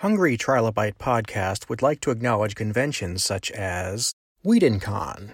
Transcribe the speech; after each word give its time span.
Hungry 0.00 0.36
Trilobite 0.36 0.98
Podcast 0.98 1.70
would 1.70 1.80
like 1.80 2.00
to 2.02 2.10
acknowledge 2.10 2.54
conventions 2.54 3.24
such 3.24 3.50
as 3.52 4.12
WhedonCon. 4.44 5.30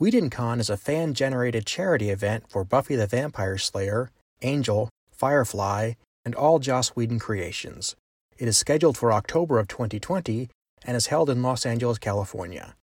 WhedonCon 0.00 0.60
is 0.60 0.70
a 0.70 0.76
fan 0.76 1.12
generated 1.12 1.66
charity 1.66 2.10
event 2.10 2.44
for 2.48 2.62
Buffy 2.62 2.94
the 2.94 3.08
Vampire 3.08 3.58
Slayer, 3.58 4.12
Angel, 4.42 4.88
Firefly, 5.10 5.94
and 6.24 6.36
all 6.36 6.60
Joss 6.60 6.90
Whedon 6.90 7.18
creations. 7.18 7.96
It 8.38 8.46
is 8.46 8.56
scheduled 8.56 8.96
for 8.96 9.12
October 9.12 9.58
of 9.58 9.66
2020 9.66 10.48
and 10.84 10.96
is 10.96 11.08
held 11.08 11.28
in 11.28 11.42
Los 11.42 11.66
Angeles, 11.66 11.98
California. 11.98 12.76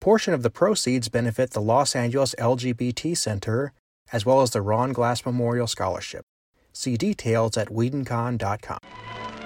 Portion 0.00 0.34
of 0.34 0.42
the 0.42 0.50
proceeds 0.50 1.08
benefit 1.08 1.52
the 1.52 1.62
Los 1.62 1.94
Angeles 1.94 2.34
LGBT 2.36 3.16
Center 3.16 3.72
as 4.12 4.26
well 4.26 4.40
as 4.42 4.50
the 4.50 4.60
Ron 4.60 4.92
Glass 4.92 5.24
Memorial 5.24 5.68
Scholarship. 5.68 6.24
See 6.72 6.96
details 6.96 7.56
at 7.56 7.68
WhedonCon.com. 7.68 9.37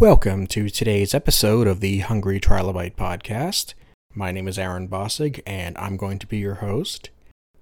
Welcome 0.00 0.46
to 0.46 0.70
today's 0.70 1.12
episode 1.12 1.66
of 1.66 1.80
the 1.80 1.98
Hungry 1.98 2.40
Trilobite 2.40 2.96
Podcast. 2.96 3.74
My 4.14 4.32
name 4.32 4.48
is 4.48 4.58
Aaron 4.58 4.88
Bossig, 4.88 5.42
and 5.46 5.76
I'm 5.76 5.98
going 5.98 6.18
to 6.20 6.26
be 6.26 6.38
your 6.38 6.54
host. 6.54 7.10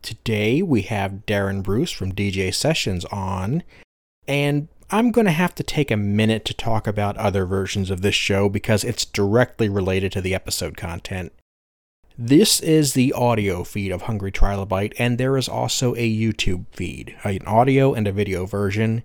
Today 0.02 0.62
we 0.62 0.82
have 0.82 1.26
Darren 1.26 1.64
Bruce 1.64 1.90
from 1.90 2.12
DJ 2.12 2.54
Sessions 2.54 3.04
on, 3.06 3.64
and 4.28 4.68
I'm 4.88 5.10
going 5.10 5.24
to 5.24 5.32
have 5.32 5.52
to 5.56 5.64
take 5.64 5.90
a 5.90 5.96
minute 5.96 6.44
to 6.44 6.54
talk 6.54 6.86
about 6.86 7.16
other 7.16 7.44
versions 7.44 7.90
of 7.90 8.02
this 8.02 8.14
show 8.14 8.48
because 8.48 8.84
it's 8.84 9.04
directly 9.04 9.68
related 9.68 10.12
to 10.12 10.20
the 10.20 10.36
episode 10.36 10.76
content. 10.76 11.32
This 12.16 12.60
is 12.60 12.92
the 12.92 13.12
audio 13.14 13.64
feed 13.64 13.90
of 13.90 14.02
Hungry 14.02 14.30
Trilobite, 14.30 14.94
and 14.96 15.18
there 15.18 15.36
is 15.36 15.48
also 15.48 15.96
a 15.96 16.08
YouTube 16.08 16.66
feed, 16.70 17.16
an 17.24 17.44
audio 17.48 17.94
and 17.94 18.06
a 18.06 18.12
video 18.12 18.46
version. 18.46 19.02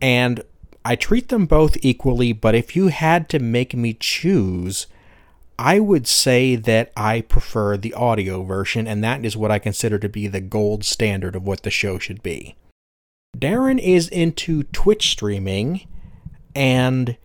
And 0.00 0.44
I 0.84 0.96
treat 0.96 1.28
them 1.28 1.46
both 1.46 1.76
equally, 1.82 2.32
but 2.32 2.54
if 2.54 2.74
you 2.74 2.88
had 2.88 3.28
to 3.30 3.38
make 3.38 3.74
me 3.74 3.94
choose, 3.98 4.86
I 5.58 5.78
would 5.78 6.06
say 6.06 6.56
that 6.56 6.90
I 6.96 7.20
prefer 7.20 7.76
the 7.76 7.92
audio 7.92 8.42
version, 8.42 8.86
and 8.86 9.04
that 9.04 9.24
is 9.24 9.36
what 9.36 9.50
I 9.50 9.58
consider 9.58 9.98
to 9.98 10.08
be 10.08 10.26
the 10.26 10.40
gold 10.40 10.84
standard 10.84 11.36
of 11.36 11.46
what 11.46 11.62
the 11.64 11.70
show 11.70 11.98
should 11.98 12.22
be. 12.22 12.56
Darren 13.36 13.78
is 13.78 14.08
into 14.08 14.62
Twitch 14.64 15.10
streaming, 15.10 15.86
and 16.54 17.16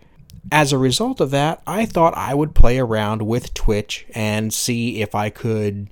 as 0.51 0.73
a 0.73 0.77
result 0.77 1.21
of 1.21 1.31
that, 1.31 1.61
I 1.65 1.85
thought 1.85 2.13
I 2.17 2.33
would 2.33 2.55
play 2.55 2.77
around 2.77 3.21
with 3.21 3.53
Twitch 3.53 4.05
and 4.13 4.53
see 4.53 5.01
if 5.01 5.15
I 5.15 5.29
could 5.29 5.89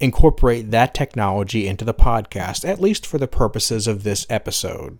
incorporate 0.00 0.72
that 0.72 0.92
technology 0.92 1.68
into 1.68 1.84
the 1.84 1.94
podcast, 1.94 2.68
at 2.68 2.80
least 2.80 3.06
for 3.06 3.16
the 3.16 3.28
purposes 3.28 3.86
of 3.86 4.02
this 4.02 4.26
episode 4.28 4.98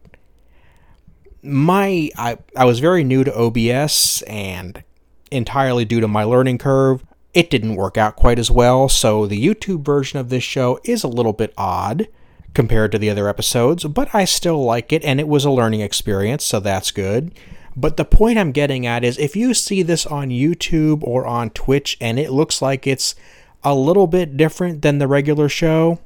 my 1.47 2.11
I, 2.17 2.39
I 2.57 2.65
was 2.65 2.81
very 2.81 3.05
new 3.05 3.25
to 3.25 3.35
OBS 3.35 4.23
and 4.23 4.83
entirely 5.31 5.85
due 5.85 6.01
to 6.01 6.09
my 6.09 6.25
learning 6.25 6.59
curve, 6.59 7.05
it 7.35 7.51
didn't 7.51 7.77
work 7.77 7.97
out 7.97 8.17
quite 8.17 8.39
as 8.39 8.51
well, 8.51 8.89
so 8.89 9.27
the 9.27 9.43
YouTube 9.43 9.85
version 9.85 10.19
of 10.19 10.29
this 10.29 10.45
show 10.45 10.81
is 10.85 11.05
a 11.05 11.09
little 11.09 11.33
bit 11.33 11.53
odd 11.57 12.09
compared 12.55 12.91
to 12.93 12.99
the 12.99 13.11
other 13.11 13.29
episodes, 13.29 13.85
but 13.85 14.15
I 14.15 14.25
still 14.25 14.65
like 14.65 14.93
it 14.93 15.05
and 15.05 15.21
it 15.21 15.29
was 15.29 15.45
a 15.45 15.51
learning 15.51 15.81
experience, 15.83 16.45
so 16.45 16.61
that's 16.61 16.91
good. 16.91 17.39
But 17.77 17.99
the 17.99 18.07
point 18.07 18.39
I'm 18.39 18.53
getting 18.53 18.87
at 18.87 19.05
is 19.05 19.19
if 19.19 19.37
you 19.37 19.53
see 19.53 19.83
this 19.83 20.07
on 20.07 20.31
YouTube 20.31 21.03
or 21.03 21.27
on 21.27 21.51
Twitch 21.51 21.99
and 22.01 22.19
it 22.19 22.31
looks 22.33 22.63
like 22.63 22.87
it's 22.87 23.15
a 23.63 23.75
little 23.75 24.07
bit 24.07 24.39
different 24.39 24.81
than 24.81 24.99
the 24.99 25.07
regular 25.07 25.51
show, 25.51 25.99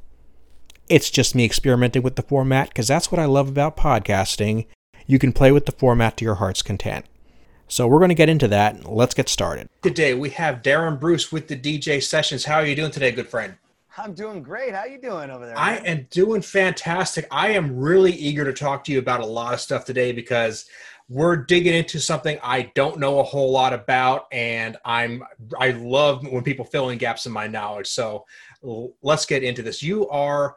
it's 0.89 1.11
just 1.11 1.37
me 1.37 1.45
experimenting 1.45 2.03
with 2.03 2.17
the 2.17 2.23
format 2.23 2.71
because 2.71 2.89
that's 2.89 3.13
what 3.13 3.21
I 3.21 3.27
love 3.27 3.49
about 3.49 3.77
podcasting 3.77 4.67
you 5.11 5.19
can 5.19 5.33
play 5.33 5.51
with 5.51 5.67
the 5.67 5.73
format 5.73 6.17
to 6.17 6.25
your 6.25 6.37
heart's 6.37 6.63
content. 6.63 7.05
So 7.67 7.89
we're 7.89 7.99
going 7.99 8.11
to 8.11 8.15
get 8.15 8.29
into 8.29 8.47
that. 8.49 8.85
Let's 8.89 9.13
get 9.13 9.29
started. 9.29 9.69
Today 9.83 10.15
we 10.15 10.31
have 10.31 10.63
Darren 10.63 11.01
Bruce 11.01 11.33
with 11.33 11.49
the 11.49 11.57
DJ 11.57 12.01
Sessions. 12.01 12.45
How 12.45 12.57
are 12.57 12.65
you 12.65 12.77
doing 12.77 12.93
today, 12.93 13.11
good 13.11 13.29
friend? 13.29 13.57
I'm 13.99 14.15
doing 14.15 14.41
great. 14.41 14.73
How 14.73 14.83
are 14.83 14.89
you 14.89 15.01
doing 15.01 15.31
over 15.31 15.47
there? 15.47 15.59
I 15.59 15.79
am 15.79 16.07
doing 16.11 16.43
fantastic. 16.43 17.27
I 17.33 17.51
am 17.51 17.77
really 17.77 18.13
eager 18.13 18.45
to 18.45 18.53
talk 18.53 18.85
to 18.85 18.93
you 18.93 19.01
about 19.01 19.21
a 19.21 19.27
lot 19.27 19.53
of 19.53 19.61
stuff 19.61 19.85
today 19.85 20.13
because 20.13 20.67
we're 21.09 21.37
digging 21.37 21.75
into 21.75 21.99
something 21.99 22.39
I 22.41 22.71
don't 22.77 23.01
know 23.01 23.19
a 23.19 23.25
whole 23.25 23.51
lot 23.51 23.73
about, 23.73 24.27
and 24.31 24.77
I'm 24.85 25.25
I 25.59 25.73
love 25.73 26.25
when 26.25 26.45
people 26.45 26.65
fill 26.65 26.91
in 26.91 26.99
gaps 26.99 27.27
in 27.27 27.33
my 27.33 27.49
knowledge. 27.49 27.89
So 27.89 28.27
let's 29.03 29.27
get 29.27 29.43
into 29.43 29.63
this. 29.63 29.83
You 29.83 30.09
are 30.09 30.55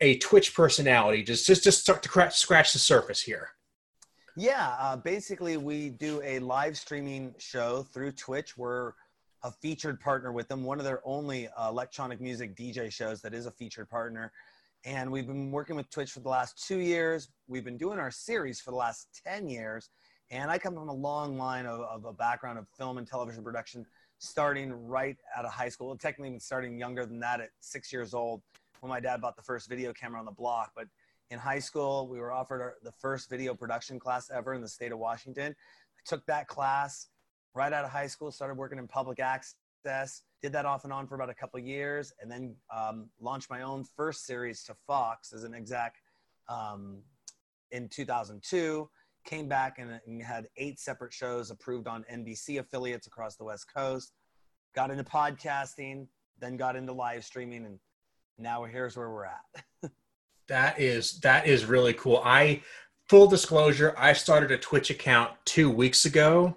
a 0.00 0.18
Twitch 0.18 0.54
personality. 0.56 1.22
Just 1.22 1.46
just 1.46 1.62
just 1.62 1.80
start 1.82 2.02
to 2.02 2.30
scratch 2.32 2.72
the 2.72 2.80
surface 2.80 3.22
here. 3.22 3.50
Yeah, 4.36 4.74
uh, 4.78 4.96
basically, 4.96 5.58
we 5.58 5.90
do 5.90 6.22
a 6.24 6.38
live 6.38 6.78
streaming 6.78 7.34
show 7.36 7.82
through 7.82 8.12
Twitch. 8.12 8.56
We're 8.56 8.94
a 9.42 9.50
featured 9.50 10.00
partner 10.00 10.32
with 10.32 10.48
them, 10.48 10.64
one 10.64 10.78
of 10.78 10.86
their 10.86 11.02
only 11.04 11.48
uh, 11.48 11.68
electronic 11.68 12.18
music 12.18 12.56
DJ 12.56 12.90
shows 12.90 13.20
that 13.22 13.34
is 13.34 13.44
a 13.44 13.50
featured 13.50 13.90
partner. 13.90 14.32
And 14.86 15.12
we've 15.12 15.26
been 15.26 15.50
working 15.50 15.76
with 15.76 15.90
Twitch 15.90 16.12
for 16.12 16.20
the 16.20 16.30
last 16.30 16.66
two 16.66 16.78
years. 16.78 17.28
We've 17.46 17.64
been 17.64 17.76
doing 17.76 17.98
our 17.98 18.10
series 18.10 18.58
for 18.58 18.70
the 18.70 18.76
last 18.78 19.08
10 19.26 19.50
years. 19.50 19.90
And 20.30 20.50
I 20.50 20.56
come 20.56 20.74
from 20.74 20.88
a 20.88 20.94
long 20.94 21.36
line 21.36 21.66
of, 21.66 21.80
of 21.80 22.06
a 22.06 22.12
background 22.12 22.58
of 22.58 22.66
film 22.78 22.96
and 22.96 23.06
television 23.06 23.44
production, 23.44 23.84
starting 24.18 24.72
right 24.72 25.18
out 25.36 25.44
of 25.44 25.52
high 25.52 25.68
school, 25.68 25.94
technically 25.98 26.28
even 26.28 26.40
starting 26.40 26.78
younger 26.78 27.04
than 27.04 27.20
that 27.20 27.42
at 27.42 27.50
six 27.60 27.92
years 27.92 28.14
old 28.14 28.40
when 28.80 28.88
my 28.88 28.98
dad 28.98 29.20
bought 29.20 29.36
the 29.36 29.42
first 29.42 29.68
video 29.68 29.92
camera 29.92 30.18
on 30.18 30.24
the 30.24 30.32
block. 30.32 30.72
But 30.74 30.86
in 31.32 31.38
high 31.38 31.58
school. 31.58 32.06
We 32.08 32.20
were 32.20 32.30
offered 32.30 32.60
our, 32.60 32.74
the 32.82 32.92
first 32.92 33.28
video 33.30 33.54
production 33.54 33.98
class 33.98 34.30
ever 34.32 34.54
in 34.54 34.60
the 34.60 34.68
state 34.68 34.92
of 34.92 34.98
Washington. 34.98 35.52
I 35.52 36.00
took 36.04 36.24
that 36.26 36.46
class 36.46 37.08
right 37.54 37.72
out 37.72 37.84
of 37.84 37.90
high 37.90 38.06
school, 38.06 38.30
started 38.30 38.56
working 38.56 38.78
in 38.78 38.86
public 38.86 39.18
access, 39.18 40.22
did 40.42 40.52
that 40.52 40.66
off 40.66 40.84
and 40.84 40.92
on 40.92 41.06
for 41.06 41.14
about 41.14 41.30
a 41.30 41.34
couple 41.34 41.58
years, 41.58 42.12
and 42.20 42.30
then 42.30 42.54
um, 42.74 43.08
launched 43.20 43.50
my 43.50 43.62
own 43.62 43.84
first 43.96 44.26
series 44.26 44.62
to 44.64 44.76
Fox 44.86 45.32
as 45.32 45.44
an 45.44 45.54
exec 45.54 45.94
um, 46.48 46.98
in 47.70 47.88
2002. 47.88 48.88
Came 49.24 49.48
back 49.48 49.78
and, 49.78 50.00
and 50.06 50.22
had 50.22 50.48
eight 50.56 50.80
separate 50.80 51.12
shows 51.12 51.50
approved 51.50 51.88
on 51.88 52.04
NBC 52.12 52.58
affiliates 52.58 53.06
across 53.06 53.36
the 53.36 53.44
West 53.44 53.66
Coast. 53.74 54.12
Got 54.74 54.90
into 54.90 55.04
podcasting, 55.04 56.08
then 56.40 56.56
got 56.56 56.76
into 56.76 56.92
live 56.92 57.24
streaming, 57.24 57.64
and 57.64 57.78
now 58.38 58.64
here's 58.64 58.96
where 58.96 59.10
we're 59.10 59.26
at. 59.26 59.64
That 60.48 60.80
is 60.80 61.20
that 61.20 61.46
is 61.46 61.64
really 61.64 61.94
cool. 61.94 62.20
I 62.24 62.62
full 63.08 63.26
disclosure, 63.26 63.94
I 63.96 64.12
started 64.12 64.50
a 64.50 64.58
Twitch 64.58 64.90
account 64.90 65.32
two 65.44 65.70
weeks 65.70 66.04
ago. 66.04 66.56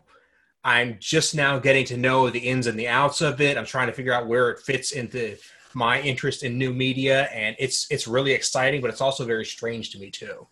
I'm 0.63 0.97
just 0.99 1.35
now 1.35 1.59
getting 1.59 1.85
to 1.85 1.97
know 1.97 2.29
the 2.29 2.39
ins 2.39 2.65
and 2.65 2.79
the 2.79 2.87
outs 2.87 3.21
of 3.21 3.39
it. 3.39 3.57
I'm 3.57 3.65
trying 3.65 3.87
to 3.87 3.93
figure 3.93 4.13
out 4.13 4.27
where 4.27 4.49
it 4.49 4.59
fits 4.59 4.93
into 4.93 5.37
my 5.75 6.01
interest 6.01 6.43
in 6.43 6.57
new 6.57 6.73
media, 6.73 7.23
and 7.25 7.55
it's 7.59 7.85
it's 7.91 8.07
really 8.07 8.31
exciting, 8.31 8.81
but 8.81 8.89
it's 8.89 9.01
also 9.01 9.25
very 9.25 9.45
strange 9.45 9.91
to 9.91 9.99
me 9.99 10.09
too. 10.09 10.47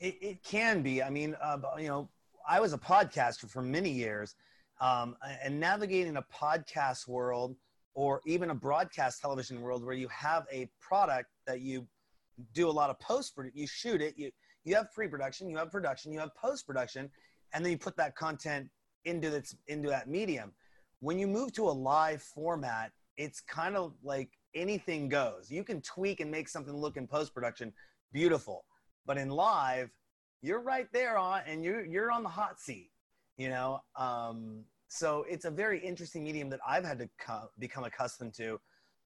It, 0.00 0.16
it 0.20 0.42
can 0.42 0.82
be. 0.82 1.02
I 1.02 1.10
mean, 1.10 1.36
uh, 1.40 1.58
you 1.78 1.88
know, 1.88 2.08
I 2.48 2.60
was 2.60 2.72
a 2.72 2.78
podcaster 2.78 3.48
for 3.48 3.62
many 3.62 3.90
years, 3.90 4.34
um, 4.80 5.16
and 5.42 5.60
navigating 5.60 6.16
a 6.16 6.24
podcast 6.34 7.06
world 7.06 7.54
or 7.94 8.20
even 8.26 8.50
a 8.50 8.54
broadcast 8.54 9.20
television 9.20 9.60
world 9.60 9.84
where 9.84 9.94
you 9.94 10.08
have 10.08 10.46
a 10.52 10.68
product 10.80 11.28
that 11.46 11.60
you 11.60 11.86
do 12.52 12.68
a 12.68 12.70
lot 12.70 12.90
of 12.90 12.98
post 13.00 13.38
you 13.52 13.66
shoot 13.66 14.00
it 14.00 14.14
you 14.16 14.30
you 14.64 14.74
have 14.74 14.92
pre-production 14.92 15.48
you 15.48 15.56
have 15.56 15.70
production 15.70 16.12
you 16.12 16.18
have 16.18 16.34
post-production 16.34 17.10
and 17.52 17.64
then 17.64 17.70
you 17.72 17.78
put 17.78 17.96
that 17.96 18.16
content 18.16 18.68
into 19.04 19.30
that 19.30 19.52
into 19.68 19.88
that 19.88 20.08
medium. 20.08 20.52
When 21.00 21.18
you 21.18 21.26
move 21.26 21.52
to 21.54 21.68
a 21.68 21.70
live 21.70 22.22
format 22.22 22.92
it's 23.16 23.40
kind 23.40 23.76
of 23.76 23.94
like 24.02 24.30
anything 24.56 25.08
goes. 25.08 25.48
You 25.48 25.62
can 25.62 25.80
tweak 25.82 26.18
and 26.18 26.28
make 26.30 26.48
something 26.48 26.74
look 26.74 26.96
in 26.96 27.06
post-production 27.06 27.72
beautiful 28.12 28.64
but 29.06 29.18
in 29.18 29.28
live 29.28 29.90
you're 30.42 30.62
right 30.62 30.88
there 30.92 31.18
on 31.18 31.42
and 31.46 31.64
you're 31.64 31.84
you're 31.84 32.10
on 32.10 32.22
the 32.22 32.28
hot 32.28 32.60
seat 32.60 32.90
you 33.36 33.48
know? 33.48 33.80
Um, 33.96 34.64
so 34.86 35.24
it's 35.28 35.44
a 35.44 35.50
very 35.50 35.84
interesting 35.84 36.22
medium 36.22 36.48
that 36.50 36.60
i've 36.66 36.84
had 36.84 36.98
to 36.98 37.08
co- 37.18 37.48
become 37.58 37.84
accustomed 37.84 38.34
to 38.34 38.60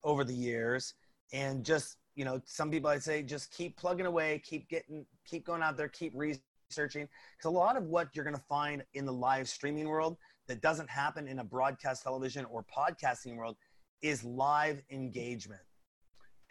over 0.04 0.24
the 0.24 0.34
years 0.34 0.94
and 1.32 1.64
just 1.64 1.96
you 2.18 2.24
know, 2.24 2.42
some 2.46 2.68
people 2.68 2.90
I'd 2.90 3.02
say 3.04 3.22
just 3.22 3.52
keep 3.52 3.76
plugging 3.76 4.04
away, 4.04 4.42
keep 4.44 4.68
getting, 4.68 5.06
keep 5.24 5.46
going 5.46 5.62
out 5.62 5.76
there, 5.76 5.86
keep 5.86 6.12
researching. 6.16 7.08
Because 7.36 7.44
a 7.44 7.50
lot 7.50 7.76
of 7.76 7.84
what 7.84 8.08
you're 8.12 8.24
going 8.24 8.36
to 8.36 8.42
find 8.48 8.82
in 8.94 9.06
the 9.06 9.12
live 9.12 9.48
streaming 9.48 9.86
world 9.86 10.16
that 10.48 10.60
doesn't 10.60 10.90
happen 10.90 11.28
in 11.28 11.38
a 11.38 11.44
broadcast 11.44 12.02
television 12.02 12.44
or 12.46 12.64
podcasting 12.76 13.36
world 13.36 13.54
is 14.02 14.24
live 14.24 14.82
engagement. 14.90 15.60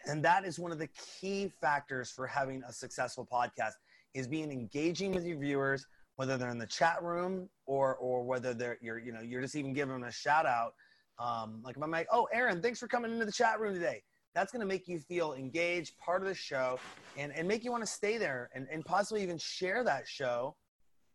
And 0.06 0.24
that 0.24 0.46
is 0.46 0.58
one 0.58 0.72
of 0.72 0.78
the 0.78 0.88
key 1.20 1.52
factors 1.60 2.10
for 2.10 2.26
having 2.26 2.62
a 2.66 2.72
successful 2.72 3.28
podcast 3.30 3.72
is 4.14 4.26
being 4.26 4.50
engaging 4.50 5.12
with 5.12 5.26
your 5.26 5.36
viewers, 5.36 5.84
whether 6.16 6.38
they're 6.38 6.48
in 6.48 6.58
the 6.58 6.66
chat 6.66 7.02
room 7.02 7.46
or 7.66 7.96
or 7.96 8.24
whether 8.24 8.54
they're 8.54 8.78
you're 8.80 8.98
you 8.98 9.12
know 9.12 9.20
you're 9.20 9.42
just 9.42 9.54
even 9.54 9.74
giving 9.74 9.92
them 9.92 10.04
a 10.04 10.12
shout 10.12 10.46
out. 10.46 10.72
Um, 11.18 11.60
like 11.62 11.76
if 11.76 11.82
I'm 11.82 11.90
like, 11.90 12.08
oh 12.10 12.26
Aaron, 12.32 12.62
thanks 12.62 12.78
for 12.78 12.88
coming 12.88 13.12
into 13.12 13.26
the 13.26 13.32
chat 13.32 13.60
room 13.60 13.74
today 13.74 14.02
that's 14.38 14.52
going 14.52 14.60
to 14.60 14.66
make 14.66 14.86
you 14.86 15.00
feel 15.00 15.32
engaged, 15.32 15.98
part 15.98 16.22
of 16.22 16.28
the 16.28 16.34
show, 16.34 16.78
and, 17.16 17.32
and 17.32 17.48
make 17.48 17.64
you 17.64 17.72
want 17.72 17.82
to 17.82 17.90
stay 17.90 18.18
there 18.18 18.50
and, 18.54 18.68
and 18.70 18.84
possibly 18.84 19.20
even 19.20 19.36
share 19.36 19.82
that 19.82 20.06
show 20.06 20.54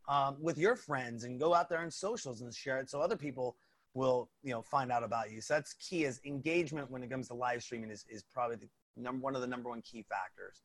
um, 0.10 0.36
with 0.42 0.58
your 0.58 0.76
friends 0.76 1.24
and 1.24 1.40
go 1.40 1.54
out 1.54 1.70
there 1.70 1.80
on 1.80 1.90
socials 1.90 2.42
and 2.42 2.54
share 2.54 2.80
it 2.80 2.90
so 2.90 3.00
other 3.00 3.16
people 3.16 3.56
will 3.94 4.30
you 4.44 4.52
know 4.52 4.62
find 4.62 4.92
out 4.92 5.04
about 5.04 5.32
you. 5.32 5.40
So 5.40 5.54
that's 5.54 5.74
key 5.76 6.04
is 6.04 6.20
engagement 6.26 6.92
when 6.92 7.02
it 7.02 7.10
comes 7.10 7.30
to 7.30 7.34
live 7.34 7.64
streaming 7.64 7.92
is, 7.92 8.04
is 8.10 8.24
probably 8.34 8.58
the 8.58 8.68
number 8.98 9.24
one 9.24 9.36
of 9.36 9.42
the 9.42 9.48
number 9.48 9.70
one 9.70 9.82
key 9.82 10.04
factors. 10.10 10.64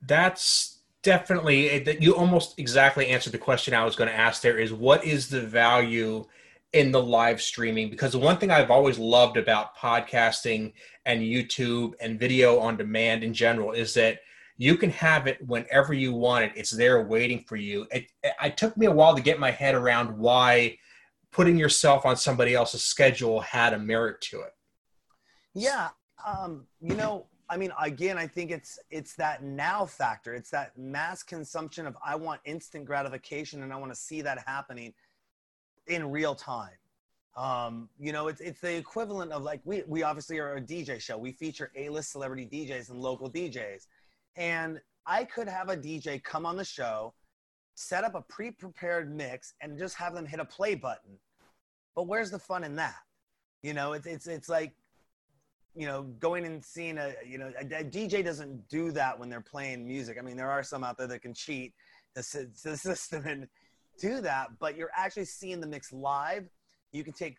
That's 0.00 0.82
definitely 1.02 1.80
that 1.80 2.00
you 2.00 2.14
almost 2.14 2.60
exactly 2.60 3.08
answered 3.08 3.32
the 3.32 3.38
question 3.38 3.74
I 3.74 3.84
was 3.84 3.96
going 3.96 4.10
to 4.10 4.16
ask 4.16 4.40
there 4.40 4.58
is 4.58 4.72
what 4.72 5.04
is 5.04 5.30
the 5.30 5.40
value 5.40 6.26
in 6.72 6.92
the 6.92 7.02
live 7.02 7.40
streaming 7.40 7.90
because 7.90 8.12
the 8.12 8.18
one 8.18 8.36
thing 8.36 8.50
I've 8.50 8.70
always 8.70 8.98
loved 8.98 9.36
about 9.36 9.76
podcasting 9.76 10.72
and 11.04 11.22
YouTube 11.22 11.92
and 12.00 12.18
video 12.18 12.58
on 12.58 12.76
demand 12.76 13.22
in 13.22 13.32
general 13.32 13.72
is 13.72 13.94
that 13.94 14.20
you 14.58 14.76
can 14.76 14.90
have 14.90 15.26
it 15.26 15.44
whenever 15.46 15.92
you 15.92 16.12
want 16.12 16.44
it. 16.44 16.52
It's 16.56 16.70
there 16.70 17.02
waiting 17.02 17.44
for 17.46 17.56
you. 17.56 17.86
It, 17.90 18.06
it, 18.22 18.56
took 18.56 18.76
me 18.76 18.86
a 18.86 18.90
while 18.90 19.14
to 19.14 19.22
get 19.22 19.38
my 19.38 19.50
head 19.50 19.74
around 19.74 20.16
why 20.16 20.78
putting 21.30 21.56
yourself 21.56 22.06
on 22.06 22.16
somebody 22.16 22.54
else's 22.54 22.82
schedule 22.82 23.40
had 23.40 23.74
a 23.74 23.78
merit 23.78 24.20
to 24.22 24.40
it. 24.40 24.54
Yeah, 25.54 25.90
um, 26.26 26.66
you 26.80 26.94
know, 26.94 27.26
I 27.48 27.56
mean, 27.56 27.72
again, 27.80 28.18
I 28.18 28.26
think 28.26 28.50
it's 28.50 28.78
it's 28.90 29.14
that 29.16 29.42
now 29.42 29.86
factor. 29.86 30.34
It's 30.34 30.50
that 30.50 30.76
mass 30.76 31.22
consumption 31.22 31.86
of 31.86 31.96
I 32.04 32.16
want 32.16 32.40
instant 32.44 32.86
gratification 32.86 33.62
and 33.62 33.72
I 33.72 33.76
want 33.76 33.92
to 33.92 33.98
see 33.98 34.20
that 34.22 34.42
happening 34.46 34.92
in 35.86 36.10
real 36.10 36.34
time. 36.34 36.76
Um, 37.36 37.90
you 37.98 38.12
know, 38.12 38.28
it's 38.28 38.40
it's 38.40 38.60
the 38.60 38.76
equivalent 38.76 39.30
of 39.32 39.42
like 39.42 39.60
we 39.64 39.82
we 39.86 40.02
obviously 40.02 40.38
are 40.38 40.56
a 40.56 40.60
DJ 40.60 41.00
show. 41.00 41.18
We 41.18 41.32
feature 41.32 41.70
A-list 41.76 42.12
celebrity 42.12 42.48
DJs 42.50 42.90
and 42.90 43.00
local 43.00 43.30
DJs. 43.30 43.86
And 44.36 44.80
I 45.06 45.24
could 45.24 45.48
have 45.48 45.68
a 45.68 45.76
DJ 45.76 46.22
come 46.22 46.46
on 46.46 46.56
the 46.56 46.64
show, 46.64 47.14
set 47.74 48.04
up 48.04 48.14
a 48.14 48.22
pre-prepared 48.22 49.14
mix 49.14 49.54
and 49.60 49.78
just 49.78 49.96
have 49.96 50.14
them 50.14 50.26
hit 50.26 50.40
a 50.40 50.44
play 50.44 50.74
button. 50.74 51.18
But 51.94 52.06
where's 52.06 52.30
the 52.30 52.38
fun 52.38 52.64
in 52.64 52.74
that? 52.76 52.96
You 53.62 53.74
know, 53.74 53.92
it's 53.92 54.06
it's 54.06 54.26
it's 54.26 54.48
like 54.48 54.74
you 55.76 55.86
know, 55.86 56.04
going 56.18 56.46
and 56.46 56.64
seeing 56.64 56.96
a, 56.96 57.12
you 57.24 57.36
know, 57.36 57.52
a, 57.60 57.64
a, 57.64 57.84
DJ 57.84 58.24
doesn't 58.24 58.66
do 58.68 58.90
that 58.92 59.18
when 59.18 59.28
they're 59.28 59.42
playing 59.42 59.86
music. 59.86 60.16
I 60.18 60.22
mean, 60.22 60.36
there 60.36 60.50
are 60.50 60.62
some 60.62 60.82
out 60.82 60.96
there 60.96 61.06
that 61.06 61.20
can 61.20 61.34
cheat 61.34 61.74
the, 62.14 62.50
the 62.64 62.76
system 62.78 63.26
and 63.26 63.46
do 63.98 64.20
that, 64.20 64.48
but 64.58 64.76
you're 64.76 64.90
actually 64.96 65.24
seeing 65.24 65.60
the 65.60 65.66
mix 65.66 65.92
live. 65.92 66.48
You 66.92 67.04
can 67.04 67.12
take, 67.12 67.36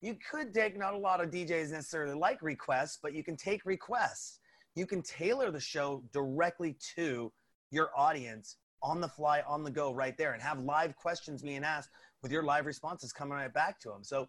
you 0.00 0.16
could 0.30 0.52
take, 0.52 0.78
not 0.78 0.94
a 0.94 0.98
lot 0.98 1.22
of 1.22 1.30
DJs 1.30 1.70
necessarily 1.70 2.14
like 2.14 2.42
requests, 2.42 2.98
but 3.02 3.14
you 3.14 3.24
can 3.24 3.36
take 3.36 3.64
requests. 3.64 4.40
You 4.74 4.86
can 4.86 5.02
tailor 5.02 5.50
the 5.50 5.60
show 5.60 6.02
directly 6.12 6.76
to 6.96 7.32
your 7.70 7.90
audience 7.96 8.56
on 8.82 9.00
the 9.00 9.08
fly, 9.08 9.42
on 9.46 9.62
the 9.62 9.70
go, 9.70 9.92
right 9.92 10.16
there, 10.16 10.32
and 10.32 10.42
have 10.42 10.58
live 10.60 10.96
questions 10.96 11.42
being 11.42 11.64
asked 11.64 11.90
with 12.22 12.32
your 12.32 12.42
live 12.42 12.66
responses 12.66 13.12
coming 13.12 13.34
right 13.34 13.52
back 13.52 13.78
to 13.80 13.88
them. 13.88 14.02
So 14.02 14.28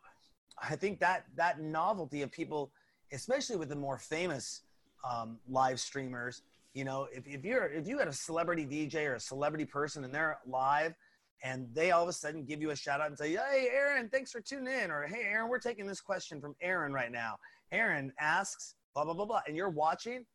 I 0.62 0.76
think 0.76 1.00
that 1.00 1.26
that 1.36 1.60
novelty 1.60 2.22
of 2.22 2.32
people– 2.32 2.72
especially 3.14 3.56
with 3.56 3.70
the 3.70 3.76
more 3.76 3.98
famous 3.98 4.62
um, 5.10 5.38
live 5.48 5.80
streamers. 5.80 6.42
You 6.74 6.86
know, 6.86 7.08
if, 7.14 7.28
if 7.28 7.46
you're 7.46 7.72
if 7.72 7.88
you 7.88 8.00
had 8.00 8.08
a 8.08 8.14
celebrity 8.14 8.66
DJ 8.66 9.08
or 9.08 9.16
a 9.16 9.20
celebrity 9.20 9.66
person 9.66 10.04
and 10.04 10.14
they're 10.14 10.40
live 10.46 10.96
and 11.44 11.68
they 11.74 11.92
all 11.92 12.04
of 12.04 12.10
a 12.10 12.14
sudden 12.14 12.46
give 12.46 12.62
you 12.62 12.72
a 12.72 12.76
shout 12.76 13.02
out 13.02 13.08
and 13.08 13.18
say, 13.18 13.32
Hey 13.32 13.70
Aaron, 13.72 14.10
thanks 14.10 14.32
for 14.32 14.42
tuning 14.42 14.74
in, 14.74 14.90
or 14.90 15.04
Hey 15.04 15.24
Aaron, 15.24 15.50
we're 15.50 15.60
taking 15.60 15.86
this 15.86 16.02
question 16.02 16.42
from 16.42 16.56
Aaron 16.62 16.94
right 16.94 17.12
now. 17.12 17.36
Aaron 17.72 18.12
asks, 18.20 18.76
blah, 18.94 19.04
blah, 19.04 19.14
blah, 19.14 19.26
blah, 19.26 19.42
and 19.48 19.56
you're 19.56 19.70
watching, 19.70 20.26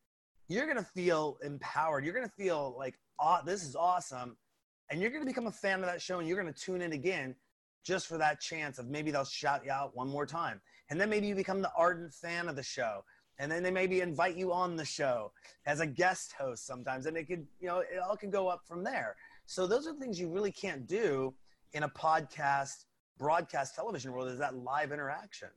you're 0.47 0.67
gonna 0.67 0.83
feel 0.83 1.37
empowered. 1.43 2.05
You're 2.05 2.13
gonna 2.13 2.27
feel 2.27 2.75
like, 2.77 2.99
oh, 3.19 3.39
this 3.45 3.63
is 3.63 3.75
awesome. 3.75 4.37
And 4.89 5.01
you're 5.01 5.11
gonna 5.11 5.25
become 5.25 5.47
a 5.47 5.51
fan 5.51 5.79
of 5.79 5.85
that 5.85 6.01
show 6.01 6.19
and 6.19 6.27
you're 6.27 6.37
gonna 6.37 6.53
tune 6.53 6.81
in 6.81 6.93
again 6.93 7.35
just 7.83 8.07
for 8.07 8.17
that 8.17 8.39
chance 8.39 8.77
of 8.77 8.87
maybe 8.87 9.11
they'll 9.11 9.25
shout 9.25 9.63
you 9.65 9.71
out 9.71 9.95
one 9.95 10.07
more 10.07 10.25
time. 10.25 10.61
And 10.89 10.99
then 10.99 11.09
maybe 11.09 11.27
you 11.27 11.35
become 11.35 11.61
the 11.61 11.71
ardent 11.77 12.13
fan 12.13 12.47
of 12.47 12.55
the 12.55 12.63
show. 12.63 13.03
And 13.37 13.49
then 13.49 13.63
they 13.63 13.71
maybe 13.71 14.01
invite 14.01 14.35
you 14.35 14.51
on 14.51 14.75
the 14.75 14.83
show 14.83 15.31
as 15.65 15.79
a 15.79 15.87
guest 15.87 16.33
host 16.37 16.65
sometimes. 16.65 17.05
And 17.05 17.15
it 17.15 17.25
could, 17.25 17.47
you 17.61 17.67
know, 17.67 17.79
it 17.79 17.99
all 18.05 18.17
can 18.17 18.29
go 18.29 18.49
up 18.49 18.63
from 18.67 18.83
there. 18.83 19.15
So 19.49 19.65
those 19.65 19.87
are 19.87 19.93
things 19.95 20.19
you 20.19 20.29
really 20.29 20.51
can't 20.51 20.85
do 20.85 21.33
in 21.73 21.81
a 21.81 21.89
podcast, 21.89 22.85
broadcast 23.17 23.73
television 23.73 24.13
world 24.13 24.27
is 24.27 24.37
that 24.37 24.55
live 24.55 24.91
interaction. 24.91 25.47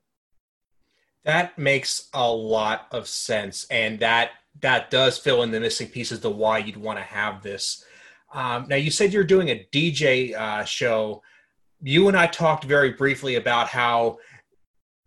That 1.27 1.59
makes 1.59 2.09
a 2.15 2.27
lot 2.27 2.87
of 2.91 3.07
sense. 3.07 3.67
And 3.71 4.01
that 4.01 4.31
that 4.63 4.91
does 4.91 5.19
fill 5.19 5.43
in 5.43 5.51
the 5.51 5.61
missing 5.61 5.89
pieces 5.89 6.21
to 6.21 6.31
why 6.31 6.57
you'd 6.57 6.79
want 6.79 7.01
to 7.01 7.05
have 7.05 7.43
this. 7.43 7.85
Um, 8.33 8.65
now, 8.67 8.77
you 8.77 8.91
said 8.91 9.13
you're 9.13 9.25
doing 9.25 9.51
a 9.51 9.69
DJ 9.75 10.35
uh, 10.35 10.65
show 10.65 11.23
you 11.83 12.09
and 12.09 12.17
I 12.17 12.29
talked 12.29 12.65
very 12.65 12.93
briefly 12.93 13.35
about 13.35 13.69
how 13.69 14.17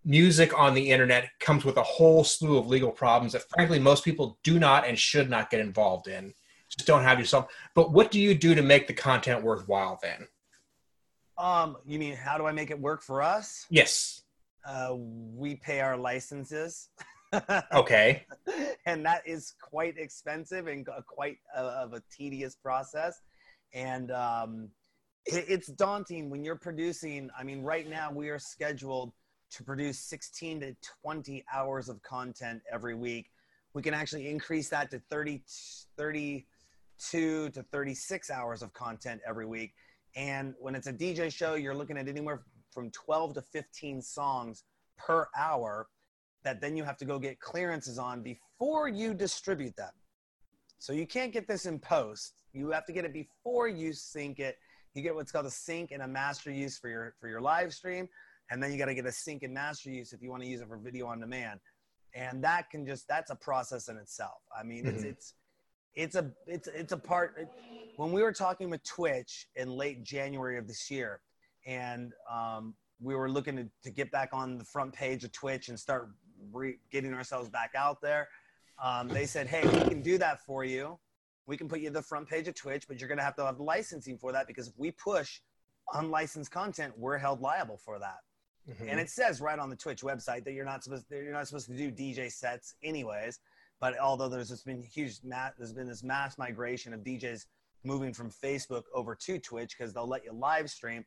music 0.03 0.55
on 0.55 0.75
the 0.75 0.91
internet 0.91 1.31
comes 1.39 1.65
with 1.65 1.77
a 1.77 1.83
whole 1.83 2.23
slew 2.23 2.59
of 2.59 2.67
legal 2.67 2.91
problems 2.91 3.33
that 3.33 3.49
frankly 3.49 3.79
most 3.79 4.05
people 4.05 4.37
do 4.43 4.59
not 4.59 4.87
and 4.87 4.99
should 4.99 5.27
not 5.27 5.49
get 5.49 5.59
involved 5.59 6.07
in 6.07 6.35
just 6.77 6.87
don't 6.87 7.03
have 7.03 7.19
yourself. 7.19 7.51
But 7.73 7.91
what 7.91 8.11
do 8.11 8.19
you 8.19 8.35
do 8.35 8.55
to 8.55 8.61
make 8.61 8.87
the 8.87 8.93
content 8.93 9.43
worthwhile 9.43 9.99
then? 10.01 10.27
Um 11.37 11.77
you 11.85 11.99
mean 11.99 12.15
how 12.15 12.37
do 12.37 12.45
i 12.45 12.51
make 12.51 12.71
it 12.71 12.79
work 12.79 13.01
for 13.01 13.21
us? 13.21 13.65
Yes. 13.69 14.21
Uh 14.65 14.95
we 14.95 15.55
pay 15.55 15.81
our 15.81 15.97
licenses. 15.97 16.89
Okay. 17.73 18.25
And 18.85 19.05
that 19.05 19.27
is 19.27 19.55
quite 19.61 19.97
expensive 19.97 20.67
and 20.67 20.87
quite 21.05 21.37
a, 21.53 21.59
of 21.59 21.91
a 21.91 22.01
tedious 22.09 22.55
process. 22.55 23.19
And 23.73 24.11
um 24.11 24.69
it's 25.25 25.67
daunting 25.67 26.29
when 26.29 26.45
you're 26.45 26.55
producing. 26.55 27.29
I 27.37 27.43
mean, 27.43 27.61
right 27.61 27.89
now 27.89 28.11
we 28.11 28.29
are 28.29 28.39
scheduled 28.39 29.11
to 29.51 29.63
produce 29.63 29.99
16 29.99 30.59
to 30.61 30.75
20 31.03 31.43
hours 31.53 31.89
of 31.89 32.01
content 32.03 32.61
every 32.71 32.95
week. 32.95 33.31
We 33.73 33.81
can 33.81 33.93
actually 33.93 34.29
increase 34.29 34.69
that 34.69 34.91
to 34.91 35.01
30, 35.09 35.41
30, 35.97 36.45
32 36.99 37.49
to 37.51 37.63
36 37.63 38.29
hours 38.29 38.61
of 38.61 38.73
content 38.73 39.21
every 39.27 39.45
week. 39.45 39.73
And 40.15 40.53
when 40.59 40.75
it's 40.75 40.87
a 40.87 40.93
DJ 40.93 41.31
show, 41.31 41.55
you're 41.55 41.75
looking 41.75 41.97
at 41.97 42.07
anywhere 42.07 42.43
from 42.71 42.91
12 42.91 43.35
to 43.35 43.41
15 43.41 44.01
songs 44.01 44.63
per 44.97 45.27
hour 45.37 45.87
that 46.43 46.61
then 46.61 46.77
you 46.77 46.83
have 46.83 46.97
to 46.97 47.05
go 47.05 47.19
get 47.19 47.39
clearances 47.39 47.97
on 47.97 48.21
before 48.21 48.87
you 48.87 49.13
distribute 49.13 49.75
them. 49.75 49.91
So 50.79 50.93
you 50.93 51.07
can't 51.07 51.33
get 51.33 51.47
this 51.47 51.65
in 51.65 51.79
post. 51.79 52.43
You 52.53 52.69
have 52.71 52.85
to 52.85 52.93
get 52.93 53.05
it 53.05 53.13
before 53.13 53.67
you 53.67 53.93
sync 53.93 54.39
it 54.39 54.57
you 54.95 55.01
get 55.01 55.13
what's 55.13 55.31
called 55.31 55.45
a 55.45 55.51
sync 55.51 55.91
and 55.91 56.01
a 56.01 56.07
master 56.07 56.51
use 56.51 56.77
for 56.77 56.89
your 56.89 57.13
for 57.19 57.27
your 57.27 57.41
live 57.41 57.73
stream 57.73 58.07
and 58.49 58.63
then 58.63 58.71
you 58.71 58.77
got 58.77 58.85
to 58.85 58.95
get 58.95 59.05
a 59.05 59.11
sync 59.11 59.43
and 59.43 59.53
master 59.53 59.89
use 59.89 60.13
if 60.13 60.21
you 60.21 60.29
want 60.31 60.41
to 60.41 60.47
use 60.47 60.61
it 60.61 60.67
for 60.67 60.77
video 60.77 61.05
on 61.05 61.19
demand 61.19 61.59
and 62.15 62.43
that 62.43 62.69
can 62.69 62.85
just 62.85 63.07
that's 63.07 63.29
a 63.29 63.35
process 63.35 63.89
in 63.89 63.97
itself 63.97 64.41
i 64.57 64.63
mean 64.63 64.85
mm-hmm. 64.85 64.95
it's 64.95 65.03
it's 65.03 65.33
it's 65.95 66.15
a 66.15 66.31
it's 66.47 66.67
it's 66.67 66.91
a 66.91 66.97
part 66.97 67.35
it, 67.37 67.47
when 67.97 68.11
we 68.11 68.21
were 68.21 68.33
talking 68.33 68.69
with 68.69 68.83
twitch 68.83 69.47
in 69.55 69.69
late 69.69 70.03
january 70.03 70.57
of 70.57 70.67
this 70.67 70.89
year 70.91 71.21
and 71.65 72.13
um, 72.31 72.75
we 73.01 73.15
were 73.15 73.29
looking 73.29 73.55
to, 73.55 73.67
to 73.83 73.89
get 73.89 74.11
back 74.11 74.29
on 74.33 74.57
the 74.57 74.63
front 74.63 74.93
page 74.93 75.23
of 75.23 75.31
twitch 75.31 75.69
and 75.69 75.79
start 75.79 76.09
re- 76.51 76.77
getting 76.91 77.13
ourselves 77.13 77.49
back 77.49 77.71
out 77.75 78.01
there 78.01 78.27
um, 78.83 79.07
they 79.07 79.25
said 79.25 79.47
hey 79.47 79.65
we 79.67 79.89
can 79.89 80.01
do 80.01 80.17
that 80.17 80.39
for 80.45 80.63
you 80.63 80.99
we 81.47 81.57
can 81.57 81.67
put 81.67 81.79
you 81.79 81.89
the 81.89 82.01
front 82.01 82.27
page 82.27 82.47
of 82.47 82.55
Twitch, 82.55 82.87
but 82.87 82.99
you're 82.99 83.07
going 83.07 83.17
to 83.17 83.23
have 83.23 83.35
to 83.35 83.45
have 83.45 83.59
licensing 83.59 84.17
for 84.17 84.31
that 84.31 84.47
because 84.47 84.67
if 84.67 84.73
we 84.77 84.91
push 84.91 85.39
unlicensed 85.93 86.51
content, 86.51 86.93
we're 86.97 87.17
held 87.17 87.41
liable 87.41 87.77
for 87.77 87.99
that. 87.99 88.19
Mm-hmm. 88.69 88.89
And 88.89 88.99
it 88.99 89.09
says 89.09 89.41
right 89.41 89.59
on 89.59 89.69
the 89.69 89.75
Twitch 89.75 90.01
website 90.01 90.43
that 90.45 90.53
you're 90.53 90.65
not 90.65 90.83
supposed 90.83 91.05
you're 91.11 91.31
not 91.31 91.47
supposed 91.47 91.67
to 91.67 91.77
do 91.77 91.91
DJ 91.91 92.31
sets 92.31 92.73
anyways. 92.83 93.39
But 93.81 93.99
although 93.99 94.29
there's 94.29 94.49
just 94.49 94.65
been 94.65 94.81
huge, 94.81 95.19
there's 95.21 95.73
been 95.73 95.87
this 95.87 96.03
mass 96.03 96.37
migration 96.37 96.93
of 96.93 97.01
DJs 97.01 97.45
moving 97.83 98.13
from 98.13 98.31
Facebook 98.31 98.83
over 98.93 99.15
to 99.15 99.39
Twitch 99.39 99.75
because 99.77 99.93
they'll 99.93 100.07
let 100.07 100.23
you 100.23 100.33
live 100.33 100.69
stream. 100.69 101.05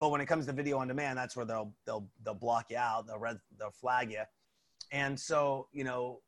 But 0.00 0.10
when 0.10 0.20
it 0.20 0.26
comes 0.26 0.46
to 0.46 0.52
video 0.52 0.78
on 0.78 0.88
demand, 0.88 1.18
that's 1.18 1.36
where 1.36 1.46
they'll 1.46 1.72
they'll 1.84 2.08
they'll 2.24 2.34
block 2.34 2.66
you 2.70 2.76
out. 2.78 3.06
They'll 3.06 3.18
red, 3.18 3.38
they'll 3.58 3.70
flag 3.70 4.10
you. 4.10 4.22
And 4.92 5.18
so 5.18 5.68
you 5.72 5.84
know, 5.84 6.20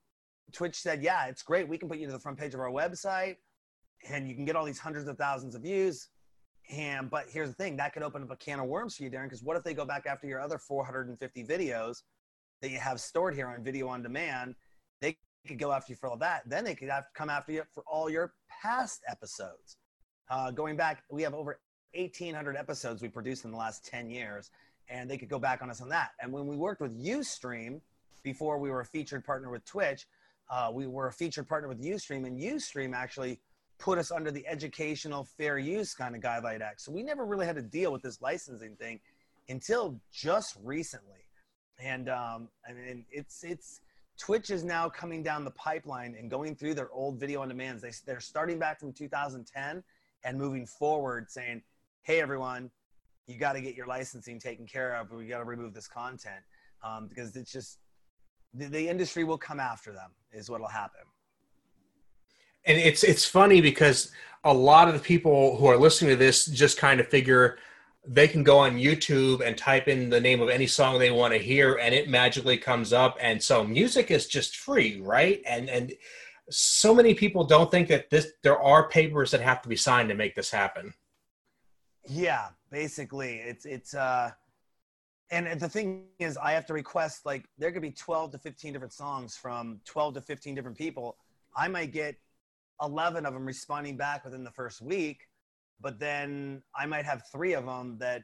Twitch 0.52 0.76
said, 0.76 1.02
yeah, 1.02 1.26
it's 1.26 1.42
great. 1.42 1.68
We 1.68 1.78
can 1.78 1.88
put 1.88 1.99
you 1.99 2.07
to 2.07 2.12
the 2.12 2.18
front 2.18 2.38
page 2.38 2.54
of 2.54 2.61
our 2.61 2.71
website 2.71 3.37
and 4.09 4.28
you 4.28 4.35
can 4.35 4.45
get 4.45 4.57
all 4.57 4.64
these 4.64 4.78
hundreds 4.78 5.09
of 5.09 5.16
thousands 5.18 5.54
of 5.54 5.62
views. 5.62 6.09
And 6.71 7.11
but 7.11 7.26
here's 7.30 7.49
the 7.49 7.54
thing 7.54 7.76
that 7.78 7.92
could 7.92 8.02
open 8.02 8.23
up 8.23 8.30
a 8.30 8.37
can 8.37 8.61
of 8.61 8.66
worms 8.66 8.97
for 8.97 9.02
you, 9.02 9.11
Darren. 9.11 9.25
Because 9.25 9.42
what 9.42 9.57
if 9.57 9.64
they 9.64 9.75
go 9.75 9.85
back 9.85 10.07
after 10.07 10.26
your 10.26 10.40
other 10.40 10.59
450 10.59 11.45
videos 11.45 12.02
that 12.61 12.71
you 12.71 12.78
have 12.78 13.00
stored 13.00 13.35
here 13.35 13.49
on 13.49 13.62
video 13.64 13.88
on 13.88 14.02
demand? 14.02 14.54
They 15.00 15.16
could 15.49 15.59
go 15.59 15.73
after 15.73 15.93
you 15.93 15.97
for 15.97 16.09
all 16.09 16.17
that. 16.19 16.43
Then 16.47 16.64
they 16.64 16.75
could 16.75 16.88
have 16.88 17.05
to 17.05 17.11
come 17.14 17.31
after 17.31 17.52
you 17.52 17.62
for 17.75 17.83
all 17.90 18.09
your 18.09 18.35
past 18.62 19.02
episodes. 19.09 19.76
Uh, 20.31 20.50
going 20.50 20.76
back, 20.76 21.02
we 21.11 21.23
have 21.23 21.35
over 21.35 21.59
1,800 21.95 22.57
episodes 22.57 23.02
we 23.02 23.09
produced 23.09 23.45
in 23.45 23.50
the 23.50 23.57
last 23.57 23.85
10 23.87 24.11
years, 24.11 24.50
and 24.88 25.11
they 25.11 25.19
could 25.19 25.28
go 25.28 25.38
back 25.38 25.62
on 25.62 25.71
us 25.71 25.81
on 25.81 25.88
that. 25.88 26.11
And 26.21 26.33
when 26.33 26.47
we 26.47 26.57
worked 26.57 26.81
with 26.81 26.97
UStream 27.02 27.81
before 28.23 28.59
we 28.59 28.71
were 28.71 28.81
a 28.81 28.85
featured 28.85 29.25
partner 29.25 29.50
with 29.50 29.64
Twitch, 29.64 30.07
uh, 30.50 30.71
we 30.73 30.87
were 30.87 31.09
a 31.09 31.12
featured 31.12 31.49
partner 31.49 31.69
with 31.69 31.83
Ustream, 31.83 32.26
and 32.26 32.38
Ustream 32.38 32.95
actually 32.95 33.40
put 33.78 33.99
us 33.99 34.11
under 34.11 34.31
the 34.31 34.47
educational 34.47 35.25
fair 35.25 35.59
use 35.59 35.95
kind 35.95 36.17
of 36.17 36.23
guideline 36.23 36.61
act. 36.61 36.81
So 36.81 36.93
we 36.93 37.02
never 37.02 37.25
really 37.25 37.47
had 37.47 37.57
to 37.57 37.62
deal 37.62 37.93
with 37.93 38.02
this 38.02 38.21
licensing 38.21 38.75
thing 38.76 39.00
until 39.49 40.00
just 40.12 40.57
recently. 40.62 41.28
And 41.78 42.09
um, 42.09 42.49
mean, 42.73 43.05
it's 43.11 43.45
it's 43.45 43.81
Twitch 44.19 44.51
is 44.51 44.65
now 44.65 44.89
coming 44.89 45.23
down 45.23 45.45
the 45.45 45.53
pipeline 45.53 46.17
and 46.19 46.31
going 46.31 46.57
through 46.57 46.75
their 46.75 46.91
old 46.91 47.19
video 47.19 47.41
on 47.41 47.49
demands. 47.49 47.81
They, 47.81 47.93
they're 48.05 48.21
starting 48.21 48.59
back 48.59 48.81
from 48.81 48.93
2010 48.93 49.83
and 50.25 50.39
moving 50.39 50.67
forward, 50.67 51.31
saying, 51.31 51.63
"Hey, 52.03 52.21
everyone, 52.21 52.71
you 53.27 53.39
got 53.39 53.53
to 53.53 53.61
get 53.61 53.75
your 53.75 53.87
licensing 53.87 54.41
taken 54.41 54.67
care 54.67 54.97
of. 54.97 55.13
We 55.13 55.27
got 55.27 55.39
to 55.39 55.45
remove 55.45 55.73
this 55.73 55.87
content 55.87 56.43
um, 56.83 57.07
because 57.07 57.37
it's 57.37 57.53
just 57.53 57.79
the, 58.53 58.67
the 58.67 58.89
industry 58.89 59.23
will 59.23 59.39
come 59.39 59.61
after 59.61 59.93
them. 59.93 60.11
Is 60.33 60.51
what'll 60.51 60.69
happen." 60.69 61.03
And 62.67 62.77
it's 62.77 63.05
it's 63.05 63.25
funny 63.25 63.61
because 63.61 64.11
a 64.43 64.53
lot 64.53 64.89
of 64.89 64.95
the 64.95 65.01
people 65.01 65.57
who 65.57 65.67
are 65.67 65.77
listening 65.77 66.11
to 66.11 66.17
this 66.17 66.47
just 66.47 66.77
kind 66.77 66.99
of 66.99 67.09
figure 67.09 67.59
they 68.11 68.27
can 68.27 68.43
go 68.43 68.59
on 68.59 68.77
YouTube 68.77 69.47
and 69.47 69.57
type 69.57 69.87
in 69.87 70.09
the 70.09 70.21
name 70.21 70.41
of 70.41 70.49
any 70.49 70.67
song 70.67 70.99
they 70.99 71.11
want 71.11 71.35
to 71.35 71.38
hear, 71.38 71.75
and 71.75 71.95
it 71.95 72.09
magically 72.09 72.57
comes 72.57 72.93
up. 72.93 73.19
And 73.21 73.43
so 73.43 73.62
music 73.62 74.11
is 74.11 74.27
just 74.27 74.57
free, 74.57 75.00
right? 75.00 75.43
And 75.47 75.69
and 75.69 75.93
so 76.50 76.95
many 76.95 77.12
people 77.12 77.45
don't 77.45 77.71
think 77.71 77.88
that 77.88 78.09
this 78.09 78.33
there 78.43 78.59
are 78.59 78.88
papers 78.88 79.31
that 79.33 79.43
have 79.43 79.61
to 79.62 79.69
be 79.69 79.77
signed 79.77 80.09
to 80.09 80.15
make 80.15 80.35
this 80.35 80.50
happen. 80.50 80.95
Yeah, 82.09 82.49
basically, 82.71 83.37
it's 83.37 83.67
it's 83.67 83.93
uh, 83.93 84.31
and 85.31 85.61
the 85.61 85.69
thing 85.69 86.07
is, 86.19 86.38
I 86.38 86.53
have 86.53 86.65
to 86.67 86.73
request 86.73 87.27
like 87.27 87.45
there 87.59 87.71
could 87.71 87.83
be 87.83 87.91
twelve 87.93 88.33
to 88.33 88.38
fifteen 88.38 88.73
different 88.73 88.95
songs 88.95 89.37
from 89.37 89.81
twelve 89.85 90.15
to 90.15 90.23
fifteen 90.23 90.55
different 90.55 90.79
people. 90.79 91.19
I 91.55 91.69
might 91.69 91.93
get 91.93 92.17
eleven 92.81 93.27
of 93.27 93.35
them 93.35 93.45
responding 93.45 93.99
back 93.99 94.25
within 94.25 94.45
the 94.45 94.50
first 94.53 94.81
week 94.81 95.29
but 95.80 95.99
then 95.99 96.62
I 96.75 96.87
might 96.87 97.04
have 97.04 97.23
three 97.30 97.54
of 97.54 97.66
them 97.66 97.97
that 97.99 98.23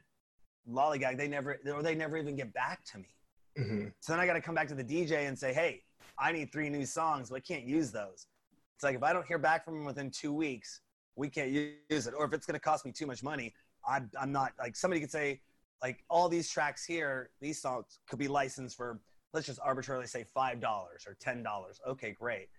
lollygag 0.69 1.17
they 1.17 1.27
never 1.27 1.59
or 1.71 1.83
they 1.83 1.95
never 1.95 2.17
even 2.17 2.35
get 2.35 2.53
back 2.53 2.83
to 2.85 2.97
me. 2.97 3.09
Mm-hmm. 3.57 3.87
So 3.99 4.13
then 4.13 4.19
I 4.19 4.25
got 4.25 4.33
to 4.33 4.41
come 4.41 4.55
back 4.55 4.67
to 4.69 4.75
the 4.75 4.83
DJ 4.83 5.27
and 5.27 5.37
say, 5.37 5.53
hey, 5.53 5.83
I 6.19 6.31
need 6.31 6.51
three 6.51 6.69
new 6.69 6.85
songs, 6.85 7.29
but 7.29 7.35
I 7.35 7.39
can't 7.39 7.63
use 7.63 7.91
those. 7.91 8.27
It's 8.75 8.83
like 8.83 8.95
if 8.95 9.03
I 9.03 9.13
don't 9.13 9.25
hear 9.25 9.37
back 9.37 9.63
from 9.63 9.75
them 9.75 9.85
within 9.85 10.11
two 10.11 10.33
weeks, 10.33 10.81
we 11.15 11.29
can't 11.29 11.49
use 11.49 12.07
it. 12.07 12.13
Or 12.17 12.25
if 12.25 12.33
it's 12.33 12.45
going 12.45 12.55
to 12.55 12.59
cost 12.59 12.85
me 12.85 12.91
too 12.91 13.05
much 13.05 13.23
money, 13.23 13.53
I'm, 13.87 14.09
I'm 14.19 14.31
not 14.31 14.51
like 14.59 14.75
somebody 14.75 14.99
could 14.99 15.11
say, 15.11 15.39
like 15.81 16.03
all 16.09 16.27
these 16.27 16.49
tracks 16.49 16.85
here, 16.85 17.29
these 17.41 17.61
songs 17.61 17.99
could 18.09 18.19
be 18.19 18.27
licensed 18.27 18.75
for, 18.75 18.99
let's 19.33 19.45
just 19.45 19.59
arbitrarily 19.63 20.07
say 20.07 20.25
$5 20.35 20.63
or 20.63 21.17
$10. 21.23 21.45
Okay, 21.87 22.15
great. 22.19 22.49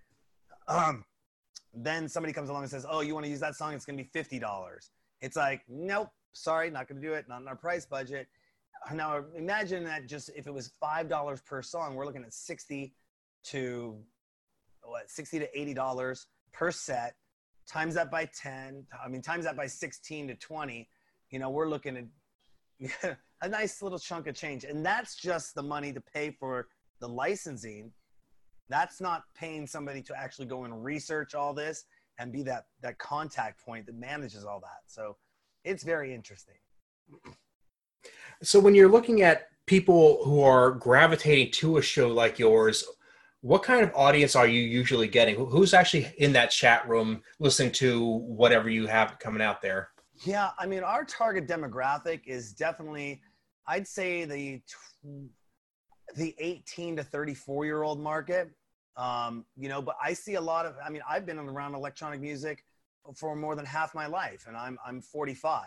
Um, 0.68 1.04
then 1.74 2.08
somebody 2.08 2.32
comes 2.32 2.48
along 2.48 2.62
and 2.62 2.70
says, 2.70 2.86
"Oh, 2.88 3.00
you 3.00 3.14
want 3.14 3.24
to 3.24 3.30
use 3.30 3.40
that 3.40 3.54
song? 3.54 3.74
It's 3.74 3.84
going 3.84 3.96
to 3.96 4.02
be 4.02 4.10
fifty 4.12 4.38
dollars." 4.38 4.90
It's 5.20 5.36
like, 5.36 5.62
nope, 5.68 6.08
sorry, 6.32 6.70
not 6.70 6.88
going 6.88 7.00
to 7.00 7.06
do 7.06 7.14
it. 7.14 7.26
Not 7.28 7.40
in 7.42 7.48
our 7.48 7.56
price 7.56 7.86
budget. 7.86 8.28
Now 8.92 9.24
imagine 9.34 9.84
that 9.84 10.06
just 10.06 10.30
if 10.36 10.46
it 10.46 10.54
was 10.54 10.72
five 10.80 11.08
dollars 11.08 11.40
per 11.40 11.62
song, 11.62 11.94
we're 11.94 12.06
looking 12.06 12.22
at 12.22 12.32
sixty 12.32 12.94
to 13.44 13.96
what 14.82 15.10
sixty 15.10 15.38
to 15.38 15.58
eighty 15.58 15.74
dollars 15.74 16.26
per 16.52 16.70
set. 16.70 17.14
Times 17.68 17.94
that 17.94 18.10
by 18.10 18.26
ten. 18.26 18.84
I 19.04 19.08
mean, 19.08 19.22
times 19.22 19.44
that 19.44 19.56
by 19.56 19.66
sixteen 19.66 20.28
to 20.28 20.34
twenty. 20.34 20.88
You 21.30 21.40
know, 21.40 21.50
we're 21.50 21.68
looking 21.68 22.10
at 23.02 23.18
a 23.42 23.48
nice 23.48 23.82
little 23.82 23.98
chunk 23.98 24.28
of 24.28 24.34
change, 24.34 24.64
and 24.64 24.84
that's 24.84 25.16
just 25.16 25.54
the 25.54 25.62
money 25.62 25.92
to 25.92 26.00
pay 26.00 26.30
for 26.30 26.68
the 27.00 27.08
licensing 27.08 27.92
that's 28.68 29.00
not 29.00 29.24
paying 29.34 29.66
somebody 29.66 30.02
to 30.02 30.18
actually 30.18 30.46
go 30.46 30.64
and 30.64 30.84
research 30.84 31.34
all 31.34 31.54
this 31.54 31.84
and 32.18 32.32
be 32.32 32.42
that 32.42 32.66
that 32.82 32.98
contact 32.98 33.64
point 33.64 33.86
that 33.86 33.94
manages 33.94 34.44
all 34.44 34.60
that. 34.60 34.82
So 34.86 35.16
it's 35.64 35.82
very 35.82 36.14
interesting. 36.14 36.56
So 38.42 38.60
when 38.60 38.74
you're 38.74 38.90
looking 38.90 39.22
at 39.22 39.48
people 39.66 40.24
who 40.24 40.40
are 40.42 40.72
gravitating 40.72 41.52
to 41.52 41.78
a 41.78 41.82
show 41.82 42.08
like 42.08 42.38
yours, 42.38 42.84
what 43.40 43.62
kind 43.62 43.82
of 43.82 43.92
audience 43.94 44.34
are 44.34 44.46
you 44.46 44.60
usually 44.60 45.08
getting? 45.08 45.36
Who's 45.36 45.74
actually 45.74 46.12
in 46.18 46.32
that 46.32 46.50
chat 46.50 46.88
room 46.88 47.22
listening 47.38 47.72
to 47.72 48.04
whatever 48.04 48.68
you 48.68 48.86
have 48.86 49.18
coming 49.18 49.42
out 49.42 49.62
there? 49.62 49.90
Yeah, 50.24 50.50
I 50.58 50.66
mean, 50.66 50.82
our 50.82 51.04
target 51.04 51.46
demographic 51.46 52.22
is 52.26 52.52
definitely, 52.52 53.20
I'd 53.66 53.86
say 53.86 54.24
the 54.24 54.62
the 56.16 56.34
18 56.38 56.96
to 56.96 57.04
34 57.04 57.64
year 57.64 57.82
old 57.82 58.00
market. 58.00 58.50
Um, 58.96 59.44
you 59.56 59.68
know, 59.68 59.82
but 59.82 59.96
I 60.02 60.14
see 60.14 60.34
a 60.34 60.40
lot 60.40 60.64
of, 60.64 60.74
I 60.84 60.88
mean, 60.88 61.02
I've 61.08 61.26
been 61.26 61.38
around 61.38 61.74
electronic 61.74 62.20
music 62.20 62.64
for 63.14 63.36
more 63.36 63.54
than 63.54 63.66
half 63.66 63.94
my 63.94 64.06
life 64.06 64.46
and 64.48 64.56
I'm, 64.56 64.78
I'm 64.84 65.02
45. 65.02 65.66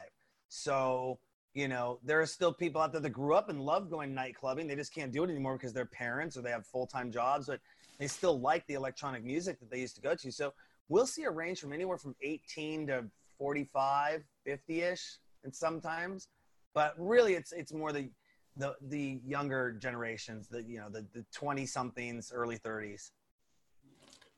So, 0.49 1.19
you 1.53 1.67
know, 1.67 1.99
there 2.03 2.19
are 2.19 2.25
still 2.25 2.51
people 2.51 2.81
out 2.81 2.91
there 2.91 3.01
that 3.01 3.09
grew 3.11 3.35
up 3.35 3.49
and 3.49 3.61
love 3.61 3.89
going 3.89 4.15
night 4.15 4.35
clubbing. 4.35 4.67
They 4.67 4.75
just 4.75 4.93
can't 4.93 5.11
do 5.11 5.23
it 5.23 5.29
anymore 5.29 5.57
because 5.57 5.73
they're 5.73 5.85
parents 5.85 6.37
or 6.37 6.41
they 6.41 6.49
have 6.49 6.65
full-time 6.65 7.11
jobs, 7.11 7.45
but 7.45 7.59
they 7.99 8.07
still 8.07 8.39
like 8.39 8.65
the 8.65 8.73
electronic 8.73 9.23
music 9.23 9.59
that 9.59 9.69
they 9.69 9.79
used 9.79 9.95
to 9.95 10.01
go 10.01 10.15
to. 10.15 10.31
So 10.31 10.53
we'll 10.87 11.07
see 11.07 11.23
a 11.23 11.31
range 11.31 11.59
from 11.59 11.71
anywhere 11.71 11.97
from 11.97 12.15
18 12.23 12.87
to 12.87 13.05
45, 13.37 14.23
50 14.43 14.81
ish 14.81 15.17
and 15.43 15.55
sometimes, 15.55 16.29
but 16.73 16.95
really 16.97 17.35
it's, 17.35 17.51
it's 17.51 17.73
more 17.73 17.91
the, 17.93 18.09
the 18.57 18.75
the 18.81 19.21
younger 19.25 19.71
generations, 19.71 20.47
the 20.47 20.63
you 20.63 20.79
know 20.79 20.89
the 20.89 21.05
the 21.13 21.25
twenty 21.33 21.65
somethings, 21.65 22.31
early 22.33 22.57
thirties. 22.57 23.11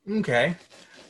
Okay, 0.10 0.56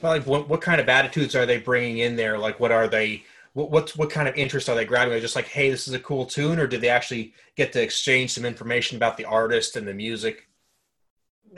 well, 0.02 0.14
like 0.14 0.26
what 0.26 0.50
what 0.50 0.62
kind 0.62 0.82
of 0.82 0.90
attitudes 0.90 1.36
are 1.36 1.46
they 1.46 1.60
bringing 1.60 2.00
in 2.00 2.16
there? 2.16 2.38
Like, 2.38 2.60
what 2.60 2.72
are 2.72 2.88
they? 2.88 3.24
What 3.54 3.70
what 3.70 3.90
what 3.92 4.10
kind 4.10 4.28
of 4.28 4.36
interest 4.36 4.70
are 4.70 4.76
they 4.76 4.86
grabbing? 4.86 5.14
Are 5.14 5.16
they 5.16 5.22
just 5.22 5.36
like, 5.36 5.48
hey, 5.48 5.70
this 5.70 5.88
is 5.88 5.94
a 5.94 6.00
cool 6.00 6.26
tune, 6.26 6.60
or 6.60 6.68
did 6.68 6.82
they 6.82 6.90
actually 6.90 7.34
get 7.56 7.72
to 7.74 7.82
exchange 7.82 8.34
some 8.34 8.46
information 8.46 8.98
about 8.98 9.18
the 9.18 9.26
artist 9.26 9.76
and 9.76 9.88
the 9.88 9.94
music? 9.94 10.48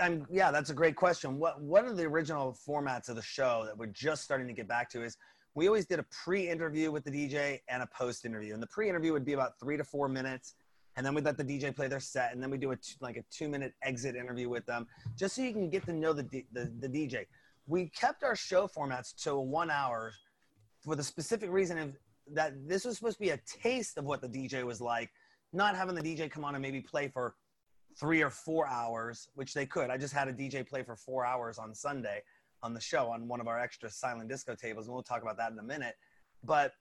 I'm, 0.02 0.26
yeah, 0.32 0.50
that's 0.50 0.72
a 0.72 0.74
great 0.74 0.96
question. 0.96 1.38
What 1.38 1.62
one 1.62 1.86
of 1.86 1.98
the 1.98 2.04
original 2.04 2.58
formats 2.68 3.10
of 3.10 3.16
the 3.16 3.22
show 3.22 3.64
that 3.66 3.78
we're 3.78 3.88
just 3.88 4.24
starting 4.24 4.48
to 4.48 4.54
get 4.54 4.68
back 4.68 4.90
to 4.92 5.04
is 5.04 5.18
we 5.56 5.68
always 5.68 5.86
did 5.86 6.00
a 6.00 6.06
pre-interview 6.24 6.92
with 6.92 7.04
the 7.04 7.12
DJ 7.12 7.60
and 7.68 7.84
a 7.84 7.88
post-interview, 7.88 8.54
and 8.54 8.64
the 8.64 8.68
pre-interview 8.68 9.14
would 9.14 9.26
be 9.26 9.34
about 9.34 9.60
three 9.60 9.78
to 9.78 9.84
four 9.84 10.08
minutes 10.08 10.56
and 10.96 11.06
then 11.06 11.14
we 11.14 11.22
let 11.22 11.38
the 11.38 11.44
DJ 11.44 11.76
play 11.76 11.88
their 11.88 12.00
set, 12.00 12.34
and 12.34 12.42
then 12.42 12.50
we 12.50 12.58
do 12.58 12.72
a 12.72 12.76
t- 12.76 12.96
like 13.02 13.18
a 13.18 13.24
two 13.32 13.48
minute 13.48 13.74
exit 13.84 14.16
interview 14.16 14.50
with 14.50 14.66
them, 14.66 14.88
just 15.18 15.36
so 15.36 15.42
you 15.42 15.52
can 15.52 15.70
get 15.70 15.86
to 15.86 15.94
know 15.94 16.14
the, 16.14 16.24
D- 16.24 16.46
the 16.52 16.72
the 16.80 16.88
DJ. 16.88 17.26
We 17.66 17.90
kept 17.90 18.24
our 18.24 18.36
show 18.36 18.68
formats 18.68 19.16
to 19.24 19.38
one 19.38 19.72
hour 19.72 20.14
for 20.84 20.96
the 20.96 21.04
specific 21.04 21.50
reason 21.50 21.78
of 21.78 21.96
that 22.34 22.54
this 22.68 22.86
was 22.86 22.98
supposed 22.98 23.18
to 23.18 23.22
be 23.22 23.30
a 23.30 23.40
taste 23.62 23.98
of 23.98 24.06
what 24.06 24.22
the 24.22 24.30
DJ 24.30 24.64
was 24.64 24.82
like, 24.82 25.10
not 25.52 25.76
having 25.76 25.96
the 25.96 26.02
DJ 26.02 26.30
come 26.30 26.46
on 26.46 26.56
and 26.56 26.62
maybe 26.62 26.82
play 26.82 27.08
for 27.08 27.36
three 28.00 28.22
or 28.22 28.30
four 28.30 28.68
hours, 28.68 29.30
which 29.36 29.54
they 29.54 29.66
could. 29.66 29.90
I 29.90 29.98
just 29.98 30.14
had 30.14 30.28
a 30.28 30.34
DJ 30.34 30.68
play 30.68 30.84
for 30.84 30.96
four 30.96 31.26
hours 31.26 31.58
on 31.58 31.74
Sunday 31.74 32.22
on 32.62 32.74
the 32.74 32.80
show 32.80 33.10
on 33.12 33.28
one 33.28 33.42
of 33.42 33.48
our 33.48 33.60
extra 33.60 33.90
silent 33.90 34.30
disco 34.30 34.56
tables, 34.56 34.88
and 34.88 34.94
we'll 34.94 35.04
talk 35.04 35.22
about 35.22 35.38
that 35.38 35.52
in 35.52 35.60
a 35.60 35.64
minute. 35.64 35.96
But 36.44 36.74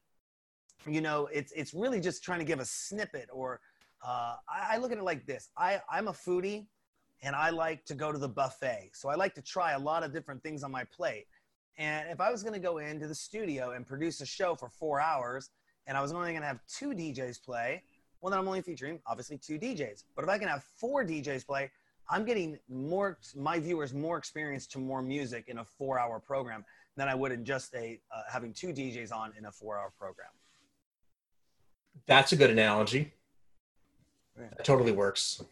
you 0.87 1.00
know, 1.00 1.28
it's 1.33 1.52
it's 1.52 1.75
really 1.75 2.00
just 2.00 2.25
trying 2.25 2.38
to 2.38 2.45
give 2.45 2.61
a 2.61 2.64
snippet 2.64 3.28
or 3.33 3.61
uh, 4.04 4.37
I, 4.49 4.75
I 4.75 4.76
look 4.78 4.92
at 4.92 4.99
it 4.99 5.04
like 5.04 5.26
this 5.26 5.50
I, 5.56 5.80
I'm 5.90 6.09
a 6.09 6.12
foodie 6.12 6.66
and 7.23 7.37
I 7.37 7.50
like 7.50 7.85
to 7.87 7.94
go 7.94 8.11
to 8.11 8.18
the 8.18 8.28
buffet. 8.28 8.90
So 8.94 9.09
I 9.09 9.14
like 9.14 9.35
to 9.35 9.42
try 9.42 9.73
a 9.73 9.78
lot 9.78 10.02
of 10.02 10.12
different 10.12 10.42
things 10.42 10.64
on 10.64 10.73
my 10.73 10.85
plate. 10.85 11.26
And 11.78 12.11
if 12.11 12.21
I 12.21 12.30
was 12.30 12.42
going 12.42 12.54
to 12.54 12.61
go 12.61 12.78
into 12.78 13.06
the 13.06 13.14
studio 13.14 13.71
and 13.71 13.87
produce 13.87 14.21
a 14.21 14.26
show 14.26 14.54
for 14.54 14.68
four 14.68 15.00
hours 15.00 15.50
and 15.87 15.97
I 15.97 16.02
was 16.02 16.12
only 16.12 16.30
going 16.30 16.42
to 16.42 16.49
have 16.49 16.61
two 16.66 16.90
DJs 16.90 17.42
play, 17.42 17.82
well, 18.21 18.30
then 18.30 18.40
I'm 18.40 18.47
only 18.47 18.61
featuring 18.61 19.00
obviously 19.06 19.38
two 19.38 19.59
DJs. 19.59 20.04
But 20.14 20.25
if 20.25 20.30
I 20.30 20.38
can 20.38 20.49
have 20.49 20.64
four 20.76 21.04
DJs 21.04 21.47
play, 21.47 21.71
I'm 22.11 22.25
getting 22.25 22.59
more, 22.68 23.18
my 23.37 23.59
viewers 23.59 23.94
more 23.94 24.18
experience 24.18 24.66
to 24.68 24.78
more 24.78 25.00
music 25.00 25.44
in 25.49 25.59
a 25.59 25.64
four 25.64 25.99
hour 25.99 26.18
program 26.18 26.64
than 26.97 27.09
I 27.09 27.14
would 27.14 27.32
in 27.32 27.44
just 27.44 27.73
a, 27.75 28.00
uh, 28.14 28.23
having 28.30 28.52
two 28.52 28.68
DJs 28.68 29.12
on 29.12 29.32
in 29.38 29.47
a 29.47 29.52
four 29.52 29.78
hour 29.78 29.92
program. 29.97 30.28
That's 32.06 32.32
a 32.32 32.37
good 32.37 32.50
analogy. 32.50 33.12
That 34.37 34.65
totally 34.65 34.93
works. 34.93 35.43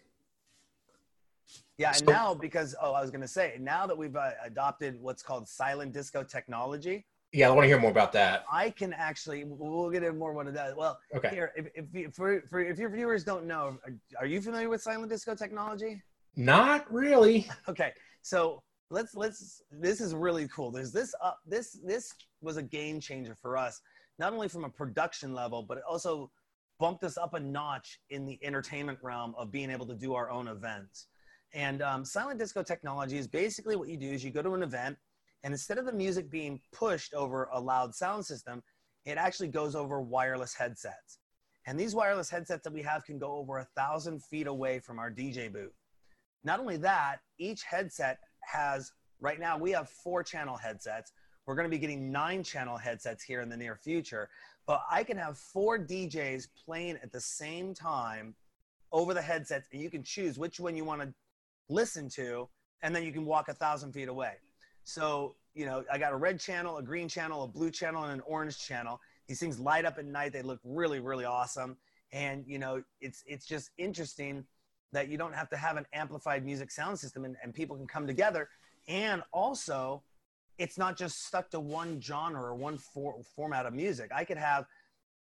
Yeah, 1.79 1.89
and 1.89 1.97
so, 1.97 2.05
now 2.05 2.35
because 2.35 2.75
oh, 2.81 2.93
I 2.93 3.01
was 3.01 3.11
going 3.11 3.23
to 3.23 3.29
say 3.29 3.57
now 3.59 3.87
that 3.87 3.97
we've 3.97 4.15
uh, 4.15 4.33
adopted 4.45 5.01
what's 5.01 5.23
called 5.23 5.49
silent 5.49 5.93
disco 5.93 6.23
technology. 6.23 7.07
Yeah, 7.33 7.49
I 7.49 7.53
want 7.53 7.65
to 7.65 7.69
hear 7.69 7.81
more 7.81 7.91
about 7.91 8.13
that. 8.13 8.45
I 8.53 8.71
can 8.71 8.93
actually 8.93 9.45
we'll 9.47 9.89
get 9.89 10.03
into 10.03 10.19
more 10.19 10.35
what 10.35 10.47
it 10.47 10.55
does. 10.55 10.75
Well, 10.77 10.99
okay. 11.15 11.31
Here, 11.31 11.53
if 11.57 11.87
if, 11.95 12.15
for, 12.15 12.43
for, 12.51 12.61
if 12.61 12.79
your 12.79 12.91
viewers 12.91 13.25
don't 13.25 13.47
know, 13.47 13.79
are 14.19 14.27
you 14.27 14.43
familiar 14.43 14.69
with 14.69 14.83
silent 14.83 15.11
disco 15.11 15.35
technology? 15.35 16.03
Not 16.37 16.93
really. 16.93 17.49
Okay, 17.69 17.93
so 18.23 18.63
let's 18.91 19.15
let's. 19.15 19.63
This 19.71 20.03
is 20.03 20.15
really 20.15 20.49
cool. 20.49 20.71
There's 20.71 20.93
this 20.93 21.15
up. 21.23 21.35
Uh, 21.35 21.37
this 21.47 21.79
this 21.85 22.13
was 22.43 22.57
a 22.57 22.63
game 22.63 23.01
changer 23.01 23.35
for 23.35 23.57
us, 23.57 23.81
not 24.19 24.33
only 24.35 24.49
from 24.49 24.65
a 24.65 24.69
production 24.69 25.33
level, 25.33 25.63
but 25.63 25.81
also 25.89 26.31
bumped 26.81 27.05
us 27.05 27.17
up 27.19 27.35
a 27.35 27.41
notch 27.41 28.01
in 28.09 28.25
the 28.25 28.39
entertainment 28.43 28.99
realm 29.03 29.35
of 29.39 29.53
being 29.53 29.71
able 29.71 29.87
to 29.87 29.95
do 29.95 30.15
our 30.15 30.31
own 30.31 30.49
events. 30.49 31.07
And 31.53 31.83
um, 31.83 32.05
silent 32.05 32.41
disco 32.41 32.63
technology 32.63 33.19
is 33.19 33.29
basically 33.29 33.77
what 33.77 33.89
you 33.89 33.97
do 33.97 34.11
is 34.11 34.25
you 34.25 34.31
go 34.31 34.43
to 34.43 34.55
an 34.55 34.63
event, 34.63 34.97
and 35.45 35.53
instead 35.53 35.79
of 35.79 35.85
the 35.85 35.93
music 35.93 36.31
being 36.31 36.61
pushed 36.73 37.15
over 37.15 37.49
a 37.53 37.61
loud 37.61 37.95
sound 37.95 38.25
system, 38.25 38.63
it 39.05 39.19
actually 39.19 39.49
goes 39.49 39.75
over 39.75 40.01
wireless 40.01 40.55
headsets. 40.55 41.19
And 41.67 41.79
these 41.79 41.95
wireless 41.95 42.31
headsets 42.31 42.65
that 42.65 42.73
we 42.73 42.83
have 42.83 43.05
can 43.05 43.19
go 43.19 43.33
over 43.33 43.59
a 43.59 43.67
thousand 43.77 44.23
feet 44.25 44.47
away 44.47 44.79
from 44.79 44.99
our 44.99 45.11
DJ 45.11 45.53
booth. 45.53 45.75
Not 46.45 46.61
only 46.61 46.79
that, 46.79 47.19
each 47.39 47.63
headset 47.63 48.19
has, 48.41 48.93
right 49.21 49.39
now, 49.39 49.59
we 49.59 49.71
have 49.73 49.91
four 49.91 50.23
channel 50.23 50.57
headsets. 50.57 51.13
We're 51.47 51.55
going 51.55 51.69
to 51.69 51.71
be 51.71 51.79
getting 51.79 52.11
nine 52.11 52.43
channel 52.43 52.79
headsets 52.79 53.23
here 53.23 53.41
in 53.41 53.49
the 53.49 53.57
near 53.57 53.77
future. 53.77 54.31
But 54.71 54.85
I 54.89 55.03
can 55.03 55.17
have 55.17 55.37
four 55.37 55.81
DJs 55.81 56.47
playing 56.65 56.97
at 57.03 57.11
the 57.11 57.21
same 57.21 57.75
time 57.75 58.37
over 58.93 59.13
the 59.15 59.21
headsets, 59.21 59.67
and 59.73 59.83
you 59.83 59.91
can 59.91 60.05
choose 60.05 60.39
which 60.39 60.61
one 60.61 60.77
you 60.77 60.85
want 60.85 61.03
to 61.03 61.13
listen 61.69 62.09
to, 62.11 62.49
and 62.81 62.95
then 62.95 63.03
you 63.03 63.11
can 63.11 63.25
walk 63.25 63.49
a 63.49 63.53
thousand 63.53 63.91
feet 63.91 64.07
away. 64.07 64.35
So, 64.85 65.35
you 65.55 65.67
know, 65.67 65.83
I 65.93 65.99
got 65.99 66.13
a 66.13 66.17
red 66.17 66.39
channel, 66.39 66.79
a 66.79 66.85
green 66.85 67.09
channel, 67.09 67.43
a 67.43 67.49
blue 67.49 67.73
channel, 67.73 68.05
and 68.05 68.13
an 68.13 68.21
orange 68.25 68.61
channel. 68.61 69.01
These 69.27 69.41
things 69.41 69.59
light 69.59 69.85
up 69.85 69.99
at 69.99 70.05
night. 70.05 70.33
They 70.33 70.43
look 70.43 70.61
really, 70.63 71.01
really 71.01 71.25
awesome. 71.25 71.77
And, 72.13 72.45
you 72.47 72.61
know, 72.61 72.81
it's, 73.01 73.25
it's 73.27 73.47
just 73.47 73.71
interesting 73.77 74.45
that 74.93 75.09
you 75.09 75.19
don't 75.19 75.35
have 75.35 75.51
to 75.51 75.57
have 75.57 75.79
an 75.79 75.87
amplified 75.93 76.45
music 76.45 76.71
sound 76.71 76.97
system 76.97 77.25
and, 77.25 77.35
and 77.43 77.53
people 77.53 77.75
can 77.75 77.89
come 77.89 78.07
together. 78.07 78.49
And 78.87 79.25
also, 79.33 80.05
it's 80.61 80.77
not 80.77 80.95
just 80.95 81.25
stuck 81.27 81.51
to 81.51 81.59
one 81.59 81.99
genre 82.03 82.43
or 82.43 82.55
one 82.55 82.77
for, 82.77 83.17
format 83.35 83.65
of 83.65 83.73
music. 83.73 84.11
I 84.15 84.25
could 84.25 84.37
have, 84.37 84.67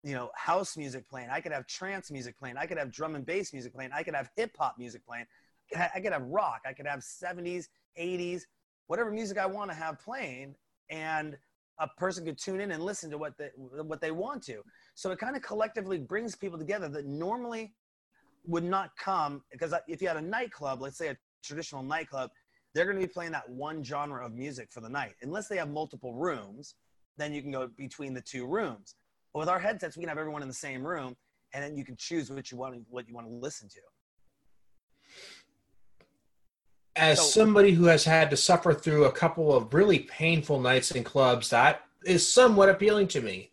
you 0.03 0.15
know, 0.15 0.31
house 0.35 0.79
music 0.79 1.07
playing. 1.11 1.29
I 1.31 1.43
could 1.43 1.53
have 1.53 1.67
trance 1.67 2.11
music 2.11 2.39
playing. 2.39 2.57
I 2.57 2.65
could 2.65 2.79
have 2.79 2.91
drum 2.91 3.15
and 3.15 3.27
bass 3.27 3.53
music 3.53 3.75
playing. 3.75 3.91
I 3.93 4.03
could 4.03 4.15
have 4.15 4.31
hip 4.35 4.57
hop 4.59 4.77
music 4.79 5.05
playing. 5.07 5.27
I 5.95 6.01
could 6.01 6.15
have 6.15 6.23
rock. 6.23 6.63
I 6.67 6.73
could 6.73 6.87
have 6.87 7.01
70s, 7.01 7.67
80s, 8.01 8.43
whatever 8.87 9.11
music 9.11 9.37
I 9.37 9.45
want 9.45 9.71
to 9.71 9.77
have 9.77 10.01
playing. 10.01 10.55
And 10.89 11.37
a 11.79 11.89
person 11.99 12.25
could 12.25 12.39
tune 12.39 12.63
in 12.63 12.71
and 12.71 12.83
listen 12.83 13.11
to 13.11 13.19
what 13.19 13.37
they, 13.37 13.51
what 13.59 14.01
they 14.01 14.13
want 14.13 14.43
to. 14.45 14.63
So 14.95 15.11
it 15.11 15.19
kind 15.19 15.37
of 15.37 15.43
collectively 15.43 15.99
brings 15.99 16.35
people 16.35 16.59
together 16.59 16.89
that 16.89 17.05
normally 17.05 17.75
would 18.47 18.65
not 18.65 18.97
come 18.97 19.43
because 19.53 19.75
if 19.87 20.01
you 20.01 20.09
had 20.09 20.17
a 20.17 20.23
nightclub, 20.23 20.81
let's 20.81 20.97
say 20.97 21.09
a 21.09 21.17
traditional 21.45 21.83
nightclub, 21.83 22.31
they're 22.77 22.85
going 22.85 23.01
to 23.01 23.07
be 23.07 23.13
playing 23.13 23.33
that 23.33 23.49
one 23.49 23.83
genre 23.83 24.25
of 24.25 24.35
music 24.35 24.71
for 24.71 24.81
the 24.81 24.89
night. 24.89 25.15
Unless 25.23 25.49
they 25.49 25.57
have 25.57 25.71
multiple 25.71 26.13
rooms, 26.15 26.75
then 27.17 27.33
you 27.33 27.41
can 27.41 27.51
go 27.51 27.69
between 27.69 28.13
the 28.13 28.21
two 28.21 28.47
rooms. 28.47 28.97
But 29.33 29.41
with 29.41 29.49
our 29.49 29.59
headsets, 29.59 29.97
we 29.97 30.03
can 30.03 30.09
have 30.09 30.19
everyone 30.19 30.43
in 30.43 30.49
the 30.49 30.55
same 30.55 30.87
room, 30.87 31.17
and 31.55 31.65
then 31.65 31.77
you 31.77 31.85
can 31.85 31.97
choose 31.97 32.31
what 32.31 32.51
you 32.51 32.59
want 32.59 32.75
to, 32.75 32.81
what 32.91 33.09
you 33.09 33.15
want 33.15 33.27
to 33.27 33.33
listen 33.33 33.69
to. 33.71 33.81
As 36.97 37.19
so, 37.19 37.41
somebody 37.41 37.73
who 37.73 37.85
has 37.87 38.05
had 38.05 38.31
to 38.31 38.37
suffer 38.37 38.75
through 38.75 39.07
a 39.07 39.13
couple 39.13 39.55
of 39.55 39.73
really 39.73 40.01
painful 40.01 40.61
nights 40.61 40.91
in 40.91 41.03
clubs, 41.03 41.51
that 41.51 41.83
is 42.05 42.31
somewhat 42.31 42.69
appealing 42.69 43.09
to 43.09 43.21
me. 43.21 43.51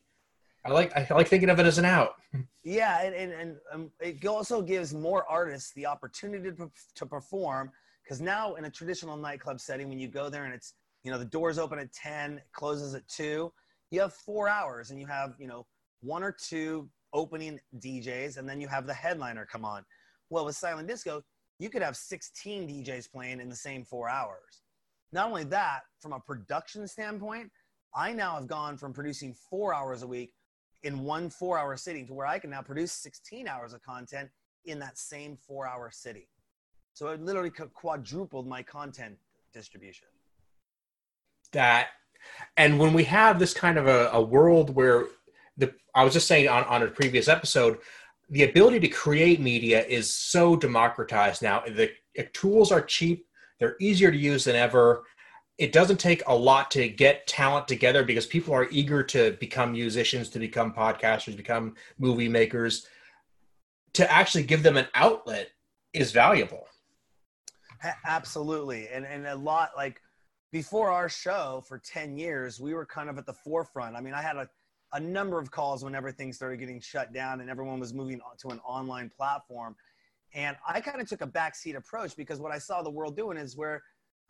I 0.65 0.71
like 0.71 0.95
I 0.95 1.05
like 1.13 1.27
thinking 1.27 1.49
of 1.49 1.59
it 1.59 1.65
as 1.65 1.77
an 1.77 1.85
out. 1.85 2.15
Yeah, 2.63 3.01
and 3.01 3.13
and, 3.13 3.33
and 3.33 3.55
um, 3.73 3.91
it 3.99 4.25
also 4.25 4.61
gives 4.61 4.93
more 4.93 5.29
artists 5.29 5.71
the 5.73 5.85
opportunity 5.85 6.49
to, 6.51 6.71
to 6.95 7.05
perform 7.05 7.71
because 8.03 8.21
now 8.21 8.55
in 8.55 8.65
a 8.65 8.69
traditional 8.69 9.17
nightclub 9.17 9.59
setting, 9.59 9.89
when 9.89 9.99
you 9.99 10.07
go 10.07 10.29
there 10.29 10.45
and 10.45 10.53
it's 10.53 10.73
you 11.03 11.11
know 11.11 11.17
the 11.17 11.25
doors 11.25 11.57
open 11.57 11.79
at 11.79 11.91
ten, 11.93 12.41
closes 12.53 12.95
at 12.95 13.07
two, 13.07 13.51
you 13.91 14.01
have 14.01 14.13
four 14.13 14.47
hours 14.47 14.91
and 14.91 14.99
you 14.99 15.07
have 15.07 15.35
you 15.39 15.47
know 15.47 15.65
one 16.01 16.23
or 16.23 16.31
two 16.31 16.89
opening 17.13 17.59
DJs 17.79 18.37
and 18.37 18.49
then 18.49 18.59
you 18.59 18.67
have 18.67 18.87
the 18.87 18.93
headliner 18.93 19.45
come 19.45 19.65
on. 19.65 19.85
Well, 20.29 20.45
with 20.45 20.55
silent 20.55 20.87
disco, 20.87 21.23
you 21.59 21.69
could 21.69 21.83
have 21.83 21.95
16 21.95 22.67
DJs 22.67 23.11
playing 23.11 23.39
in 23.39 23.49
the 23.49 23.55
same 23.55 23.85
four 23.85 24.09
hours. 24.09 24.63
Not 25.11 25.27
only 25.27 25.43
that, 25.45 25.81
from 25.99 26.13
a 26.13 26.19
production 26.19 26.87
standpoint, 26.87 27.51
I 27.95 28.11
now 28.11 28.35
have 28.35 28.47
gone 28.47 28.77
from 28.77 28.93
producing 28.93 29.35
four 29.49 29.73
hours 29.73 30.01
a 30.01 30.07
week 30.07 30.33
in 30.81 31.03
one 31.03 31.29
four 31.29 31.57
hour 31.57 31.77
sitting 31.77 32.07
to 32.07 32.13
where 32.13 32.25
I 32.25 32.39
can 32.39 32.49
now 32.49 32.61
produce 32.61 32.91
16 32.93 33.47
hours 33.47 33.73
of 33.73 33.83
content 33.83 34.29
in 34.65 34.79
that 34.79 34.97
same 34.97 35.37
four 35.37 35.67
hour 35.67 35.89
sitting. 35.93 36.25
So 36.93 37.07
it 37.07 37.21
literally 37.21 37.49
quadrupled 37.49 38.47
my 38.47 38.63
content 38.63 39.17
distribution. 39.53 40.07
That, 41.51 41.89
and 42.57 42.79
when 42.79 42.93
we 42.93 43.03
have 43.05 43.39
this 43.39 43.53
kind 43.53 43.77
of 43.77 43.87
a, 43.87 44.09
a 44.13 44.21
world 44.21 44.75
where 44.75 45.05
the, 45.57 45.73
I 45.95 46.03
was 46.03 46.13
just 46.13 46.27
saying 46.27 46.47
on, 46.47 46.63
on 46.65 46.83
a 46.83 46.87
previous 46.87 47.27
episode, 47.27 47.79
the 48.29 48.43
ability 48.43 48.79
to 48.81 48.87
create 48.87 49.39
media 49.39 49.85
is 49.85 50.13
so 50.13 50.55
democratized 50.55 51.41
now. 51.41 51.63
The 51.67 51.91
tools 52.33 52.71
are 52.71 52.81
cheap, 52.81 53.27
they're 53.59 53.75
easier 53.79 54.11
to 54.11 54.17
use 54.17 54.45
than 54.45 54.55
ever 54.55 55.03
it 55.57 55.71
doesn't 55.71 55.99
take 55.99 56.23
a 56.27 56.35
lot 56.35 56.71
to 56.71 56.89
get 56.89 57.27
talent 57.27 57.67
together 57.67 58.03
because 58.03 58.25
people 58.25 58.53
are 58.53 58.67
eager 58.71 59.03
to 59.03 59.37
become 59.39 59.71
musicians, 59.71 60.29
to 60.29 60.39
become 60.39 60.73
podcasters, 60.73 61.37
become 61.37 61.75
movie 61.99 62.29
makers. 62.29 62.87
To 63.93 64.11
actually 64.11 64.43
give 64.43 64.63
them 64.63 64.77
an 64.77 64.87
outlet 64.95 65.51
is 65.93 66.11
valuable. 66.11 66.67
Absolutely. 68.05 68.87
And 68.89 69.05
and 69.05 69.27
a 69.27 69.35
lot 69.35 69.71
like 69.75 70.01
before 70.51 70.91
our 70.91 71.09
show 71.09 71.63
for 71.67 71.79
10 71.79 72.15
years, 72.15 72.59
we 72.59 72.75
were 72.75 72.85
kind 72.85 73.09
of 73.09 73.17
at 73.17 73.25
the 73.25 73.33
forefront. 73.33 73.95
I 73.95 74.01
mean, 74.01 74.13
I 74.13 74.21
had 74.21 74.35
a, 74.35 74.47
a 74.93 74.99
number 74.99 75.39
of 75.39 75.49
calls 75.49 75.83
when 75.83 75.95
everything 75.95 76.31
started 76.31 76.57
getting 76.57 76.79
shut 76.79 77.11
down 77.11 77.41
and 77.41 77.49
everyone 77.49 77.79
was 77.79 77.91
moving 77.91 78.21
to 78.37 78.49
an 78.49 78.59
online 78.59 79.09
platform. 79.09 79.75
And 80.35 80.55
I 80.67 80.79
kind 80.79 81.01
of 81.01 81.09
took 81.09 81.21
a 81.21 81.27
backseat 81.27 81.75
approach 81.75 82.15
because 82.15 82.39
what 82.39 82.51
I 82.51 82.59
saw 82.59 82.83
the 82.83 82.91
world 82.91 83.17
doing 83.17 83.35
is 83.35 83.57
where 83.57 83.81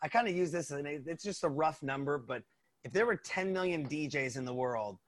I 0.01 0.07
kind 0.07 0.27
of 0.27 0.35
use 0.35 0.49
this 0.49 0.71
and 0.71 0.87
it's 0.87 1.23
just 1.23 1.43
a 1.43 1.49
rough 1.49 1.83
number, 1.83 2.17
but 2.17 2.43
if 2.85 2.93
there 2.93 3.05
were 3.05 3.17
10 3.17 3.51
million 3.51 3.87
DJs 3.87 4.37
in 4.37 4.45
the 4.45 4.53
world, 4.53 4.99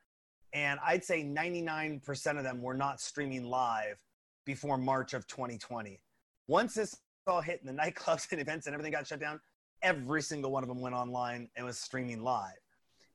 and 0.53 0.79
I'd 0.85 1.03
say 1.03 1.23
99% 1.23 2.37
of 2.37 2.43
them 2.43 2.61
were 2.61 2.73
not 2.73 3.01
streaming 3.01 3.45
live 3.45 3.97
before 4.45 4.77
March 4.77 5.13
of 5.13 5.27
2020. 5.27 5.99
Once 6.47 6.73
this 6.73 6.95
all 7.27 7.41
hit 7.41 7.61
and 7.63 7.77
the 7.77 7.81
nightclubs 7.83 8.31
and 8.31 8.41
events 8.41 8.67
and 8.67 8.73
everything 8.73 8.91
got 8.91 9.07
shut 9.07 9.19
down, 9.19 9.39
every 9.81 10.21
single 10.21 10.51
one 10.51 10.63
of 10.63 10.69
them 10.69 10.81
went 10.81 10.95
online 10.95 11.49
and 11.55 11.65
was 11.65 11.77
streaming 11.77 12.23
live 12.23 12.53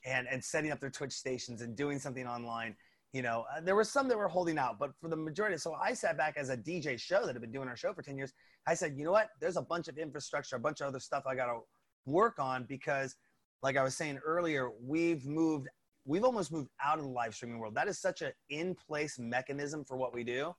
and, 0.05 0.27
and 0.31 0.43
setting 0.43 0.71
up 0.71 0.81
their 0.81 0.91
Twitch 0.91 1.13
stations 1.13 1.63
and 1.63 1.77
doing 1.77 1.99
something 1.99 2.27
online. 2.27 2.77
You 3.13 3.23
know, 3.23 3.45
uh, 3.55 3.61
there 3.61 3.75
were 3.75 3.85
some 3.85 4.07
that 4.09 4.17
were 4.17 4.29
holding 4.29 4.57
out, 4.57 4.79
but 4.79 4.93
for 5.01 5.09
the 5.09 5.17
majority, 5.17 5.57
so 5.57 5.75
I 5.75 5.95
sat 5.95 6.17
back 6.17 6.37
as 6.37 6.49
a 6.49 6.57
DJ 6.57 6.99
show 6.99 7.27
that 7.27 7.33
had 7.33 7.41
been 7.41 7.51
doing 7.51 7.69
our 7.69 7.77
show 7.77 7.93
for 7.93 8.03
10 8.03 8.17
years 8.17 8.33
I 8.67 8.75
said, 8.75 8.95
you 8.97 9.05
know 9.05 9.13
what? 9.13 9.31
There's 9.41 9.57
a 9.57 9.63
bunch 9.63 9.89
of 9.89 9.99
infrastructure, 9.99 10.57
a 10.57 10.61
bunch 10.61 10.81
of 10.81 10.87
other 10.87 11.01
stuff 11.01 11.25
I 11.27 11.35
got 11.35 11.47
to 11.47 11.61
work 12.07 12.39
on 12.39 12.65
because, 12.69 13.17
like 13.63 13.77
I 13.77 13.83
was 13.83 13.97
saying 13.97 14.19
earlier, 14.25 14.71
we've 14.83 15.25
moved, 15.27 15.69
we've 16.05 16.25
almost 16.25 16.53
moved 16.53 16.69
out 16.83 16.99
of 16.99 17.05
the 17.05 17.11
live 17.11 17.35
streaming 17.35 17.59
world. 17.59 17.75
That 17.75 17.89
is 17.89 17.99
such 17.99 18.23
an 18.23 18.33
in 18.49 18.75
place 18.75 19.19
mechanism 19.19 19.85
for 19.85 19.97
what 19.97 20.15
we 20.15 20.25
do. 20.25 20.55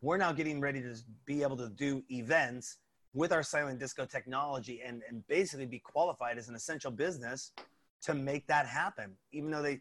We're 0.00 0.16
now 0.16 0.32
getting 0.32 0.60
ready 0.60 0.80
to 0.80 0.94
be 1.26 1.42
able 1.42 1.56
to 1.58 1.68
do 1.68 2.02
events 2.08 2.78
with 3.12 3.32
our 3.32 3.42
silent 3.42 3.78
disco 3.78 4.04
technology 4.04 4.80
and, 4.84 5.02
and 5.08 5.26
basically 5.26 5.66
be 5.66 5.78
qualified 5.78 6.38
as 6.38 6.48
an 6.48 6.54
essential 6.54 6.90
business 6.90 7.52
to 8.02 8.14
make 8.14 8.46
that 8.46 8.66
happen. 8.66 9.16
Even 9.32 9.50
though 9.50 9.62
they, 9.62 9.80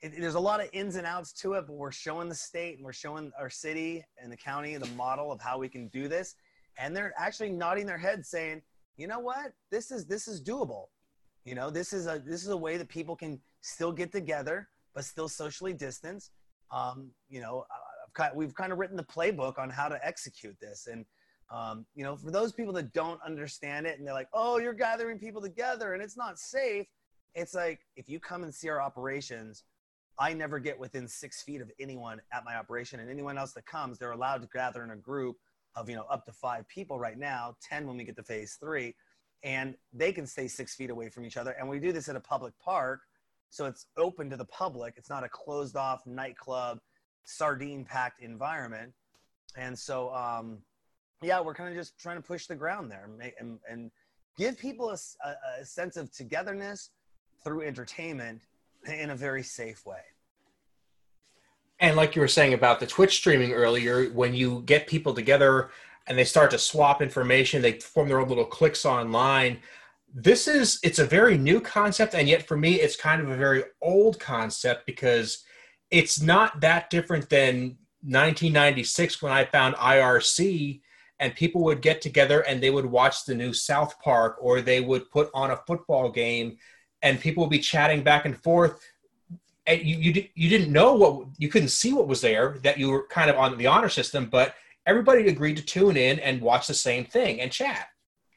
it, 0.00 0.18
there's 0.18 0.34
a 0.34 0.40
lot 0.40 0.60
of 0.60 0.68
ins 0.72 0.96
and 0.96 1.06
outs 1.06 1.32
to 1.34 1.54
it, 1.54 1.66
but 1.66 1.74
we're 1.74 1.92
showing 1.92 2.28
the 2.28 2.34
state 2.34 2.76
and 2.76 2.84
we're 2.84 2.92
showing 2.92 3.30
our 3.38 3.50
city 3.50 4.04
and 4.22 4.32
the 4.32 4.36
county 4.36 4.76
the 4.76 4.86
model 4.96 5.30
of 5.30 5.40
how 5.40 5.58
we 5.58 5.68
can 5.68 5.88
do 5.88 6.08
this. 6.08 6.34
And 6.78 6.96
they're 6.96 7.12
actually 7.18 7.50
nodding 7.50 7.86
their 7.86 7.98
heads 7.98 8.28
saying 8.30 8.62
you 8.96 9.06
know 9.06 9.20
what? 9.20 9.52
This 9.70 9.90
is 9.90 10.06
this 10.06 10.28
is 10.28 10.42
doable. 10.42 10.86
You 11.44 11.54
know 11.54 11.70
this 11.70 11.92
is 11.92 12.06
a 12.06 12.22
this 12.24 12.42
is 12.42 12.48
a 12.48 12.56
way 12.56 12.76
that 12.76 12.88
people 12.88 13.16
can 13.16 13.40
still 13.60 13.92
get 13.92 14.12
together 14.12 14.68
but 14.94 15.04
still 15.04 15.28
socially 15.28 15.72
distance. 15.72 16.30
Um, 16.70 17.10
you 17.28 17.40
know 17.40 17.64
kind, 18.14 18.32
we've 18.34 18.54
kind 18.54 18.72
of 18.72 18.78
written 18.78 18.96
the 18.96 19.04
playbook 19.04 19.58
on 19.58 19.70
how 19.70 19.88
to 19.88 19.98
execute 20.06 20.56
this. 20.60 20.88
And 20.90 21.04
um, 21.52 21.86
you 21.94 22.02
know 22.02 22.16
for 22.16 22.30
those 22.30 22.52
people 22.52 22.72
that 22.72 22.92
don't 22.92 23.20
understand 23.24 23.86
it 23.86 23.98
and 23.98 24.06
they're 24.06 24.14
like 24.14 24.28
oh 24.32 24.58
you're 24.58 24.72
gathering 24.72 25.18
people 25.18 25.40
together 25.40 25.94
and 25.94 26.02
it's 26.02 26.16
not 26.16 26.38
safe 26.38 26.86
it's 27.34 27.54
like 27.54 27.80
if 27.96 28.08
you 28.08 28.18
come 28.18 28.42
and 28.42 28.54
see 28.54 28.68
our 28.68 28.80
operations 28.80 29.64
i 30.18 30.32
never 30.32 30.58
get 30.58 30.78
within 30.78 31.06
six 31.06 31.42
feet 31.42 31.60
of 31.60 31.70
anyone 31.78 32.20
at 32.32 32.44
my 32.44 32.56
operation 32.56 33.00
and 33.00 33.10
anyone 33.10 33.38
else 33.38 33.52
that 33.52 33.66
comes 33.66 33.98
they're 33.98 34.12
allowed 34.12 34.40
to 34.42 34.48
gather 34.52 34.82
in 34.82 34.90
a 34.90 34.96
group 34.96 35.36
of 35.76 35.88
you 35.88 35.96
know 35.96 36.04
up 36.10 36.24
to 36.24 36.32
five 36.32 36.66
people 36.68 36.98
right 36.98 37.18
now 37.18 37.54
10 37.68 37.86
when 37.86 37.96
we 37.96 38.04
get 38.04 38.16
to 38.16 38.22
phase 38.22 38.56
three 38.60 38.94
and 39.44 39.74
they 39.92 40.12
can 40.12 40.26
stay 40.26 40.46
six 40.46 40.74
feet 40.74 40.88
away 40.88 41.08
from 41.08 41.24
each 41.24 41.36
other. 41.36 41.50
And 41.58 41.68
we 41.68 41.80
do 41.80 41.92
this 41.92 42.08
at 42.08 42.14
a 42.14 42.20
public 42.20 42.54
park 42.64 43.00
so 43.52 43.66
it's 43.66 43.84
open 43.98 44.30
to 44.30 44.36
the 44.38 44.46
public. 44.46 44.94
It's 44.96 45.10
not 45.10 45.24
a 45.24 45.28
closed 45.28 45.76
off 45.76 46.06
nightclub 46.06 46.78
sardine 47.24 47.84
packed 47.84 48.22
environment. 48.22 48.94
And 49.58 49.78
so 49.78 50.08
um, 50.14 50.60
yeah 51.22 51.40
we're 51.40 51.54
kind 51.54 51.68
of 51.68 51.74
just 51.74 51.98
trying 51.98 52.16
to 52.16 52.22
push 52.22 52.46
the 52.46 52.54
ground 52.54 52.90
there 52.90 53.08
and, 53.40 53.58
and, 53.68 53.90
give 54.38 54.56
people 54.56 54.88
a, 54.88 54.96
a, 55.28 55.60
a 55.60 55.64
sense 55.64 55.98
of 55.98 56.10
togetherness 56.10 56.88
through 57.44 57.60
entertainment 57.60 58.40
in 58.86 59.10
a 59.10 59.14
very 59.14 59.42
safe 59.42 59.84
way 59.84 60.00
and 61.82 61.96
like 61.96 62.14
you 62.14 62.22
were 62.22 62.28
saying 62.28 62.54
about 62.54 62.78
the 62.78 62.86
Twitch 62.86 63.16
streaming 63.16 63.52
earlier, 63.52 64.06
when 64.10 64.34
you 64.34 64.62
get 64.66 64.86
people 64.86 65.12
together, 65.12 65.70
and 66.06 66.16
they 66.16 66.24
start 66.24 66.50
to 66.52 66.58
swap 66.58 67.02
information. 67.02 67.60
They 67.60 67.80
form 67.80 68.08
their 68.08 68.20
own 68.20 68.28
little 68.28 68.44
cliques 68.44 68.84
online. 68.84 69.58
This 70.14 70.46
is 70.46 70.78
it's 70.82 71.00
a 71.00 71.06
very 71.06 71.36
new 71.36 71.60
concept, 71.60 72.14
and 72.14 72.28
yet 72.28 72.46
for 72.46 72.56
me, 72.56 72.74
it's 72.80 72.96
kind 72.96 73.20
of 73.20 73.30
a 73.30 73.36
very 73.36 73.64
old 73.80 74.20
concept 74.20 74.86
because 74.86 75.44
it's 75.90 76.22
not 76.22 76.60
that 76.60 76.88
different 76.88 77.28
than 77.28 77.76
1996 78.02 79.20
when 79.20 79.32
I 79.32 79.44
found 79.44 79.74
IRC 79.76 80.81
and 81.22 81.36
people 81.36 81.62
would 81.62 81.80
get 81.80 82.02
together 82.02 82.40
and 82.40 82.60
they 82.60 82.70
would 82.70 82.84
watch 82.84 83.24
the 83.24 83.34
new 83.34 83.52
South 83.52 83.98
Park 84.00 84.38
or 84.40 84.60
they 84.60 84.80
would 84.80 85.08
put 85.08 85.30
on 85.32 85.52
a 85.52 85.56
football 85.68 86.10
game 86.10 86.58
and 87.00 87.20
people 87.20 87.44
would 87.44 87.50
be 87.50 87.60
chatting 87.60 88.02
back 88.02 88.24
and 88.24 88.36
forth. 88.42 88.80
And 89.68 89.80
you 89.80 89.96
you, 89.98 90.28
you 90.34 90.48
didn't 90.48 90.72
know 90.72 90.94
what 90.94 91.28
you 91.38 91.48
couldn't 91.48 91.68
see 91.68 91.92
what 91.92 92.08
was 92.08 92.20
there 92.20 92.58
that 92.64 92.76
you 92.76 92.90
were 92.90 93.06
kind 93.06 93.30
of 93.30 93.36
on 93.36 93.56
the 93.56 93.68
honor 93.68 93.88
system 93.88 94.26
but 94.26 94.56
everybody 94.84 95.28
agreed 95.28 95.56
to 95.58 95.62
tune 95.62 95.96
in 95.96 96.18
and 96.18 96.40
watch 96.40 96.66
the 96.66 96.74
same 96.74 97.04
thing 97.04 97.40
and 97.40 97.52
chat. 97.52 97.86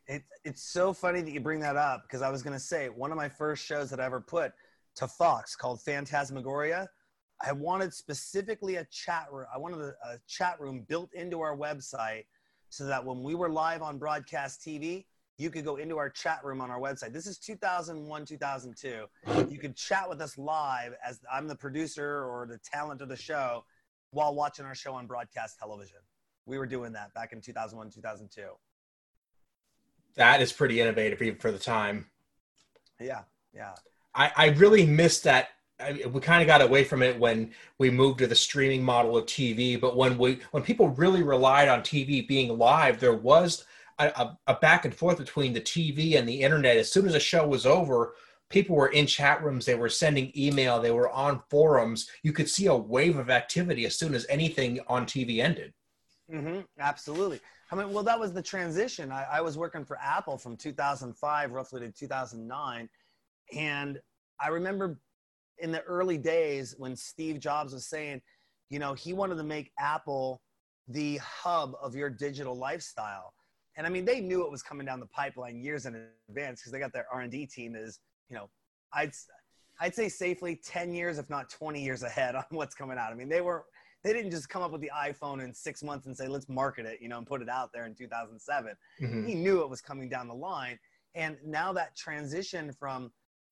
It, 0.05 0.21
it's 0.43 0.61
so 0.61 0.93
funny 0.93 1.21
that 1.21 1.31
you 1.31 1.39
bring 1.39 1.59
that 1.61 1.75
up 1.75 2.03
because 2.03 2.21
i 2.21 2.29
was 2.29 2.43
going 2.43 2.53
to 2.53 2.59
say 2.59 2.89
one 2.89 3.09
of 3.09 3.17
my 3.17 3.27
first 3.27 3.65
shows 3.65 3.89
that 3.89 3.99
i 3.99 4.05
ever 4.05 4.21
put 4.21 4.53
to 4.97 5.07
fox 5.07 5.55
called 5.55 5.81
phantasmagoria 5.81 6.87
i 7.41 7.51
wanted 7.51 7.91
specifically 7.91 8.75
a 8.75 8.85
chat 8.91 9.25
room 9.31 9.47
i 9.51 9.57
wanted 9.57 9.79
a, 9.81 9.95
a 10.07 10.19
chat 10.27 10.61
room 10.61 10.85
built 10.87 11.11
into 11.15 11.41
our 11.41 11.57
website 11.57 12.25
so 12.75 12.85
that 12.85 13.03
when 13.05 13.23
we 13.23 13.35
were 13.35 13.49
live 13.49 13.81
on 13.81 13.97
broadcast 13.97 14.61
tv 14.61 15.05
you 15.37 15.49
could 15.49 15.65
go 15.65 15.75
into 15.75 15.97
our 15.97 16.09
chat 16.09 16.43
room 16.43 16.61
on 16.61 16.71
our 16.71 16.79
website. 16.79 17.11
This 17.11 17.27
is 17.27 17.37
2001, 17.37 18.25
2002. 18.25 19.05
You 19.49 19.57
could 19.57 19.75
chat 19.75 20.07
with 20.09 20.21
us 20.21 20.37
live 20.37 20.93
as 21.05 21.19
I'm 21.31 21.47
the 21.47 21.55
producer 21.55 22.23
or 22.23 22.47
the 22.47 22.57
talent 22.59 23.01
of 23.01 23.09
the 23.09 23.17
show 23.17 23.65
while 24.11 24.33
watching 24.33 24.65
our 24.65 24.75
show 24.75 24.93
on 24.93 25.07
broadcast 25.07 25.59
television. 25.59 25.97
We 26.45 26.57
were 26.57 26.65
doing 26.65 26.93
that 26.93 27.13
back 27.13 27.33
in 27.33 27.41
2001, 27.41 27.91
2002. 27.91 28.43
That 30.15 30.41
is 30.41 30.53
pretty 30.53 30.79
innovative 30.79 31.21
even 31.21 31.37
for 31.37 31.51
the 31.51 31.59
time. 31.59 32.05
Yeah, 33.01 33.23
yeah. 33.53 33.73
I, 34.13 34.31
I 34.37 34.45
really 34.49 34.85
missed 34.85 35.25
that. 35.25 35.49
I, 35.79 36.03
we 36.11 36.21
kind 36.21 36.41
of 36.41 36.47
got 36.47 36.61
away 36.61 36.83
from 36.83 37.03
it 37.03 37.19
when 37.19 37.51
we 37.79 37.89
moved 37.89 38.19
to 38.19 38.27
the 38.27 38.35
streaming 38.35 38.83
model 38.83 39.17
of 39.17 39.25
TV. 39.25 39.79
But 39.79 39.97
when 39.97 40.17
we 40.17 40.39
when 40.51 40.63
people 40.63 40.89
really 40.89 41.23
relied 41.23 41.67
on 41.67 41.81
TV 41.81 42.27
being 42.27 42.57
live, 42.57 42.99
there 42.99 43.15
was 43.15 43.65
a, 43.99 44.31
a, 44.47 44.55
back 44.55 44.85
and 44.85 44.93
forth 44.93 45.17
between 45.17 45.53
the 45.53 45.61
TV 45.61 46.17
and 46.17 46.27
the 46.27 46.41
internet. 46.41 46.77
As 46.77 46.91
soon 46.91 47.07
as 47.07 47.15
a 47.15 47.19
show 47.19 47.47
was 47.47 47.65
over, 47.65 48.15
people 48.49 48.75
were 48.75 48.87
in 48.87 49.07
chat 49.07 49.43
rooms, 49.43 49.65
they 49.65 49.75
were 49.75 49.89
sending 49.89 50.31
email, 50.35 50.79
they 50.79 50.91
were 50.91 51.09
on 51.09 51.41
forums. 51.49 52.09
You 52.23 52.33
could 52.33 52.49
see 52.49 52.67
a 52.67 52.75
wave 52.75 53.17
of 53.17 53.29
activity 53.29 53.85
as 53.85 53.97
soon 53.97 54.13
as 54.13 54.25
anything 54.29 54.79
on 54.87 55.05
TV 55.05 55.39
ended. 55.39 55.73
Mm-hmm, 56.31 56.61
absolutely. 56.79 57.39
I 57.71 57.75
mean, 57.75 57.91
well, 57.91 58.03
that 58.03 58.19
was 58.19 58.33
the 58.33 58.41
transition. 58.41 59.11
I, 59.11 59.25
I 59.33 59.41
was 59.41 59.57
working 59.57 59.85
for 59.85 59.97
Apple 60.01 60.37
from 60.37 60.57
2005 60.57 61.51
roughly 61.51 61.81
to 61.81 61.91
2009. 61.91 62.89
And 63.55 63.99
I 64.39 64.47
remember 64.49 64.99
in 65.59 65.71
the 65.71 65.81
early 65.81 66.17
days 66.17 66.75
when 66.77 66.95
Steve 66.95 67.39
Jobs 67.39 67.73
was 67.73 67.87
saying, 67.87 68.21
you 68.69 68.79
know, 68.79 68.93
he 68.93 69.13
wanted 69.13 69.35
to 69.35 69.43
make 69.43 69.71
Apple 69.79 70.41
the 70.87 71.17
hub 71.17 71.73
of 71.81 71.95
your 71.95 72.09
digital 72.09 72.55
lifestyle 72.57 73.33
and 73.77 73.85
I 73.85 73.89
mean, 73.89 74.05
they 74.05 74.21
knew 74.21 74.45
it 74.45 74.51
was 74.51 74.63
coming 74.63 74.85
down 74.85 74.99
the 74.99 75.07
pipeline 75.07 75.59
years 75.59 75.85
in 75.85 76.07
advance 76.29 76.61
because 76.61 76.71
they 76.71 76.79
got 76.79 76.93
their 76.93 77.05
R&D 77.11 77.45
team 77.47 77.75
is, 77.75 77.99
you 78.29 78.35
know, 78.35 78.49
I'd, 78.93 79.11
I'd 79.81 79.93
say 79.93 80.07
safely 80.07 80.59
10 80.63 80.93
years, 80.93 81.17
if 81.17 81.29
not 81.29 81.49
20 81.49 81.83
years 81.83 82.03
ahead 82.03 82.35
on 82.35 82.45
what's 82.51 82.75
coming 82.75 82.97
out. 82.97 83.11
I 83.11 83.15
mean, 83.15 83.29
they 83.29 83.41
were, 83.41 83.65
they 84.03 84.13
didn't 84.13 84.31
just 84.31 84.49
come 84.49 84.61
up 84.61 84.71
with 84.71 84.81
the 84.81 84.91
iPhone 84.95 85.43
in 85.43 85.53
six 85.53 85.83
months 85.83 86.05
and 86.05 86.15
say, 86.15 86.27
let's 86.27 86.47
market 86.47 86.85
it, 86.85 86.99
you 87.01 87.09
know, 87.09 87.17
and 87.17 87.27
put 87.27 87.41
it 87.41 87.49
out 87.49 87.71
there 87.73 87.85
in 87.85 87.95
2007. 87.95 88.73
Mm-hmm. 89.01 89.25
He 89.25 89.35
knew 89.35 89.61
it 89.61 89.69
was 89.69 89.81
coming 89.81 90.07
down 90.07 90.27
the 90.27 90.35
line. 90.35 90.79
And 91.15 91.37
now 91.43 91.73
that 91.73 91.95
transition 91.95 92.71
from 92.71 93.11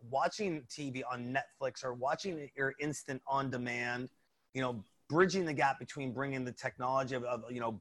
watching 0.09 0.63
TV 0.69 1.01
on 1.09 1.35
Netflix 1.35 1.83
or 1.83 1.93
watching 1.93 2.49
your 2.55 2.73
instant 2.79 3.21
on 3.27 3.49
demand, 3.49 4.09
you 4.53 4.61
know, 4.61 4.83
bridging 5.09 5.45
the 5.45 5.53
gap 5.53 5.79
between 5.79 6.13
bringing 6.13 6.43
the 6.43 6.51
technology 6.51 7.15
of, 7.15 7.23
of 7.23 7.43
you 7.49 7.59
know, 7.59 7.79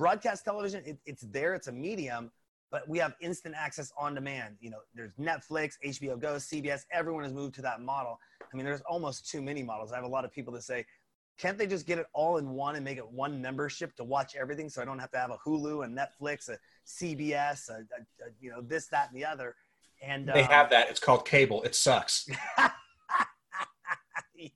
broadcast 0.00 0.46
television 0.46 0.82
it, 0.86 0.98
it's 1.04 1.22
there 1.24 1.52
it's 1.54 1.66
a 1.66 1.72
medium 1.72 2.30
but 2.70 2.88
we 2.88 2.98
have 2.98 3.14
instant 3.20 3.54
access 3.58 3.92
on 3.98 4.14
demand. 4.14 4.56
You 4.60 4.70
know 4.70 4.78
there's 4.94 5.12
netflix 5.20 5.74
hbo 5.84 6.18
go 6.18 6.36
cbs 6.36 6.86
everyone 6.90 7.24
has 7.24 7.34
moved 7.34 7.54
to 7.56 7.62
that 7.62 7.82
model. 7.82 8.18
I 8.50 8.56
mean 8.56 8.64
there's 8.64 8.80
almost 8.82 9.28
too 9.28 9.42
many 9.42 9.62
models. 9.62 9.92
I 9.92 9.96
have 9.96 10.04
a 10.04 10.08
lot 10.08 10.24
of 10.24 10.32
people 10.32 10.54
that 10.54 10.62
say 10.62 10.86
can't 11.36 11.58
they 11.58 11.66
just 11.66 11.86
get 11.86 11.98
it 11.98 12.06
all 12.14 12.38
in 12.38 12.50
one 12.50 12.76
and 12.76 12.84
make 12.84 12.98
it 12.98 13.10
one 13.10 13.42
membership 13.42 13.94
to 13.96 14.04
watch 14.04 14.36
everything 14.36 14.68
so 14.68 14.82
i 14.82 14.84
don't 14.84 14.98
have 14.98 15.10
to 15.10 15.16
have 15.16 15.30
a 15.30 15.38
hulu 15.38 15.84
and 15.84 15.96
netflix 15.96 16.50
a 16.50 16.58
cbs 16.86 17.70
a, 17.70 17.72
a, 17.72 17.76
a 17.76 18.30
you 18.40 18.50
know 18.50 18.60
this 18.60 18.88
that 18.88 19.08
and 19.10 19.16
the 19.16 19.24
other 19.24 19.54
and 20.02 20.28
they 20.28 20.42
um, 20.42 20.50
have 20.50 20.70
that 20.70 20.88
it's 20.88 21.00
called 21.00 21.26
cable 21.26 21.62
it 21.62 21.74
sucks 21.74 22.28
yeah 24.34 24.48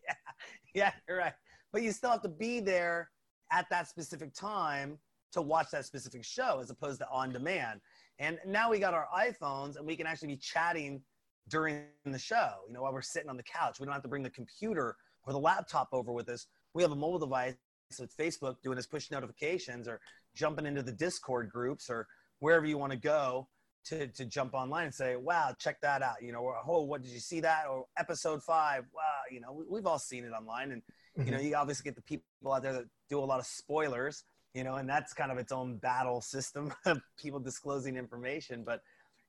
yeah 0.74 0.92
you're 1.08 1.18
right 1.18 1.34
but 1.72 1.82
you 1.82 1.92
still 1.92 2.10
have 2.10 2.22
to 2.22 2.28
be 2.28 2.60
there 2.60 3.10
at 3.50 3.68
that 3.70 3.88
specific 3.88 4.32
time 4.34 4.98
to 5.34 5.42
watch 5.42 5.70
that 5.72 5.84
specific 5.84 6.24
show 6.24 6.60
as 6.60 6.70
opposed 6.70 7.00
to 7.00 7.08
on 7.10 7.32
demand. 7.32 7.80
And 8.20 8.38
now 8.46 8.70
we 8.70 8.78
got 8.78 8.94
our 8.94 9.08
iPhones 9.14 9.76
and 9.76 9.84
we 9.84 9.96
can 9.96 10.06
actually 10.06 10.28
be 10.28 10.36
chatting 10.36 11.02
during 11.48 11.82
the 12.04 12.18
show, 12.18 12.50
you 12.68 12.72
know, 12.72 12.82
while 12.82 12.92
we're 12.92 13.02
sitting 13.02 13.28
on 13.28 13.36
the 13.36 13.42
couch. 13.42 13.80
We 13.80 13.86
don't 13.86 13.92
have 13.92 14.02
to 14.02 14.08
bring 14.08 14.22
the 14.22 14.30
computer 14.30 14.96
or 15.26 15.32
the 15.32 15.38
laptop 15.38 15.88
over 15.92 16.12
with 16.12 16.28
us. 16.28 16.46
We 16.72 16.82
have 16.82 16.92
a 16.92 16.96
mobile 16.96 17.18
device 17.18 17.56
with 17.98 18.16
Facebook 18.16 18.56
doing 18.62 18.76
his 18.76 18.86
push 18.86 19.10
notifications 19.10 19.88
or 19.88 20.00
jumping 20.34 20.66
into 20.66 20.82
the 20.82 20.92
Discord 20.92 21.50
groups 21.50 21.90
or 21.90 22.06
wherever 22.38 22.64
you 22.64 22.78
want 22.78 22.92
to 22.92 22.98
go 22.98 23.48
to, 23.86 24.06
to 24.08 24.24
jump 24.24 24.54
online 24.54 24.86
and 24.86 24.94
say, 24.94 25.16
wow, 25.16 25.54
check 25.58 25.80
that 25.82 26.02
out. 26.02 26.22
You 26.22 26.32
know, 26.32 26.40
or, 26.40 26.56
oh, 26.66 26.82
what 26.82 27.02
did 27.02 27.12
you 27.12 27.20
see 27.20 27.40
that? 27.40 27.64
Or 27.70 27.86
episode 27.98 28.42
five, 28.42 28.84
wow, 28.94 29.02
you 29.30 29.40
know, 29.40 29.64
we, 29.68 29.78
have 29.78 29.86
all 29.86 29.98
seen 29.98 30.24
it 30.24 30.30
online. 30.30 30.72
And, 30.72 30.82
mm-hmm. 30.82 31.26
you 31.26 31.30
know, 31.32 31.38
mm-hmm. 31.38 31.48
you 31.48 31.56
obviously 31.56 31.84
get 31.84 31.96
the 31.96 32.02
people 32.02 32.24
out 32.52 32.62
there 32.62 32.72
that 32.72 32.84
do 33.08 33.18
a 33.18 33.20
lot 33.20 33.40
of 33.40 33.46
spoilers 33.46 34.24
you 34.54 34.62
know, 34.62 34.76
and 34.76 34.88
that's 34.88 35.12
kind 35.12 35.32
of 35.32 35.38
its 35.38 35.52
own 35.52 35.76
battle 35.76 36.20
system 36.20 36.72
of 36.86 37.00
people 37.20 37.40
disclosing 37.40 37.96
information. 37.96 38.62
But, 38.64 38.80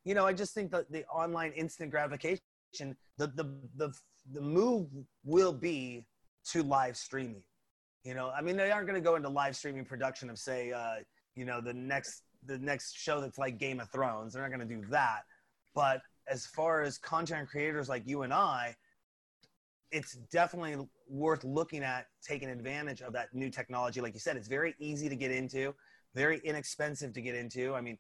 you 0.05 0.13
know, 0.13 0.25
I 0.25 0.33
just 0.33 0.53
think 0.53 0.71
that 0.71 0.91
the 0.91 1.03
online 1.05 1.51
instant 1.53 1.91
gratification, 1.91 2.39
the, 3.17 3.27
the, 3.27 3.51
the, 3.75 3.93
the 4.31 4.41
move 4.41 4.87
will 5.23 5.53
be 5.53 6.05
to 6.51 6.63
live 6.63 6.95
streaming. 6.95 7.43
You 8.03 8.13
know, 8.13 8.29
I 8.29 8.41
mean, 8.41 8.55
they 8.55 8.69
aren't 8.69 8.87
going 8.87 9.01
to 9.01 9.03
go 9.03 9.15
into 9.15 9.29
live 9.29 9.55
streaming 9.55 9.83
production 9.83 10.29
of, 10.29 10.37
say, 10.37 10.71
uh, 10.71 10.97
you 11.35 11.43
know, 11.43 11.59
the 11.59 11.73
next 11.73 12.21
the 12.45 12.57
next 12.59 12.97
show 12.97 13.21
that's 13.21 13.37
like 13.37 13.57
Game 13.57 13.79
of 13.79 13.89
Thrones. 13.89 14.33
They're 14.33 14.41
not 14.41 14.55
going 14.55 14.67
to 14.67 14.75
do 14.75 14.85
that. 14.89 15.21
But 15.73 16.01
as 16.27 16.45
far 16.45 16.81
as 16.81 16.97
content 16.97 17.49
creators 17.49 17.89
like 17.89 18.03
you 18.05 18.23
and 18.23 18.33
I, 18.33 18.75
it's 19.91 20.13
definitely 20.31 20.87
worth 21.07 21.43
looking 21.43 21.83
at 21.83 22.07
taking 22.21 22.49
advantage 22.49 23.01
of 23.01 23.13
that 23.13 23.33
new 23.33 23.49
technology. 23.49 24.01
Like 24.01 24.13
you 24.13 24.19
said, 24.19 24.35
it's 24.35 24.47
very 24.47 24.75
easy 24.79 25.09
to 25.09 25.15
get 25.15 25.31
into, 25.31 25.73
very 26.13 26.39
inexpensive 26.43 27.13
to 27.13 27.21
get 27.21 27.35
into. 27.35 27.75
I 27.75 27.81
mean, 27.81 27.97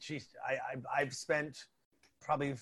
geez, 0.00 0.28
I, 0.46 0.58
I've 0.94 1.14
spent 1.14 1.64
probably 2.20 2.54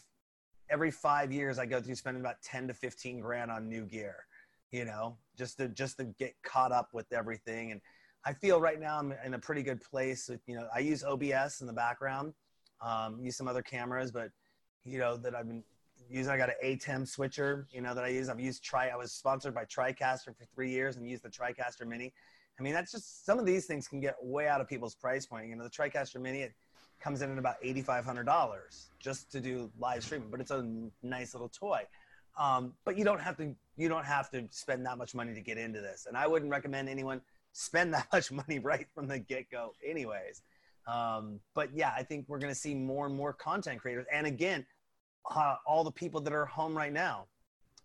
every 0.71 0.91
five 0.91 1.33
years 1.33 1.59
I 1.59 1.67
go 1.67 1.81
through 1.81 1.97
spending 1.97 2.23
about 2.23 2.37
10 2.43 2.69
to 2.69 2.75
15 2.75 3.21
grand 3.21 3.51
on 3.51 3.69
new 3.69 3.85
gear, 3.85 4.25
you 4.71 4.85
know, 4.85 5.17
just 5.37 5.59
to, 5.59 5.69
just 5.69 5.99
to 5.99 6.05
get 6.05 6.35
caught 6.43 6.73
up 6.73 6.91
with 6.95 7.13
everything. 7.13 7.73
And 7.73 7.81
I 8.25 8.33
feel 8.33 8.61
right 8.61 8.81
now 8.81 8.99
I'm 8.99 9.13
in 9.25 9.35
a 9.35 9.39
pretty 9.39 9.63
good 9.63 9.81
place. 9.81 10.29
With, 10.29 10.41
you 10.47 10.57
know, 10.57 10.69
I 10.75 10.79
use 10.79 11.03
OBS 11.03 11.61
in 11.61 11.67
the 11.67 11.73
background, 11.73 12.35
um, 12.81 13.19
use 13.21 13.37
some 13.37 13.49
other 13.49 13.63
cameras, 13.63 14.11
but 14.11 14.31
you 14.85 14.99
know, 14.99 15.17
that 15.17 15.35
I've 15.35 15.47
been 15.47 15.63
using 16.11 16.33
I 16.33 16.37
got 16.37 16.51
an 16.51 16.57
ATEM 16.65 17.07
switcher, 17.07 17.67
you 17.71 17.81
know, 17.81 17.95
that 17.95 18.05
I 18.05 18.09
use. 18.09 18.29
I've 18.29 18.41
used 18.41 18.63
Tri. 18.63 18.89
I 18.89 18.97
was 18.97 19.13
sponsored 19.13 19.55
by 19.55 19.65
TriCaster 19.65 20.37
for 20.37 20.45
three 20.55 20.71
years 20.71 20.97
and 20.97 21.09
used 21.09 21.23
the 21.23 21.31
TriCaster 21.31 21.87
Mini. 21.87 22.13
I 22.59 22.63
mean, 22.63 22.75
that's 22.75 22.93
just 22.93 23.25
some 23.25 23.39
of 23.39 23.47
these 23.47 23.67
things 23.67 23.89
can 23.89 24.01
get 24.01 24.17
way 24.23 24.47
out 24.47 24.61
of 24.61 24.69
people's 24.69 24.95
price 24.95 25.27
point. 25.27 25.49
You 25.49 25.57
know, 25.57 25.65
the 25.65 25.71
TriCaster 25.71 26.21
Mini 26.21 26.43
it 26.43 26.53
comes 27.01 27.23
in 27.23 27.33
at 27.33 27.39
about 27.39 27.57
eighty 27.63 27.83
five 27.83 28.05
hundred 28.05 28.25
dollars 28.25 28.91
just 29.01 29.33
to 29.33 29.41
do 29.41 29.71
live 29.79 30.05
streaming, 30.05 30.29
but 30.31 30.41
it's 30.41 30.51
a 30.51 30.69
nice 31.03 31.35
little 31.35 31.49
toy. 31.49 31.83
Um, 32.39 32.73
but 32.85 32.97
you 32.97 33.05
don't 33.05 33.21
have 33.21 33.37
to 33.39 33.55
you 33.77 33.89
don't 33.89 34.05
have 34.05 34.31
to 34.31 34.47
spend 34.51 34.87
that 34.87 34.99
much 34.99 35.15
money 35.15 35.35
to 35.35 35.41
get 35.41 35.59
into 35.59 35.81
this, 35.81 36.07
and 36.07 36.17
I 36.17 36.27
wouldn't 36.27 36.51
recommend 36.51 36.89
anyone 36.89 37.21
spend 37.53 37.95
that 37.95 38.07
much 38.13 38.31
money 38.31 38.59
right 38.59 38.87
from 38.95 39.07
the 39.07 39.19
get 39.19 39.51
go, 39.51 39.73
anyways. 39.87 40.43
Um, 40.87 41.41
but 41.55 41.69
yeah, 41.75 41.93
I 41.97 42.03
think 42.03 42.27
we're 42.29 42.39
going 42.39 42.53
to 42.53 42.59
see 42.59 42.75
more 42.75 43.07
and 43.07 43.15
more 43.15 43.33
content 43.33 43.81
creators, 43.81 44.07
and 44.13 44.27
again, 44.27 44.67
uh, 45.31 45.57
all 45.67 45.85
the 45.85 45.93
people 45.93 46.21
that 46.21 46.33
are 46.33 46.47
home 46.47 46.77
right 46.77 46.93
now 46.93 47.27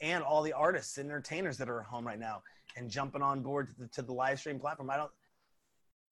and 0.01 0.23
all 0.23 0.41
the 0.41 0.53
artists 0.53 0.97
and 0.97 1.10
entertainers 1.10 1.58
that 1.58 1.69
are 1.69 1.82
home 1.82 2.06
right 2.06 2.19
now 2.19 2.41
and 2.75 2.89
jumping 2.89 3.21
on 3.21 3.41
board 3.41 3.69
to 3.69 3.75
the, 3.80 3.88
to 3.89 4.01
the 4.01 4.13
live 4.13 4.39
stream 4.39 4.60
platform. 4.60 4.89
I 4.89 4.97
don't, 4.97 5.12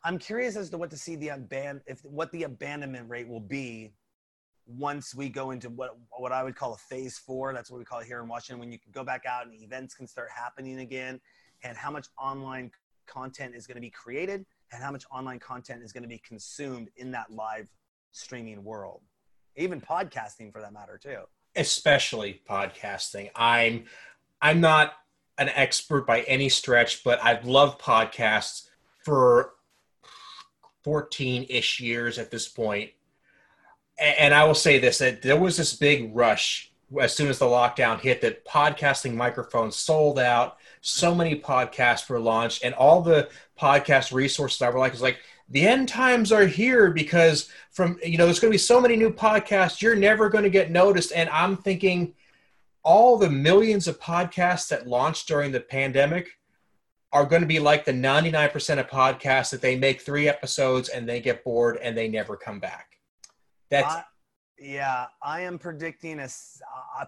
I'm 0.03 0.19
curious 0.19 0.55
as 0.55 0.69
to 0.69 0.77
what 0.77 0.91
to 0.91 0.97
see 0.97 1.15
the 1.15 1.29
aban- 1.29 1.81
if 1.87 1.99
what 2.03 2.31
the 2.31 2.43
abandonment 2.43 3.09
rate 3.09 3.27
will 3.27 3.39
be 3.39 3.93
once 4.67 5.13
we 5.15 5.29
go 5.29 5.51
into 5.51 5.69
what 5.69 5.97
what 6.11 6.31
I 6.31 6.43
would 6.43 6.55
call 6.55 6.73
a 6.73 6.77
phase 6.77 7.17
four. 7.17 7.53
That's 7.53 7.71
what 7.71 7.79
we 7.79 7.85
call 7.85 7.99
it 7.99 8.07
here 8.07 8.21
in 8.21 8.27
Washington. 8.27 8.59
When 8.59 8.71
you 8.71 8.79
can 8.79 8.91
go 8.91 9.03
back 9.03 9.25
out 9.25 9.45
and 9.45 9.53
events 9.55 9.95
can 9.95 10.07
start 10.07 10.29
happening 10.35 10.79
again, 10.79 11.19
and 11.63 11.77
how 11.77 11.91
much 11.91 12.07
online 12.19 12.71
content 13.05 13.55
is 13.55 13.67
going 13.67 13.75
to 13.75 13.81
be 13.81 13.89
created 13.89 14.45
and 14.71 14.83
how 14.83 14.91
much 14.91 15.05
online 15.11 15.39
content 15.39 15.83
is 15.83 15.91
going 15.91 16.03
to 16.03 16.09
be 16.09 16.17
consumed 16.19 16.89
in 16.97 17.11
that 17.11 17.31
live 17.31 17.69
streaming 18.11 18.63
world. 18.63 19.01
Even 19.55 19.79
podcasting 19.79 20.51
for 20.51 20.61
that 20.61 20.73
matter 20.73 20.99
too. 21.01 21.21
Especially 21.55 22.41
podcasting. 22.49 23.29
I'm 23.35 23.85
i'm 24.41 24.59
not 24.59 24.93
an 25.37 25.49
expert 25.49 26.05
by 26.05 26.21
any 26.21 26.49
stretch 26.49 27.03
but 27.03 27.23
i've 27.23 27.45
loved 27.45 27.79
podcasts 27.79 28.67
for 29.03 29.53
14-ish 30.85 31.79
years 31.79 32.19
at 32.19 32.31
this 32.31 32.47
point. 32.47 32.91
And 33.97 34.33
i 34.33 34.43
will 34.43 34.55
say 34.55 34.77
this 34.79 34.97
that 34.97 35.21
there 35.21 35.39
was 35.39 35.57
this 35.57 35.73
big 35.73 36.15
rush 36.15 36.71
as 36.99 37.15
soon 37.15 37.27
as 37.29 37.39
the 37.39 37.45
lockdown 37.45 37.99
hit 37.99 38.21
that 38.21 38.45
podcasting 38.45 39.15
microphones 39.15 39.75
sold 39.75 40.19
out 40.19 40.57
so 40.85 41.15
many 41.15 41.39
podcasts 41.39 42.07
were 42.07 42.19
launched 42.19 42.63
and 42.63 42.73
all 42.75 43.01
the 43.01 43.27
podcast 43.59 44.13
resources 44.13 44.61
i 44.61 44.69
were 44.69 44.79
like 44.79 44.93
is 44.93 45.01
like 45.01 45.17
the 45.49 45.67
end 45.67 45.87
times 45.89 46.31
are 46.31 46.45
here 46.45 46.91
because 46.91 47.49
from 47.71 47.97
you 48.03 48.17
know 48.17 48.25
there's 48.25 48.39
going 48.39 48.51
to 48.51 48.53
be 48.53 48.59
so 48.59 48.79
many 48.79 48.95
new 48.95 49.11
podcasts 49.11 49.81
you're 49.81 49.95
never 49.95 50.29
going 50.29 50.43
to 50.43 50.49
get 50.49 50.71
noticed. 50.71 51.11
And 51.11 51.29
i'm 51.29 51.57
thinking 51.57 52.13
all 52.83 53.17
the 53.17 53.29
millions 53.29 53.87
of 53.87 53.99
podcasts 53.99 54.69
that 54.69 54.87
launched 54.87 55.27
during 55.27 55.51
the 55.51 55.59
pandemic 55.59 56.37
are 57.11 57.25
going 57.25 57.41
to 57.41 57.47
be 57.47 57.59
like 57.59 57.85
the 57.85 57.91
99% 57.91 58.79
of 58.79 58.87
podcasts 58.87 59.49
that 59.49 59.61
they 59.61 59.75
make 59.75 60.01
three 60.01 60.27
episodes 60.27 60.89
and 60.89 61.09
they 61.09 61.19
get 61.19 61.43
bored 61.43 61.77
and 61.81 61.97
they 61.97 62.07
never 62.07 62.35
come 62.35 62.59
back. 62.59 62.99
That's 63.71 63.91
I, 63.91 64.03
yeah 64.59 65.05
i 65.21 65.41
am 65.41 65.57
predicting 65.59 66.19
a 66.19 66.29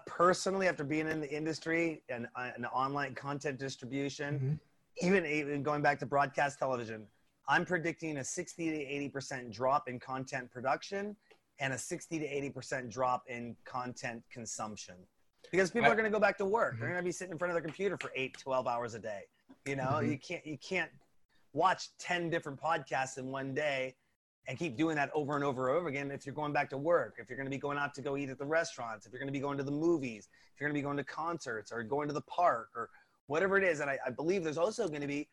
personally 0.06 0.68
after 0.68 0.84
being 0.84 1.08
in 1.08 1.20
the 1.20 1.30
industry 1.30 2.02
and, 2.08 2.26
and 2.36 2.66
online 2.66 3.14
content 3.14 3.58
distribution 3.58 4.34
mm-hmm. 4.34 5.06
even, 5.06 5.24
even 5.26 5.62
going 5.62 5.82
back 5.82 5.98
to 5.98 6.06
broadcast 6.06 6.58
television 6.58 7.06
I'm 7.48 7.64
predicting 7.64 8.18
a 8.18 8.24
60 8.24 8.70
to 8.70 9.10
80% 9.18 9.50
drop 9.50 9.88
in 9.88 9.98
content 9.98 10.50
production 10.50 11.16
and 11.58 11.72
a 11.72 11.78
60 11.78 12.18
to 12.18 12.26
80% 12.26 12.92
drop 12.92 13.24
in 13.26 13.56
content 13.64 14.22
consumption 14.30 14.94
because 15.50 15.70
people 15.70 15.88
I, 15.88 15.92
are 15.92 15.96
going 15.96 16.04
to 16.04 16.10
go 16.10 16.20
back 16.20 16.36
to 16.38 16.44
work. 16.44 16.74
Mm-hmm. 16.74 16.80
They're 16.80 16.90
going 16.90 17.02
to 17.02 17.06
be 17.06 17.12
sitting 17.12 17.32
in 17.32 17.38
front 17.38 17.50
of 17.50 17.54
their 17.54 17.62
computer 17.62 17.96
for 17.98 18.12
eight, 18.14 18.36
12 18.38 18.66
hours 18.66 18.94
a 18.94 18.98
day. 18.98 19.22
You 19.66 19.76
know, 19.76 19.84
mm-hmm. 19.84 20.10
you 20.10 20.18
can't, 20.18 20.46
you 20.46 20.58
can't 20.58 20.90
watch 21.54 21.88
10 21.98 22.28
different 22.28 22.60
podcasts 22.60 23.16
in 23.16 23.28
one 23.28 23.54
day 23.54 23.94
and 24.48 24.58
keep 24.58 24.76
doing 24.76 24.96
that 24.96 25.10
over 25.14 25.36
and 25.36 25.44
over 25.44 25.68
and 25.68 25.78
over 25.78 25.88
again 25.88 26.10
if 26.10 26.24
you're 26.24 26.34
going 26.34 26.52
back 26.52 26.70
to 26.70 26.78
work, 26.78 27.16
if 27.18 27.28
you're 27.28 27.36
going 27.36 27.46
to 27.46 27.50
be 27.50 27.58
going 27.58 27.78
out 27.78 27.94
to 27.94 28.02
go 28.02 28.16
eat 28.16 28.30
at 28.30 28.38
the 28.38 28.46
restaurants, 28.46 29.04
if 29.06 29.12
you're 29.12 29.20
going 29.20 29.28
to 29.28 29.32
be 29.32 29.40
going 29.40 29.58
to 29.58 29.62
the 29.62 29.70
movies, 29.70 30.28
if 30.54 30.60
you're 30.60 30.68
going 30.68 30.74
to 30.74 30.80
be 30.80 30.82
going 30.82 30.96
to 30.96 31.04
concerts 31.04 31.70
or 31.70 31.82
going 31.82 32.08
to 32.08 32.14
the 32.14 32.22
park 32.22 32.70
or 32.74 32.88
whatever 33.26 33.58
it 33.58 33.62
is. 33.62 33.80
And 33.80 33.90
I, 33.90 33.98
I 34.06 34.10
believe 34.10 34.42
there's 34.42 34.58
also 34.58 34.88
going 34.88 35.02
to 35.02 35.06
be 35.06 35.28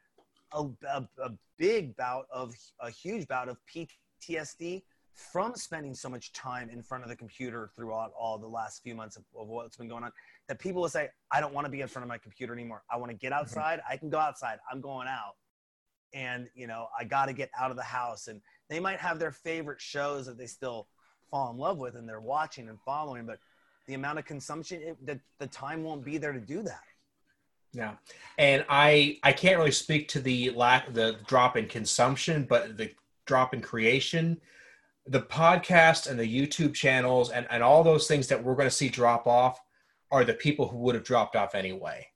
a, 0.52 0.66
a, 0.94 1.08
a 1.24 1.32
big 1.58 1.96
bout 1.96 2.26
of 2.32 2.54
a 2.82 2.92
huge 2.92 3.26
bout 3.28 3.48
of 3.48 3.58
PTSD 3.74 4.84
from 5.14 5.56
spending 5.56 5.96
so 5.96 6.10
much 6.10 6.34
time 6.34 6.70
in 6.70 6.84
front 6.84 7.04
of 7.04 7.10
the 7.10 7.16
computer 7.16 7.72
throughout 7.74 8.12
all 8.20 8.38
the 8.38 8.48
last 8.48 8.84
few 8.84 8.94
months 8.94 9.16
of, 9.16 9.24
of 9.40 9.48
what's 9.48 9.78
been 9.78 9.88
going 9.88 10.04
on 10.04 10.12
that 10.50 10.60
people 10.60 10.82
will 10.82 10.90
say 10.90 11.08
i 11.32 11.40
don't 11.40 11.54
want 11.54 11.64
to 11.64 11.72
be 11.72 11.80
in 11.80 11.88
front 11.88 12.04
of 12.04 12.10
my 12.10 12.18
computer 12.18 12.52
anymore 12.52 12.84
i 12.92 12.98
want 12.98 13.10
to 13.10 13.16
get 13.16 13.32
mm-hmm. 13.32 13.40
outside 13.40 13.80
mm-hmm. 13.80 13.94
i 13.94 13.96
can 13.96 14.10
go 14.10 14.20
outside 14.20 14.58
i'm 14.70 14.82
going 14.82 15.08
out 15.08 15.36
and 16.16 16.50
you 16.56 16.66
know 16.66 16.88
i 17.00 17.04
got 17.04 17.28
to 17.28 17.34
get 17.34 17.52
out 17.60 17.70
of 17.70 17.78
the 17.78 17.84
house. 17.84 18.28
And 18.28 18.42
they 18.70 18.80
might 18.80 19.00
have 19.00 19.20
their 19.20 19.32
favorite 19.32 19.80
shows 19.80 20.26
that 20.26 20.40
they 20.40 20.48
still 20.48 20.88
fall 21.30 21.52
in 21.52 21.58
love 21.58 21.78
with 21.78 21.96
and 21.96 22.10
they're 22.10 22.22
watching 22.22 22.70
and 22.70 22.80
following 22.82 23.28
but 23.28 23.38
the 23.88 23.94
amount 23.94 24.18
of 24.18 24.26
consumption 24.26 24.82
it, 24.82 25.06
the, 25.06 25.20
the 25.40 25.48
time 25.48 25.84
won't 25.84 26.04
be 26.04 26.18
there 26.18 26.34
to 26.34 26.40
do 26.40 26.64
that. 26.64 26.82
Yeah, 27.74 27.96
and 28.38 28.66
I 28.70 29.20
I 29.22 29.34
can't 29.34 29.58
really 29.58 29.72
speak 29.72 30.08
to 30.10 30.22
the 30.22 30.50
lack 30.52 30.94
the 30.94 31.18
drop 31.28 31.58
in 31.58 31.68
consumption, 31.68 32.46
but 32.50 32.78
the 32.78 32.92
drop 33.26 33.54
in 33.54 33.60
creation, 33.60 34.40
the 35.06 35.22
podcast 35.22 36.10
and 36.10 36.18
the 36.18 36.26
YouTube 36.26 36.74
channels 36.74 37.32
and 37.32 37.46
and 37.50 37.62
all 37.62 37.84
those 37.84 38.08
things 38.08 38.28
that 38.28 38.42
we're 38.42 38.56
going 38.56 38.70
to 38.70 38.76
see 38.76 38.88
drop 38.88 39.28
off 39.28 39.60
are 40.10 40.24
the 40.24 40.34
people 40.34 40.70
who 40.70 40.78
would 40.78 40.96
have 40.96 41.04
dropped 41.04 41.36
off 41.36 41.54
anyway. 41.54 42.08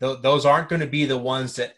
Th- 0.00 0.18
those 0.20 0.44
aren't 0.44 0.68
going 0.68 0.80
to 0.80 0.86
be 0.86 1.04
the 1.04 1.16
ones 1.16 1.54
that 1.56 1.74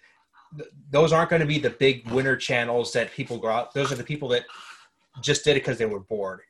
those 0.91 1.13
aren't 1.13 1.31
going 1.31 1.41
to 1.41 1.47
be 1.47 1.59
the 1.59 1.71
big 1.71 2.09
winner 2.11 2.37
channels 2.37 2.93
that 2.93 3.13
people 3.13 3.39
go 3.39 3.49
out. 3.49 3.75
Those 3.75 3.93
are 3.93 3.97
the 3.97 4.05
people 4.05 4.29
that 4.29 4.45
just 5.21 5.45
did 5.45 5.53
it 5.53 5.61
because 5.61 5.79
they 5.79 5.87
were 5.87 6.01
bored. 6.01 6.41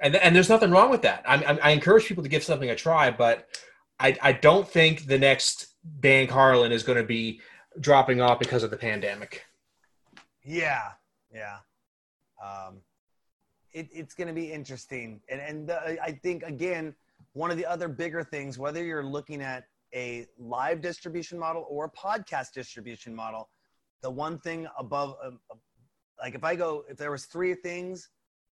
And, 0.00 0.16
and 0.16 0.34
there's 0.34 0.48
nothing 0.48 0.70
wrong 0.70 0.90
with 0.90 1.02
that. 1.02 1.22
I, 1.26 1.36
I, 1.36 1.58
I 1.58 1.70
encourage 1.70 2.06
people 2.06 2.22
to 2.22 2.28
give 2.28 2.42
something 2.42 2.70
a 2.70 2.76
try, 2.76 3.10
but 3.10 3.48
I, 3.98 4.16
I 4.22 4.32
don't 4.32 4.66
think 4.66 5.06
the 5.06 5.18
next 5.18 5.74
Dan 6.00 6.26
Carlin 6.26 6.72
is 6.72 6.82
going 6.82 6.98
to 6.98 7.04
be 7.04 7.40
dropping 7.80 8.20
off 8.20 8.38
because 8.38 8.62
of 8.62 8.70
the 8.70 8.76
pandemic. 8.76 9.44
Yeah, 10.42 10.88
yeah. 11.32 11.58
Um, 12.42 12.80
it, 13.72 13.88
it's 13.92 14.14
going 14.14 14.28
to 14.28 14.34
be 14.34 14.50
interesting, 14.50 15.20
and 15.28 15.40
and 15.40 15.68
the, 15.68 16.02
I 16.02 16.12
think 16.12 16.42
again 16.42 16.94
one 17.34 17.50
of 17.50 17.56
the 17.56 17.66
other 17.66 17.88
bigger 17.88 18.24
things, 18.24 18.58
whether 18.58 18.84
you're 18.84 19.04
looking 19.04 19.42
at 19.42 19.64
a 19.94 20.26
live 20.38 20.80
distribution 20.80 21.38
model 21.38 21.66
or 21.68 21.86
a 21.86 21.90
podcast 21.90 22.52
distribution 22.54 23.14
model, 23.14 23.48
the 24.02 24.10
one 24.10 24.38
thing 24.38 24.66
above, 24.78 25.16
uh, 25.24 25.30
like 26.20 26.34
if 26.34 26.44
I 26.44 26.54
go, 26.54 26.84
if 26.88 26.96
there 26.96 27.10
was 27.10 27.24
three 27.26 27.54
things 27.54 28.08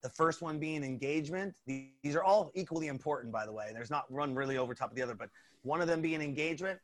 the 0.03 0.09
first 0.09 0.43
one 0.43 0.59
being 0.59 0.83
engagement. 0.83 1.55
These 1.67 2.15
are 2.15 2.23
all 2.23 2.51
equally 2.55 2.89
important, 2.89 3.33
by 3.33 3.45
the 3.45 3.53
way. 3.53 3.71
There's 3.73 3.91
not 3.91 4.11
one 4.11 4.35
really 4.35 4.57
over 4.57 4.75
top 4.75 4.91
of 4.91 4.97
the 4.97 5.03
other, 5.03 5.15
but 5.15 5.29
one 5.63 5.81
of 5.81 5.89
them 5.89 6.01
being 6.01 6.23
engagement. 6.23 6.79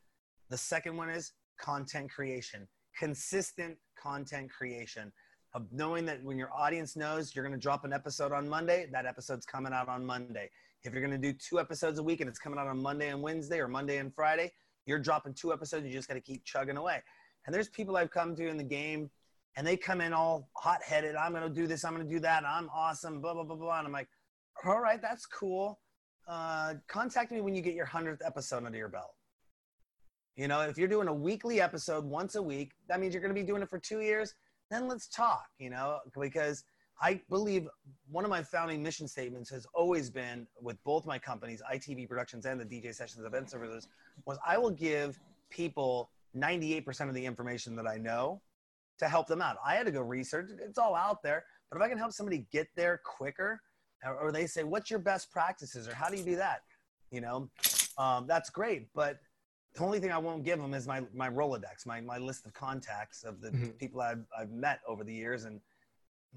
The 0.49 0.57
second 0.57 0.95
one 0.95 1.09
is 1.09 1.33
content 1.59 2.11
creation, 2.11 2.67
consistent 2.97 3.77
content 4.01 4.51
creation 4.51 5.11
of 5.53 5.65
knowing 5.71 6.05
that 6.05 6.23
when 6.23 6.37
your 6.37 6.53
audience 6.53 6.95
knows 6.95 7.35
you're 7.35 7.43
going 7.43 7.57
to 7.57 7.61
drop 7.61 7.85
an 7.85 7.93
episode 7.93 8.31
on 8.31 8.47
Monday, 8.47 8.87
that 8.91 9.05
episode's 9.05 9.45
coming 9.45 9.73
out 9.73 9.89
on 9.89 10.05
Monday. 10.05 10.49
If 10.83 10.93
you're 10.93 11.01
going 11.01 11.19
to 11.19 11.31
do 11.31 11.37
two 11.37 11.59
episodes 11.59 11.99
a 11.99 12.03
week 12.03 12.21
and 12.21 12.29
it's 12.29 12.39
coming 12.39 12.59
out 12.59 12.67
on 12.67 12.81
Monday 12.81 13.09
and 13.09 13.21
Wednesday 13.21 13.59
or 13.59 13.67
Monday 13.67 13.97
and 13.97 14.13
Friday, 14.13 14.51
you're 14.85 14.99
dropping 14.99 15.33
two 15.33 15.51
episodes. 15.51 15.85
You 15.85 15.91
just 15.91 16.07
got 16.07 16.13
to 16.13 16.21
keep 16.21 16.43
chugging 16.45 16.77
away. 16.77 17.01
And 17.45 17.53
there's 17.53 17.69
people 17.69 17.97
I've 17.97 18.11
come 18.11 18.35
to 18.35 18.47
in 18.47 18.57
the 18.57 18.63
game 18.63 19.09
and 19.55 19.65
they 19.65 19.75
come 19.75 20.01
in 20.01 20.13
all 20.13 20.49
hot 20.55 20.83
headed. 20.83 21.15
I'm 21.15 21.31
going 21.31 21.43
to 21.43 21.49
do 21.49 21.67
this. 21.67 21.83
I'm 21.83 21.95
going 21.95 22.07
to 22.07 22.13
do 22.13 22.19
that. 22.21 22.43
I'm 22.45 22.69
awesome. 22.73 23.19
Blah, 23.21 23.33
blah, 23.33 23.43
blah, 23.43 23.55
blah. 23.55 23.79
And 23.79 23.87
I'm 23.87 23.93
like, 23.93 24.07
all 24.65 24.79
right, 24.79 25.01
that's 25.01 25.25
cool. 25.25 25.79
Uh, 26.27 26.75
contact 26.87 27.31
me 27.31 27.41
when 27.41 27.55
you 27.55 27.61
get 27.61 27.73
your 27.73 27.87
100th 27.87 28.19
episode 28.25 28.65
under 28.65 28.77
your 28.77 28.89
belt. 28.89 29.13
You 30.35 30.47
know, 30.47 30.61
if 30.61 30.77
you're 30.77 30.87
doing 30.87 31.07
a 31.07 31.13
weekly 31.13 31.59
episode 31.59 32.05
once 32.05 32.35
a 32.35 32.41
week, 32.41 32.73
that 32.87 32.99
means 32.99 33.13
you're 33.13 33.21
going 33.21 33.33
to 33.33 33.41
be 33.41 33.45
doing 33.45 33.63
it 33.63 33.69
for 33.69 33.79
two 33.79 34.01
years. 34.01 34.35
Then 34.69 34.87
let's 34.87 35.07
talk, 35.07 35.45
you 35.57 35.69
know, 35.69 35.99
because 36.19 36.63
I 37.01 37.21
believe 37.29 37.67
one 38.09 38.23
of 38.23 38.29
my 38.29 38.41
founding 38.41 38.81
mission 38.81 39.07
statements 39.07 39.49
has 39.51 39.67
always 39.73 40.09
been 40.09 40.47
with 40.61 40.81
both 40.83 41.05
my 41.05 41.19
companies, 41.19 41.61
ITV 41.71 42.07
Productions 42.09 42.45
and 42.45 42.59
the 42.59 42.65
DJ 42.65 42.93
Sessions 42.93 43.25
Event 43.25 43.49
Services, 43.49 43.87
was 44.25 44.37
I 44.45 44.57
will 44.57 44.71
give 44.71 45.19
people 45.49 46.09
98% 46.35 47.07
of 47.07 47.13
the 47.13 47.25
information 47.25 47.75
that 47.75 47.87
I 47.87 47.97
know 47.97 48.41
to 48.99 49.07
help 49.07 49.27
them 49.27 49.41
out. 49.41 49.57
I 49.65 49.75
had 49.75 49.85
to 49.85 49.91
go 49.91 50.01
research. 50.01 50.49
It's 50.59 50.77
all 50.77 50.95
out 50.95 51.21
there. 51.21 51.45
But 51.69 51.77
if 51.77 51.83
I 51.83 51.89
can 51.89 51.97
help 51.97 52.13
somebody 52.13 52.47
get 52.51 52.67
there 52.75 52.99
quicker, 53.03 53.61
or, 54.05 54.31
they 54.31 54.45
say, 54.45 54.63
"What's 54.63 54.89
your 54.89 54.99
best 54.99 55.31
practices?" 55.31 55.87
or 55.87 55.93
"How 55.93 56.09
do 56.09 56.17
you 56.17 56.23
do 56.23 56.35
that?" 56.37 56.61
You 57.11 57.21
know, 57.21 57.49
um, 57.97 58.27
that's 58.27 58.49
great. 58.49 58.87
But 58.93 59.19
the 59.73 59.83
only 59.83 59.99
thing 59.99 60.11
I 60.11 60.17
won't 60.17 60.43
give 60.43 60.59
them 60.59 60.73
is 60.73 60.87
my 60.87 61.01
my 61.13 61.29
Rolodex, 61.29 61.85
my 61.85 61.99
my 61.99 62.17
list 62.17 62.45
of 62.45 62.53
contacts 62.53 63.23
of 63.23 63.41
the 63.41 63.49
mm-hmm. 63.49 63.69
people 63.71 64.01
I've 64.01 64.23
I've 64.37 64.51
met 64.51 64.79
over 64.87 65.03
the 65.03 65.13
years, 65.13 65.45
and 65.45 65.59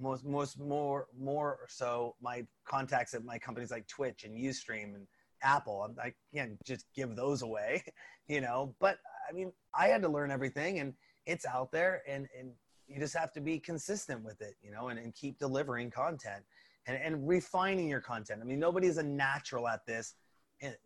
most 0.01 0.25
most 0.25 0.59
more 0.59 1.07
more 1.19 1.61
so 1.69 2.15
my 2.21 2.47
contacts 2.65 3.15
at 3.15 3.25
my 3.25 3.39
companies 3.39 3.71
like 3.71 3.87
Twitch 3.87 4.25
and 4.25 4.35
UStream 4.35 4.95
and 4.95 5.07
Apple. 5.43 5.95
I 6.03 6.13
can't 6.35 6.57
just 6.65 6.87
give 6.95 7.17
those 7.17 7.43
away, 7.43 7.83
you 8.29 8.41
know. 8.41 8.75
But 8.81 8.99
I 9.29 9.33
mean, 9.33 9.53
I 9.75 9.89
had 9.89 10.03
to 10.03 10.09
learn 10.09 10.31
everything 10.31 10.81
and 10.81 10.95
it's 11.27 11.47
out 11.47 11.71
there 11.71 12.03
and, 12.09 12.27
and 12.39 12.51
you 12.89 12.99
just 12.99 13.17
have 13.17 13.33
to 13.33 13.41
be 13.41 13.59
consistent 13.59 14.25
with 14.25 14.41
it, 14.41 14.55
you 14.63 14.73
know, 14.73 14.89
and, 14.89 14.99
and 14.99 15.15
keep 15.15 15.39
delivering 15.39 15.91
content 15.91 16.43
and, 16.87 16.97
and 16.97 17.29
refining 17.29 17.89
your 17.89 18.01
content. 18.01 18.41
I 18.43 18.45
mean, 18.45 18.59
nobody's 18.59 18.99
a 18.99 19.03
natural 19.03 19.69
at 19.69 19.87
this. 19.87 20.15
And 20.61 20.77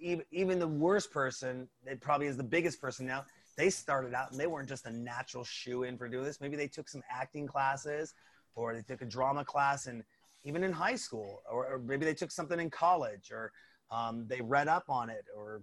even, 0.00 0.24
even 0.30 0.58
the 0.58 0.68
worst 0.68 1.10
person, 1.10 1.68
it 1.84 2.00
probably 2.00 2.28
is 2.28 2.36
the 2.36 2.44
biggest 2.44 2.80
person 2.80 3.06
now, 3.06 3.24
they 3.58 3.68
started 3.70 4.14
out 4.14 4.30
and 4.30 4.40
they 4.40 4.46
weren't 4.46 4.68
just 4.68 4.86
a 4.86 4.92
natural 4.92 5.42
shoe 5.42 5.82
in 5.82 5.98
for 5.98 6.08
doing 6.08 6.24
this. 6.24 6.40
Maybe 6.40 6.56
they 6.56 6.68
took 6.68 6.88
some 6.88 7.02
acting 7.10 7.48
classes 7.48 8.14
or 8.54 8.72
they 8.72 8.82
took 8.82 9.02
a 9.02 9.04
drama 9.04 9.44
class 9.44 9.86
and 9.86 10.04
even 10.44 10.62
in 10.62 10.72
high 10.72 10.94
school, 10.94 11.42
or, 11.50 11.66
or 11.66 11.78
maybe 11.80 12.06
they 12.06 12.14
took 12.14 12.30
something 12.30 12.60
in 12.60 12.70
college 12.70 13.32
or 13.32 13.50
um, 13.90 14.26
they 14.28 14.40
read 14.40 14.68
up 14.68 14.84
on 14.88 15.10
it 15.10 15.24
or 15.36 15.60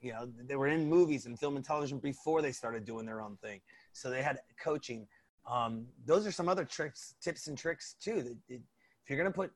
you 0.00 0.12
know 0.12 0.28
they 0.46 0.56
were 0.56 0.66
in 0.66 0.88
movies 0.88 1.26
and 1.26 1.38
film 1.38 1.56
and 1.56 1.64
television 1.64 1.98
before 1.98 2.42
they 2.42 2.52
started 2.52 2.84
doing 2.84 3.06
their 3.06 3.20
own 3.20 3.36
thing 3.42 3.60
so 3.92 4.10
they 4.10 4.22
had 4.22 4.38
coaching 4.62 5.06
um, 5.50 5.86
those 6.06 6.26
are 6.26 6.30
some 6.30 6.48
other 6.48 6.64
tricks 6.64 7.14
tips 7.20 7.48
and 7.48 7.58
tricks 7.58 7.96
too 8.00 8.36
if 8.48 8.60
you're 9.08 9.18
going 9.18 9.30
to 9.30 9.34
put 9.34 9.50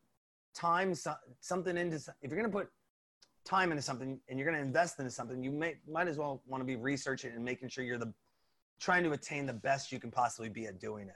time 0.53 0.95
something 1.41 1.77
into 1.77 1.97
if 2.23 2.31
you're 2.31 2.41
going 2.41 2.51
to 2.51 2.57
put 2.57 2.69
time 3.53 3.71
into 3.71 3.83
something 3.83 4.19
and 4.29 4.39
you're 4.39 4.49
going 4.49 4.59
to 4.59 4.65
invest 4.65 4.99
into 4.99 5.11
something 5.11 5.43
you 5.45 5.51
may 5.51 5.75
might 5.87 6.09
as 6.09 6.17
well 6.17 6.43
want 6.47 6.63
to 6.63 6.65
be 6.65 6.77
researching 6.77 7.33
and 7.33 7.45
making 7.45 7.69
sure 7.69 7.85
you're 7.85 7.99
the 7.99 8.13
trying 8.81 9.05
to 9.05 9.13
attain 9.13 9.45
the 9.45 9.53
best 9.53 9.93
you 9.93 10.01
can 10.01 10.11
possibly 10.11 10.49
be 10.49 10.67
at 10.67 10.81
doing 10.81 11.07
it. 11.07 11.15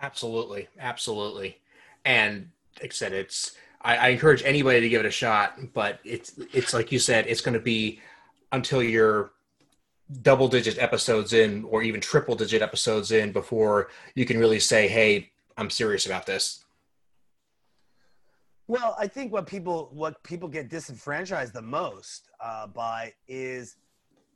Absolutely, 0.00 0.68
absolutely, 0.80 1.58
and 2.04 2.48
like 2.80 2.90
I 2.90 2.94
said, 2.94 3.12
it's 3.12 3.52
I, 3.82 3.96
I 3.96 4.08
encourage 4.08 4.42
anybody 4.42 4.80
to 4.80 4.88
give 4.88 5.00
it 5.00 5.06
a 5.06 5.10
shot, 5.10 5.58
but 5.74 6.00
it's 6.02 6.32
it's 6.52 6.72
like 6.72 6.90
you 6.90 6.98
said, 6.98 7.26
it's 7.28 7.42
going 7.42 7.54
to 7.54 7.60
be 7.60 8.00
until 8.52 8.82
you're 8.82 9.32
double 10.22 10.48
digit 10.48 10.78
episodes 10.78 11.34
in 11.34 11.64
or 11.64 11.82
even 11.82 12.00
triple 12.00 12.34
digit 12.34 12.62
episodes 12.62 13.12
in 13.12 13.32
before 13.32 13.88
you 14.14 14.26
can 14.26 14.38
really 14.38 14.60
say 14.60 14.86
hey 14.86 15.30
i'm 15.56 15.70
serious 15.70 16.04
about 16.04 16.26
this 16.26 16.61
well 18.68 18.96
i 18.98 19.06
think 19.06 19.32
what 19.32 19.46
people 19.46 19.90
what 19.92 20.22
people 20.22 20.48
get 20.48 20.68
disenfranchised 20.68 21.52
the 21.52 21.62
most 21.62 22.30
uh, 22.40 22.66
by 22.66 23.12
is 23.28 23.76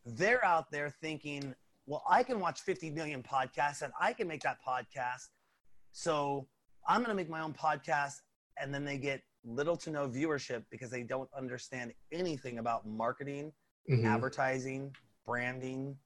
they're 0.05 0.45
out 0.45 0.71
there 0.71 0.91
thinking 1.01 1.55
well 1.87 2.03
i 2.09 2.23
can 2.23 2.41
watch 2.41 2.61
50 2.61 2.91
million 2.91 3.23
podcasts 3.23 3.83
and 3.83 3.93
i 4.01 4.13
can 4.13 4.29
make 4.29 4.43
that 4.43 4.59
podcast 4.67 5.29
so 5.93 6.47
i'm 6.89 6.99
going 6.99 7.09
to 7.09 7.15
make 7.15 7.31
my 7.31 7.41
own 7.41 7.55
podcast 7.55 8.23
and 8.59 8.73
then 8.73 8.85
they 8.85 8.99
get 8.99 9.21
little 9.45 9.77
to 9.77 9.91
no 9.91 10.09
viewership 10.09 10.65
because 10.71 10.91
they 10.91 11.03
don't 11.03 11.29
understand 11.37 11.93
anything 12.11 12.59
about 12.59 12.87
marketing 12.87 13.53
mm-hmm. 13.91 14.07
advertising 14.07 14.93
branding. 15.27 15.97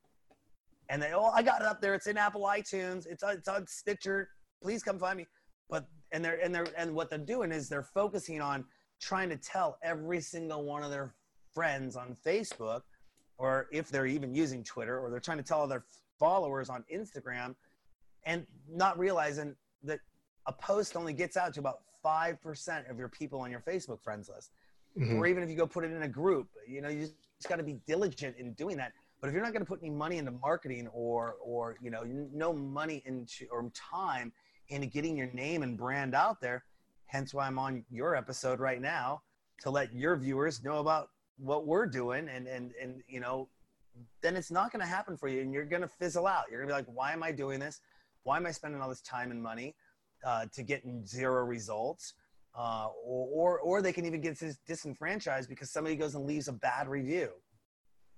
And 0.88 1.00
they, 1.00 1.12
oh, 1.14 1.30
I 1.32 1.42
got 1.42 1.60
it 1.60 1.66
up 1.66 1.80
there. 1.80 1.94
It's 1.94 2.06
in 2.06 2.16
Apple 2.16 2.42
iTunes. 2.42 3.06
It's 3.06 3.22
on, 3.22 3.34
it's 3.34 3.48
on 3.48 3.66
Stitcher. 3.66 4.30
Please 4.62 4.82
come 4.82 4.98
find 4.98 5.18
me. 5.18 5.26
But 5.68 5.86
and 6.12 6.24
they're 6.24 6.42
and 6.42 6.54
they're 6.54 6.66
and 6.76 6.94
what 6.94 7.10
they're 7.10 7.18
doing 7.18 7.52
is 7.52 7.68
they're 7.68 7.82
focusing 7.82 8.40
on 8.40 8.64
trying 9.00 9.28
to 9.30 9.36
tell 9.36 9.78
every 9.82 10.20
single 10.20 10.64
one 10.64 10.82
of 10.82 10.90
their 10.90 11.14
friends 11.54 11.96
on 11.96 12.16
Facebook, 12.24 12.82
or 13.38 13.66
if 13.72 13.88
they're 13.88 14.06
even 14.06 14.34
using 14.34 14.62
Twitter, 14.62 14.98
or 14.98 15.10
they're 15.10 15.20
trying 15.20 15.38
to 15.38 15.44
tell 15.44 15.66
their 15.66 15.84
followers 16.18 16.68
on 16.68 16.84
Instagram, 16.94 17.54
and 18.24 18.46
not 18.68 18.98
realizing 18.98 19.54
that 19.82 20.00
a 20.46 20.52
post 20.52 20.96
only 20.96 21.12
gets 21.12 21.36
out 21.36 21.54
to 21.54 21.60
about 21.60 21.80
five 22.02 22.40
percent 22.42 22.86
of 22.88 22.98
your 22.98 23.08
people 23.08 23.40
on 23.40 23.50
your 23.50 23.60
Facebook 23.60 24.02
friends 24.02 24.28
list. 24.28 24.50
Mm-hmm. 24.98 25.18
Or 25.18 25.26
even 25.26 25.42
if 25.42 25.48
you 25.48 25.56
go 25.56 25.66
put 25.66 25.84
it 25.84 25.92
in 25.92 26.02
a 26.02 26.08
group, 26.08 26.48
you 26.66 26.80
know, 26.80 26.88
you 26.88 27.02
just, 27.02 27.14
just 27.38 27.48
got 27.48 27.56
to 27.56 27.62
be 27.62 27.78
diligent 27.86 28.36
in 28.38 28.52
doing 28.54 28.76
that. 28.76 28.92
But 29.20 29.28
if 29.28 29.34
you're 29.34 29.42
not 29.42 29.52
going 29.52 29.64
to 29.64 29.68
put 29.68 29.80
any 29.82 29.90
money 29.90 30.18
into 30.18 30.32
marketing 30.32 30.88
or 30.92 31.36
or 31.42 31.76
you 31.80 31.90
know 31.90 32.02
no 32.32 32.52
money 32.52 33.02
into 33.04 33.46
or 33.52 33.70
time 33.74 34.32
into 34.70 34.86
getting 34.86 35.16
your 35.16 35.30
name 35.32 35.62
and 35.62 35.76
brand 35.76 36.14
out 36.14 36.40
there, 36.40 36.64
hence 37.06 37.34
why 37.34 37.46
I'm 37.46 37.58
on 37.58 37.84
your 37.90 38.16
episode 38.16 38.60
right 38.60 38.80
now 38.80 39.22
to 39.60 39.70
let 39.70 39.92
your 39.92 40.16
viewers 40.16 40.62
know 40.64 40.78
about 40.78 41.10
what 41.36 41.66
we're 41.66 41.86
doing 41.86 42.28
and 42.28 42.46
and 42.46 42.72
and 42.80 43.02
you 43.08 43.18
know 43.18 43.48
then 44.22 44.36
it's 44.36 44.50
not 44.50 44.70
going 44.72 44.80
to 44.80 44.86
happen 44.86 45.16
for 45.16 45.28
you 45.28 45.40
and 45.40 45.52
you're 45.52 45.64
going 45.64 45.82
to 45.82 45.88
fizzle 45.88 46.26
out. 46.26 46.44
You're 46.50 46.60
going 46.60 46.68
to 46.68 46.74
be 46.74 46.90
like, 46.90 46.96
why 46.96 47.12
am 47.12 47.22
I 47.22 47.32
doing 47.32 47.58
this? 47.58 47.80
Why 48.22 48.36
am 48.36 48.46
I 48.46 48.50
spending 48.52 48.80
all 48.80 48.88
this 48.88 49.00
time 49.02 49.30
and 49.30 49.42
money 49.42 49.74
uh, 50.24 50.46
to 50.54 50.62
get 50.62 50.82
zero 51.06 51.44
results? 51.44 52.14
Uh, 52.56 52.88
or, 53.04 53.28
or, 53.28 53.60
or 53.60 53.82
they 53.82 53.92
can 53.92 54.06
even 54.06 54.20
get 54.20 54.42
disenfranchised 54.66 55.48
because 55.48 55.70
somebody 55.70 55.96
goes 55.96 56.14
and 56.14 56.24
leaves 56.24 56.48
a 56.48 56.52
bad 56.52 56.88
review 56.88 57.30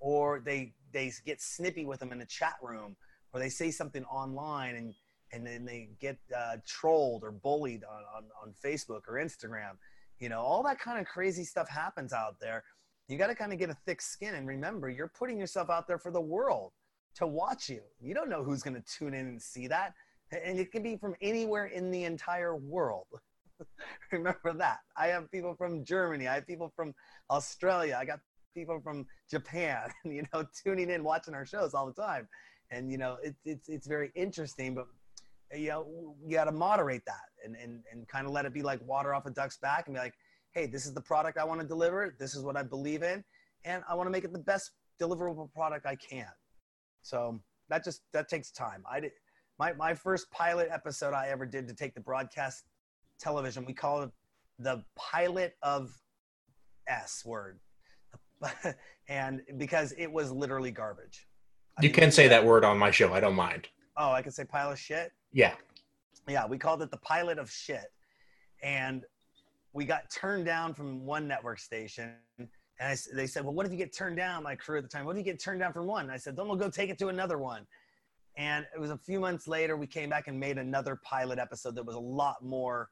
or 0.03 0.41
they 0.45 0.75
they 0.93 1.11
get 1.25 1.41
snippy 1.41 1.87
with 1.87 2.01
them 2.01 2.12
in 2.12 2.19
the 2.19 2.27
chat 2.27 2.57
room, 2.61 2.97
or 3.33 3.41
they 3.41 3.49
say 3.49 3.71
something 3.71 4.05
online 4.05 4.75
and 4.75 4.95
and 5.33 5.47
then 5.47 5.64
they 5.64 5.88
get 6.01 6.18
uh, 6.37 6.57
trolled 6.66 7.25
or 7.25 7.31
bullied 7.31 7.85
on, 7.85 8.03
on, 8.16 8.25
on 8.42 8.55
Facebook 8.64 9.03
or 9.09 9.14
Instagram. 9.14 9.73
You 10.21 10.29
know, 10.29 10.40
all 10.40 10.62
that 10.64 10.79
kind 10.79 11.01
of 11.01 11.07
crazy 11.07 11.45
stuff 11.45 11.68
happens 11.68 12.12
out 12.12 12.37
there. 12.40 12.62
You 13.09 13.18
got 13.18 13.29
to 13.29 13.35
kind 13.35 13.53
of 13.53 13.59
get 13.59 13.71
a 13.71 13.77
thick 13.87 14.01
skin 14.01 14.35
and 14.35 14.47
remember, 14.47 14.88
you're 14.88 15.12
putting 15.18 15.38
yourself 15.38 15.71
out 15.71 15.87
there 15.88 15.99
for 15.99 16.11
the 16.11 16.21
world 16.21 16.73
to 17.16 17.27
watch 17.27 17.68
you. 17.68 17.81
You 18.01 18.14
don't 18.14 18.29
know 18.29 18.45
who's 18.45 18.62
going 18.62 18.77
to 18.77 18.83
tune 18.83 19.14
in 19.14 19.27
and 19.27 19.42
see 19.42 19.66
that. 19.68 19.95
And 20.45 20.59
it 20.59 20.73
can 20.73 20.83
be 20.83 20.97
from 20.97 21.14
anywhere 21.21 21.66
in 21.66 21.90
the 21.90 22.05
entire 22.05 22.57
world. 22.57 23.07
remember 24.12 24.53
that. 24.55 24.79
I 24.97 25.09
have 25.09 25.31
people 25.31 25.55
from 25.55 25.85
Germany. 25.85 26.29
I 26.29 26.35
have 26.35 26.47
people 26.47 26.73
from 26.75 26.95
Australia. 27.31 27.99
I 28.01 28.05
got 28.05 28.21
people 28.55 28.81
from 28.81 29.07
Japan, 29.31 29.90
you 30.05 30.25
know, 30.33 30.45
tuning 30.62 30.90
in, 30.90 31.05
watching 31.05 31.35
our 31.35 31.47
shows 31.47 31.75
all 31.75 31.87
the 31.87 32.01
time. 32.01 32.29
And, 32.71 32.90
you 32.90 32.99
know, 32.99 33.18
it, 33.23 33.35
it's, 33.45 33.68
it's 33.68 33.87
very 33.87 34.11
interesting, 34.14 34.75
but, 34.75 34.87
you 35.55 35.69
know, 35.69 36.15
you 36.25 36.37
got 36.37 36.45
to 36.45 36.53
moderate 36.53 37.05
that 37.07 37.31
and, 37.45 37.57
and, 37.57 37.83
and 37.91 38.09
kind 38.09 38.27
of 38.27 38.33
let 38.33 38.45
it 38.45 38.55
be 38.55 38.62
like 38.62 38.81
water 38.87 39.15
off 39.15 39.27
a 39.27 39.31
duck's 39.31 39.59
back 39.59 39.87
and 39.87 39.95
be 39.95 40.01
like, 40.01 40.15
hey, 40.53 40.67
this 40.67 40.87
is 40.87 40.95
the 40.95 41.01
product 41.01 41.38
I 41.38 41.45
want 41.45 41.61
to 41.61 41.67
deliver. 41.67 42.15
This 42.19 42.35
is 42.35 42.43
what 42.43 42.57
I 42.57 42.62
believe 42.62 43.03
in. 43.03 43.25
And 43.65 43.83
I 43.88 43.95
want 43.95 44.07
to 44.07 44.11
make 44.11 44.25
it 44.25 44.33
the 44.33 44.38
best 44.38 44.73
deliverable 45.01 45.53
product 45.53 45.87
I 45.87 45.97
can. 45.97 46.27
So 47.03 47.41
that 47.69 47.85
just, 47.85 48.03
that 48.12 48.29
takes 48.29 48.51
time. 48.51 48.85
I 48.91 49.01
did, 49.01 49.12
my, 49.59 49.73
my 49.75 49.95
first 49.95 50.31
pilot 50.31 50.69
episode 50.71 51.15
I 51.15 51.29
ever 51.29 51.47
did 51.47 51.69
to 51.69 51.75
take 51.75 51.95
the 51.95 52.01
broadcast 52.01 52.65
television, 53.21 53.65
we 53.65 53.73
call 53.73 54.03
it 54.03 54.11
the 54.59 54.83
pilot 54.97 55.57
of 55.62 55.93
S 56.88 57.23
word 57.25 57.61
and 59.09 59.43
because 59.57 59.93
it 59.97 60.11
was 60.11 60.33
literally 60.33 60.71
garbage. 60.71 61.27
I 61.79 61.83
you 61.83 61.88
mean, 61.88 61.95
can 61.95 62.12
say 62.12 62.29
that 62.29 62.45
word 62.45 62.65
on 62.65 62.79
my 62.79 62.91
show. 62.91 63.12
I 63.12 63.21
don't 63.21 63.35
mind. 63.35 63.69
Oh, 63.97 64.13
I 64.13 64.23
can 64.23 64.33
say 64.33 64.45
pile 64.45 64.71
of 64.71 64.79
shit. 64.79 65.13
Yeah. 65.33 65.55
Yeah, 66.29 66.47
we 66.47 66.59
called 66.59 66.83
it 66.83 66.91
the 66.91 66.99
pilot 66.99 67.39
of 67.39 67.51
shit, 67.51 67.93
and 68.63 69.05
we 69.73 69.85
got 69.85 70.09
turned 70.11 70.47
down 70.47 70.73
from 70.73 71.05
one 71.05 71.27
network 71.27 71.59
station. 71.59 72.13
And 72.39 72.49
I, 72.81 72.97
they 73.13 73.27
said, 73.27 73.45
"Well, 73.45 73.55
what 73.55 73.67
if 73.67 73.73
you 73.73 73.79
get 73.79 73.95
turned 73.95 74.17
down?" 74.17 74.45
My 74.45 74.55
crew 74.55 74.79
at 74.79 74.85
the 74.85 74.89
time, 74.89 75.05
"What 75.05 75.17
if 75.17 75.19
you 75.19 75.25
get 75.25 75.41
turned 75.41 75.61
down 75.61 75.73
from 75.73 75.87
one?" 75.87 76.05
And 76.05 76.13
I 76.13 76.17
said, 76.17 76.37
"Then 76.37 76.47
we'll 76.47 76.57
go 76.57 76.71
take 76.71 76.91
it 76.91 76.99
to 77.01 77.09
another 77.09 77.39
one." 77.39 77.67
And 78.37 78.65
it 78.75 78.81
was 78.81 78.91
a 78.91 78.97
few 78.97 79.21
months 79.21 79.47
later, 79.49 79.77
we 79.77 79.87
came 79.87 80.09
back 80.09 80.29
and 80.29 80.39
made 80.39 80.59
another 80.59 80.99
pilot 81.05 81.39
episode 81.39 81.75
that 81.75 81.85
was 81.85 81.97
a 81.97 82.01
lot 82.01 82.43
more 82.43 82.89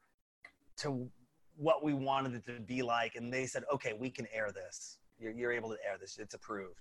to 0.79 1.09
what 1.57 1.85
we 1.85 1.95
wanted 1.95 2.35
it 2.35 2.45
to 2.47 2.61
be 2.61 2.83
like. 2.83 3.15
And 3.15 3.33
they 3.33 3.47
said, 3.47 3.63
"Okay, 3.73 3.93
we 3.93 4.11
can 4.11 4.27
air 4.33 4.51
this." 4.53 4.99
You're, 5.21 5.33
you're 5.33 5.53
able 5.53 5.71
to 5.71 5.77
air 5.87 5.99
this. 6.01 6.19
It's 6.19 6.35
approved. 6.35 6.81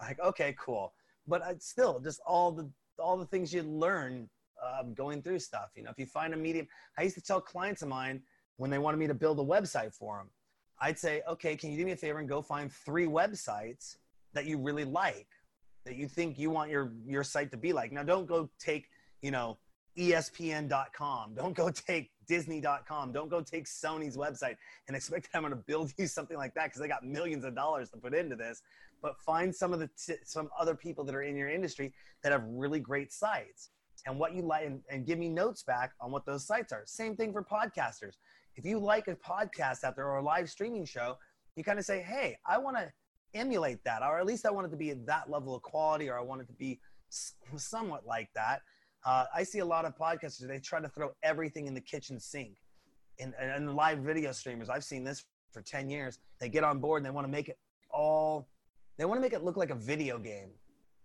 Like, 0.00 0.18
okay, 0.18 0.56
cool. 0.58 0.92
But 1.26 1.42
I, 1.42 1.54
still, 1.60 2.00
just 2.00 2.20
all 2.26 2.50
the 2.50 2.68
all 2.98 3.16
the 3.16 3.26
things 3.26 3.52
you 3.52 3.62
learn 3.62 4.28
uh, 4.62 4.82
going 4.94 5.22
through 5.22 5.38
stuff. 5.38 5.70
You 5.74 5.84
know, 5.84 5.90
if 5.90 5.98
you 5.98 6.06
find 6.06 6.34
a 6.34 6.36
medium, 6.36 6.66
I 6.98 7.02
used 7.02 7.16
to 7.16 7.22
tell 7.22 7.40
clients 7.40 7.82
of 7.82 7.88
mine 7.88 8.22
when 8.56 8.70
they 8.70 8.78
wanted 8.78 8.98
me 8.98 9.06
to 9.06 9.14
build 9.14 9.38
a 9.40 9.42
website 9.42 9.92
for 9.92 10.18
them, 10.18 10.30
I'd 10.80 10.98
say, 10.98 11.22
okay, 11.28 11.56
can 11.56 11.70
you 11.70 11.78
do 11.78 11.84
me 11.84 11.92
a 11.92 11.96
favor 11.96 12.18
and 12.18 12.28
go 12.28 12.42
find 12.42 12.72
three 12.72 13.06
websites 13.06 13.96
that 14.32 14.46
you 14.46 14.58
really 14.58 14.84
like, 14.84 15.28
that 15.84 15.96
you 15.96 16.08
think 16.08 16.38
you 16.38 16.50
want 16.50 16.70
your 16.70 16.92
your 17.06 17.24
site 17.24 17.50
to 17.52 17.56
be 17.56 17.72
like. 17.72 17.92
Now, 17.92 18.02
don't 18.02 18.26
go 18.26 18.50
take 18.58 18.88
you 19.22 19.30
know 19.30 19.58
ESPN.com. 19.96 21.34
Don't 21.36 21.54
go 21.54 21.70
take 21.70 22.10
Disney.com. 22.26 23.12
Don't 23.12 23.28
go 23.28 23.40
take 23.40 23.66
Sony's 23.66 24.16
website 24.16 24.56
and 24.88 24.96
expect 24.96 25.30
that 25.30 25.38
I'm 25.38 25.44
going 25.44 25.52
to 25.52 25.64
build 25.66 25.92
you 25.98 26.06
something 26.06 26.36
like 26.36 26.54
that 26.54 26.64
because 26.64 26.80
they 26.80 26.88
got 26.88 27.04
millions 27.04 27.44
of 27.44 27.54
dollars 27.54 27.90
to 27.90 27.96
put 27.96 28.14
into 28.14 28.34
this. 28.36 28.62
But 29.04 29.20
find 29.20 29.54
some 29.54 29.74
of 29.74 29.80
the 29.80 29.90
t- 29.98 30.16
some 30.24 30.48
other 30.58 30.74
people 30.74 31.04
that 31.04 31.14
are 31.14 31.22
in 31.22 31.36
your 31.36 31.50
industry 31.50 31.92
that 32.22 32.32
have 32.32 32.42
really 32.46 32.80
great 32.80 33.12
sites 33.12 33.68
and 34.06 34.18
what 34.18 34.34
you 34.34 34.40
like, 34.40 34.64
and, 34.64 34.80
and 34.90 35.06
give 35.06 35.18
me 35.18 35.28
notes 35.28 35.62
back 35.62 35.92
on 36.00 36.10
what 36.10 36.24
those 36.24 36.46
sites 36.46 36.72
are. 36.72 36.82
Same 36.86 37.14
thing 37.14 37.30
for 37.30 37.44
podcasters. 37.44 38.14
If 38.56 38.64
you 38.64 38.78
like 38.78 39.06
a 39.08 39.16
podcast 39.16 39.84
out 39.84 39.94
there 39.94 40.06
or 40.06 40.16
a 40.16 40.22
live 40.22 40.48
streaming 40.48 40.86
show, 40.86 41.18
you 41.54 41.62
kind 41.62 41.78
of 41.78 41.84
say, 41.84 42.00
"Hey, 42.00 42.38
I 42.46 42.56
want 42.56 42.78
to 42.78 42.90
emulate 43.34 43.84
that, 43.84 44.02
or 44.02 44.18
at 44.18 44.24
least 44.24 44.46
I 44.46 44.50
want 44.50 44.68
it 44.68 44.70
to 44.70 44.76
be 44.78 44.88
at 44.90 45.04
that 45.04 45.28
level 45.28 45.54
of 45.54 45.60
quality, 45.60 46.08
or 46.08 46.18
I 46.18 46.22
want 46.22 46.40
it 46.40 46.46
to 46.46 46.54
be 46.54 46.80
somewhat 47.56 48.06
like 48.06 48.30
that." 48.34 48.62
Uh, 49.04 49.26
I 49.34 49.42
see 49.42 49.58
a 49.58 49.64
lot 49.66 49.84
of 49.84 49.94
podcasters, 49.96 50.48
they 50.48 50.58
try 50.58 50.80
to 50.80 50.88
throw 50.88 51.10
everything 51.22 51.66
in 51.66 51.74
the 51.74 51.80
kitchen 51.80 52.18
sink. 52.18 52.56
And, 53.20 53.34
and 53.38 53.76
live 53.76 53.98
video 53.98 54.32
streamers, 54.32 54.68
I've 54.68 54.82
seen 54.82 55.04
this 55.04 55.24
for 55.52 55.62
10 55.62 55.88
years. 55.88 56.18
They 56.40 56.48
get 56.48 56.64
on 56.64 56.80
board 56.80 57.00
and 57.00 57.06
they 57.06 57.10
want 57.14 57.26
to 57.26 57.30
make 57.30 57.48
it 57.48 57.58
all, 57.90 58.48
they 58.96 59.04
want 59.04 59.18
to 59.18 59.22
make 59.22 59.32
it 59.32 59.42
look 59.42 59.56
like 59.56 59.70
a 59.70 59.74
video 59.74 60.18
game 60.18 60.50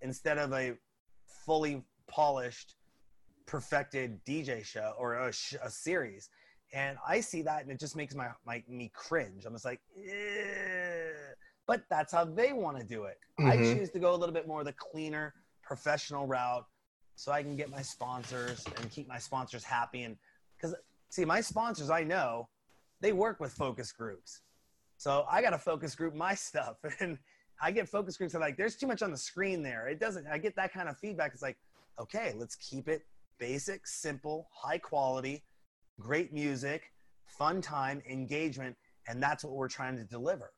instead 0.01 0.37
of 0.37 0.53
a 0.53 0.73
fully 1.45 1.83
polished, 2.07 2.75
perfected 3.45 4.23
DJ 4.25 4.63
show 4.63 4.93
or 4.97 5.15
a, 5.15 5.31
sh- 5.31 5.55
a 5.61 5.69
series. 5.69 6.29
And 6.73 6.97
I 7.07 7.19
see 7.19 7.41
that 7.43 7.63
and 7.63 7.71
it 7.71 7.79
just 7.79 7.95
makes 7.95 8.13
my, 8.13 8.29
my 8.45 8.63
me 8.67 8.91
cringe. 8.93 9.45
I'm 9.45 9.53
just 9.53 9.65
like, 9.65 9.81
but 11.65 11.83
that's 11.89 12.13
how 12.13 12.25
they 12.25 12.53
want 12.53 12.77
to 12.77 12.83
do 12.83 13.05
it. 13.05 13.17
Mm-hmm. 13.39 13.49
I 13.49 13.57
choose 13.57 13.89
to 13.91 13.99
go 13.99 14.13
a 14.13 14.17
little 14.17 14.33
bit 14.33 14.47
more 14.47 14.63
the 14.63 14.73
cleaner, 14.73 15.33
professional 15.63 16.27
route 16.27 16.65
so 17.15 17.31
I 17.31 17.43
can 17.43 17.55
get 17.55 17.69
my 17.69 17.81
sponsors 17.81 18.63
and 18.77 18.89
keep 18.89 19.07
my 19.07 19.17
sponsors 19.17 19.63
happy. 19.63 20.03
And 20.03 20.15
because, 20.55 20.75
see, 21.09 21.25
my 21.25 21.41
sponsors, 21.41 21.89
I 21.89 22.03
know 22.03 22.47
they 23.01 23.13
work 23.13 23.39
with 23.39 23.51
focus 23.51 23.91
groups. 23.91 24.41
So 24.97 25.25
I 25.29 25.41
got 25.41 25.51
to 25.51 25.57
focus 25.57 25.95
group 25.95 26.15
my 26.15 26.33
stuff. 26.35 26.77
And 26.99 27.17
I 27.61 27.71
get 27.71 27.89
focus 27.89 28.17
groups 28.17 28.33
that 28.33 28.39
like, 28.39 28.57
there's 28.57 28.75
too 28.75 28.87
much 28.87 29.01
on 29.01 29.11
the 29.11 29.17
screen 29.17 29.61
there. 29.61 29.87
It 29.87 29.99
doesn't, 29.99 30.27
I 30.27 30.37
get 30.37 30.55
that 30.55 30.73
kind 30.73 30.87
of 30.87 30.97
feedback. 30.97 31.31
It's 31.33 31.41
like, 31.41 31.57
okay, 31.99 32.33
let's 32.37 32.55
keep 32.55 32.87
it 32.87 33.03
basic, 33.37 33.85
simple, 33.85 34.47
high 34.51 34.77
quality, 34.77 35.43
great 35.99 36.33
music, 36.33 36.91
fun 37.25 37.61
time, 37.61 38.01
engagement. 38.09 38.75
And 39.07 39.21
that's 39.21 39.43
what 39.43 39.53
we're 39.53 39.69
trying 39.69 39.97
to 39.97 40.03
deliver. 40.03 40.51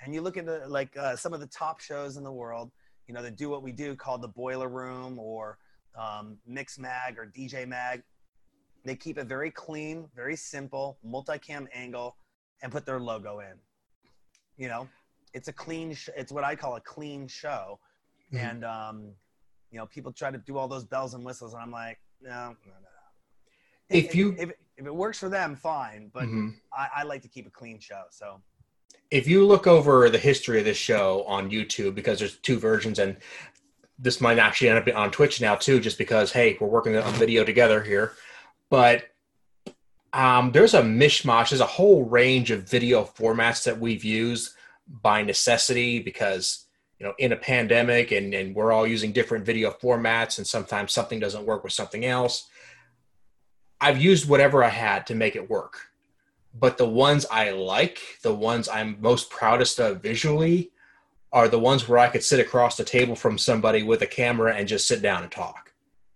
And 0.00 0.14
you 0.14 0.20
look 0.20 0.36
at 0.36 0.46
the, 0.46 0.64
like 0.68 0.96
uh, 0.96 1.16
some 1.16 1.32
of 1.32 1.40
the 1.40 1.46
top 1.46 1.80
shows 1.80 2.16
in 2.16 2.24
the 2.24 2.32
world, 2.32 2.70
you 3.06 3.14
know, 3.14 3.22
that 3.22 3.36
do 3.36 3.48
what 3.48 3.62
we 3.62 3.72
do 3.72 3.94
called 3.94 4.22
the 4.22 4.28
Boiler 4.28 4.68
Room 4.68 5.18
or 5.18 5.58
um, 5.98 6.38
Mixmag 6.48 7.18
or 7.18 7.32
DJ 7.36 7.66
Mag. 7.66 8.02
They 8.84 8.94
keep 8.94 9.18
it 9.18 9.26
very 9.26 9.50
clean, 9.50 10.08
very 10.14 10.36
simple, 10.36 10.98
multicam 11.04 11.66
angle, 11.74 12.16
and 12.62 12.70
put 12.70 12.86
their 12.86 13.00
logo 13.00 13.40
in. 13.40 13.54
You 14.56 14.68
know, 14.68 14.88
it's 15.36 15.48
a 15.48 15.52
clean. 15.52 15.92
Sh- 15.92 16.08
it's 16.16 16.32
what 16.32 16.44
I 16.44 16.56
call 16.56 16.76
a 16.76 16.80
clean 16.80 17.28
show, 17.28 17.78
mm-hmm. 18.32 18.44
and 18.44 18.64
um, 18.64 19.10
you 19.70 19.78
know, 19.78 19.86
people 19.86 20.10
try 20.10 20.30
to 20.30 20.38
do 20.38 20.56
all 20.56 20.66
those 20.66 20.84
bells 20.84 21.12
and 21.12 21.24
whistles, 21.24 21.52
and 21.52 21.62
I'm 21.62 21.70
like, 21.70 22.00
no, 22.22 22.30
no, 22.30 22.72
no. 22.72 22.88
If, 23.90 24.06
if 24.06 24.14
you 24.14 24.34
if, 24.38 24.50
if, 24.78 24.86
it 24.86 24.94
works 24.94 25.18
for 25.18 25.28
them, 25.28 25.54
fine. 25.54 26.10
But 26.12 26.24
mm-hmm. 26.24 26.48
I, 26.72 26.88
I 26.96 27.02
like 27.02 27.20
to 27.22 27.28
keep 27.28 27.46
a 27.46 27.50
clean 27.50 27.78
show. 27.78 28.04
So 28.10 28.40
if 29.10 29.28
you 29.28 29.46
look 29.46 29.66
over 29.66 30.08
the 30.08 30.18
history 30.18 30.58
of 30.58 30.64
this 30.64 30.78
show 30.78 31.22
on 31.28 31.50
YouTube, 31.50 31.94
because 31.94 32.18
there's 32.18 32.38
two 32.38 32.58
versions, 32.58 32.98
and 32.98 33.18
this 33.98 34.22
might 34.22 34.38
actually 34.38 34.70
end 34.70 34.88
up 34.88 34.96
on 34.96 35.10
Twitch 35.10 35.40
now 35.42 35.54
too, 35.54 35.80
just 35.80 35.98
because 35.98 36.32
hey, 36.32 36.56
we're 36.58 36.66
working 36.66 36.96
on 36.96 37.12
video 37.12 37.44
together 37.44 37.82
here. 37.82 38.14
But 38.70 39.04
um, 40.14 40.50
there's 40.52 40.72
a 40.72 40.82
mishmash. 40.82 41.50
There's 41.50 41.60
a 41.60 41.66
whole 41.66 42.04
range 42.04 42.50
of 42.50 42.64
video 42.64 43.04
formats 43.04 43.64
that 43.64 43.78
we've 43.78 44.02
used 44.02 44.55
by 44.88 45.22
necessity 45.22 45.98
because 45.98 46.66
you 46.98 47.06
know 47.06 47.14
in 47.18 47.32
a 47.32 47.36
pandemic 47.36 48.12
and, 48.12 48.32
and 48.34 48.54
we're 48.54 48.72
all 48.72 48.86
using 48.86 49.12
different 49.12 49.44
video 49.44 49.70
formats 49.70 50.38
and 50.38 50.46
sometimes 50.46 50.92
something 50.92 51.18
doesn't 51.18 51.46
work 51.46 51.64
with 51.64 51.72
something 51.72 52.04
else 52.04 52.48
i've 53.80 54.00
used 54.00 54.28
whatever 54.28 54.62
i 54.62 54.68
had 54.68 55.06
to 55.06 55.14
make 55.14 55.36
it 55.36 55.50
work. 55.50 55.78
But 56.58 56.78
the 56.78 56.88
ones 56.88 57.26
i 57.30 57.50
like 57.50 58.00
the 58.22 58.34
ones 58.34 58.68
i'm 58.68 58.96
most 59.00 59.28
proudest 59.30 59.78
of 59.78 60.02
visually 60.02 60.70
are 61.32 61.48
the 61.48 61.58
ones 61.58 61.86
where 61.86 61.98
i 61.98 62.08
could 62.08 62.24
sit 62.24 62.40
across 62.40 62.76
the 62.76 62.84
table 62.84 63.16
from 63.16 63.36
somebody 63.36 63.82
with 63.82 64.02
a 64.02 64.06
camera 64.06 64.54
and 64.54 64.68
just 64.68 64.88
sit 64.88 65.02
down 65.02 65.22
and 65.22 65.32
talk. 65.32 65.72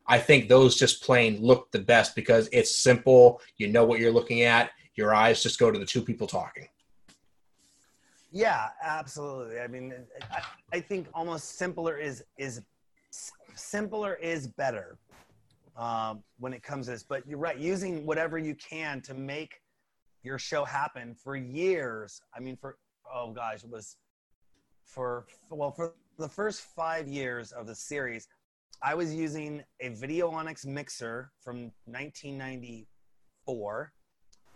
I 0.07 0.19
think 0.19 0.49
those 0.49 0.77
just 0.77 1.03
plain 1.03 1.41
look 1.41 1.71
the 1.71 1.79
best 1.79 2.17
because 2.17 2.49
it's 2.53 2.75
simple. 2.75 3.41
You 3.59 3.69
know 3.69 3.85
what 3.85 4.01
you're 4.01 4.11
looking 4.11 4.43
at. 4.43 4.71
Your 4.95 5.15
eyes 5.15 5.43
just 5.43 5.59
go 5.61 5.71
to 5.71 5.79
the 5.79 5.85
two 5.85 6.03
people 6.03 6.27
talking 6.27 6.69
yeah, 8.33 8.69
absolutely. 8.83 9.61
I 9.61 9.67
mean, 9.67 9.93
I, 10.31 10.41
I 10.73 10.81
think 10.81 11.09
almost 11.15 11.59
simpler 11.59 11.99
is 11.99 12.23
is 12.39 12.63
simpler 13.55 14.15
is 14.15 14.47
better 14.47 14.99
um, 15.77 16.23
when 16.39 16.53
it 16.53 16.63
comes 16.63 16.87
to 16.87 16.93
this. 16.93 17.03
But 17.03 17.27
you're 17.27 17.39
right, 17.39 17.59
using 17.59 18.07
whatever 18.07 18.39
you 18.39 18.55
can 18.55 19.01
to 19.03 19.15
make 19.15 19.61
your 20.23 20.39
show 20.39 20.65
happen 20.65 21.13
for 21.15 21.35
years. 21.35 22.23
I 22.35 22.41
mean, 22.41 22.57
for 22.57 22.77
oh 23.13 23.33
gosh, 23.33 23.65
it 23.65 23.71
was 23.71 23.97
for 24.85 25.27
well 25.51 25.73
for 25.73 25.95
the 26.19 26.29
first 26.29 26.61
five 26.61 27.09
years 27.09 27.51
of 27.53 27.67
the 27.67 27.75
series. 27.75 28.29
I 28.83 28.95
was 28.95 29.15
using 29.15 29.63
a 29.81 29.91
Videonics 29.91 30.65
mixer 30.65 31.33
from 31.43 31.71
1994. 31.85 33.93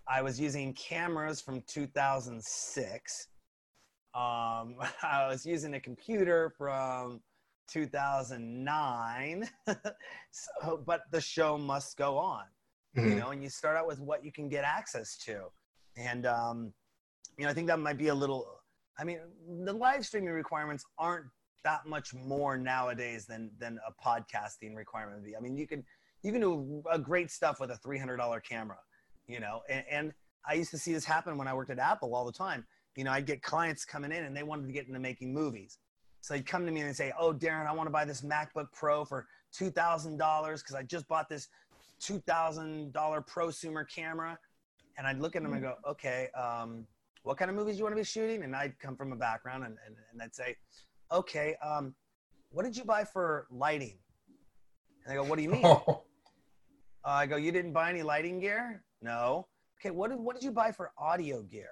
I 0.07 0.23
was 0.23 0.41
using 0.41 0.73
cameras 0.75 1.43
from 1.43 1.63
2006 1.67 3.29
um, 4.15 4.77
I 5.03 5.27
was 5.29 5.45
using 5.45 5.75
a 5.75 5.81
computer 5.81 6.53
from 6.57 7.21
2009, 7.69 9.49
so, 10.31 10.83
but 10.87 11.03
the 11.11 11.21
show 11.21 11.59
must 11.59 11.97
go 11.97 12.17
on, 12.19 12.45
mm-hmm. 12.97 13.09
you 13.09 13.15
know, 13.17 13.31
and 13.31 13.43
you 13.43 13.49
start 13.49 13.77
out 13.77 13.87
with 13.87 14.01
what 14.01 14.25
you 14.25 14.33
can 14.33 14.49
get 14.49 14.65
access 14.65 15.17
to. 15.19 15.45
And, 15.97 16.27
um, 16.27 16.73
you 17.39 17.45
know, 17.45 17.51
I 17.51 17.55
think 17.55 17.67
that 17.69 17.79
might 17.79 17.99
be 17.99 18.09
a 18.09 18.15
little, 18.15 18.47
I 18.99 19.05
mean, 19.05 19.19
the 19.65 19.73
live 19.73 20.05
streaming 20.07 20.31
requirements 20.31 20.85
aren't 20.99 21.27
that 21.65 21.87
much 21.87 22.13
more 22.13 22.59
nowadays 22.59 23.27
than, 23.27 23.51
than 23.59 23.79
a 23.87 23.93
podcasting 24.07 24.77
requirement 24.77 25.17
would 25.17 25.25
be. 25.25 25.37
I 25.37 25.41
mean, 25.41 25.57
you 25.57 25.67
can, 25.67 25.83
you 26.23 26.31
can 26.31 26.41
do 26.41 26.83
a 26.91 26.99
great 26.99 27.31
stuff 27.31 27.59
with 27.61 27.71
a 27.71 27.79
$300 27.87 28.43
camera, 28.49 28.79
you 29.27 29.41
know, 29.41 29.63
and, 29.71 29.85
and 29.91 30.13
I 30.47 30.55
used 30.55 30.71
to 30.73 30.79
see 30.79 30.93
this 30.93 31.07
happen 31.07 31.39
when 31.39 31.49
I 31.49 31.55
worked 31.55 31.71
at 31.71 31.79
Apple 31.79 32.15
all 32.15 32.27
the 32.27 32.33
time 32.33 32.67
you 32.97 33.05
know, 33.05 33.13
I'd 33.13 33.27
get 33.27 33.43
clients 33.43 33.85
coming 33.85 34.13
in 34.13 34.25
and 34.25 34.37
they 34.37 34.43
wanted 34.43 34.67
to 34.67 34.73
get 34.73 34.87
into 34.87 35.01
making 35.01 35.33
movies. 35.33 35.79
So 36.21 36.35
they'd 36.35 36.47
come 36.47 36.65
to 36.65 36.73
me 36.73 36.81
and 36.81 36.97
say, 36.97 37.13
"Oh, 37.19 37.35
Darren, 37.35 37.67
I 37.67 37.73
want 37.73 37.87
to 37.87 37.93
buy 37.93 38.05
this 38.05 38.23
MacBook 38.23 38.69
Pro 38.73 39.05
for 39.05 39.27
two 39.53 39.71
thousand 39.71 40.17
dollars 40.17 40.63
because 40.63 40.75
I 40.75 40.83
just 40.83 41.07
bought 41.07 41.29
this 41.29 41.49
two 42.01 42.19
thousand 42.21 42.93
dollar 42.93 43.21
prosumer 43.21 43.85
camera." 43.89 44.39
And 44.97 45.07
I'd 45.07 45.19
look 45.19 45.37
at 45.37 45.43
them 45.43 45.53
and 45.53 45.61
go, 45.61 45.75
"Okay, 45.87 46.29
um, 46.31 46.87
what 47.25 47.37
kind 47.37 47.51
of 47.51 47.57
movies 47.57 47.75
do 47.75 47.79
you 47.79 47.85
want 47.85 47.93
to 47.95 48.01
be 48.01 48.05
shooting?" 48.05 48.43
And 48.43 48.57
I'd 48.57 48.79
come 48.79 48.97
from 48.97 49.13
a 49.13 49.17
background 49.17 49.65
and, 49.65 49.77
and, 49.87 49.97
and 50.13 50.23
I'd 50.23 50.35
say, 50.35 50.57
"Okay, 51.13 51.57
um, 51.63 51.95
what 52.53 52.65
did 52.65 52.75
you 52.75 52.85
buy 52.85 53.05
for 53.05 53.47
lighting?" 53.51 53.99
And 55.05 55.13
they 55.13 55.17
go, 55.17 55.25
"What 55.25 55.37
do 55.37 55.43
you 55.43 55.51
mean?" 55.51 55.65
uh, 55.67 55.99
I 57.05 57.27
go, 57.27 57.37
"You 57.37 57.53
didn't 57.53 57.73
buy 57.73 57.91
any 57.91 58.03
lighting 58.03 58.41
gear?" 58.41 58.83
No. 59.03 59.49
Okay, 59.79 59.91
what 59.91 60.09
did 60.09 60.19
what 60.21 60.37
did 60.37 60.43
you 60.43 60.53
buy 60.53 60.73
for 60.73 60.93
audio 60.97 61.43
gear? 61.43 61.69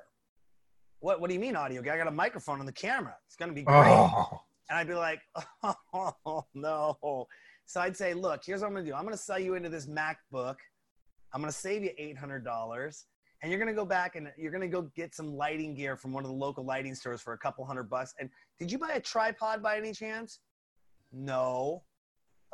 What, 1.03 1.21
what 1.21 1.29
do 1.29 1.35
you 1.35 1.41
mean 1.41 1.57
audio? 1.57 1.83
guy? 1.83 1.95
I 1.95 1.99
got 1.99 2.07
a 2.07 2.13
microphone 2.13 2.61
on 2.61 2.67
the 2.67 2.73
camera. 2.73 3.17
It's 3.27 3.35
going 3.35 3.51
to 3.51 3.55
be 3.55 3.63
great. 3.63 3.77
Oh. 3.77 4.41
And 4.71 4.79
I'd 4.79 4.87
be 4.87 4.95
like, 4.95 5.21
oh, 5.93 6.47
no. 6.55 7.27
So 7.67 7.81
I'd 7.81 7.97
say, 7.97 8.15
look, 8.15 8.43
here's 8.47 8.61
what 8.61 8.69
I'm 8.69 8.73
going 8.73 8.85
to 8.85 8.91
do. 8.91 8.95
I'm 8.95 9.03
going 9.03 9.17
to 9.17 9.23
sell 9.23 9.39
you 9.39 9.55
into 9.55 9.69
this 9.69 9.87
MacBook. 9.87 10.57
I'm 11.35 11.41
going 11.41 11.53
to 11.53 11.59
save 11.59 11.83
you 11.83 11.91
$800. 12.01 13.05
And 13.43 13.51
you're 13.51 13.59
going 13.59 13.75
to 13.75 13.75
go 13.75 13.85
back 13.85 14.15
and 14.15 14.31
you're 14.39 14.53
going 14.53 14.63
to 14.63 14.69
go 14.69 14.83
get 14.95 15.13
some 15.13 15.37
lighting 15.37 15.75
gear 15.75 15.97
from 15.97 16.13
one 16.13 16.23
of 16.23 16.31
the 16.31 16.37
local 16.37 16.65
lighting 16.65 16.95
stores 16.95 17.21
for 17.21 17.33
a 17.33 17.39
couple 17.39 17.65
hundred 17.65 17.91
bucks. 17.91 18.15
And 18.21 18.31
did 18.61 18.71
you 18.71 18.79
buy 18.79 18.93
a 18.93 19.01
tripod 19.01 19.61
by 19.61 19.77
any 19.77 19.93
chance? 19.93 20.39
No. 21.13 21.83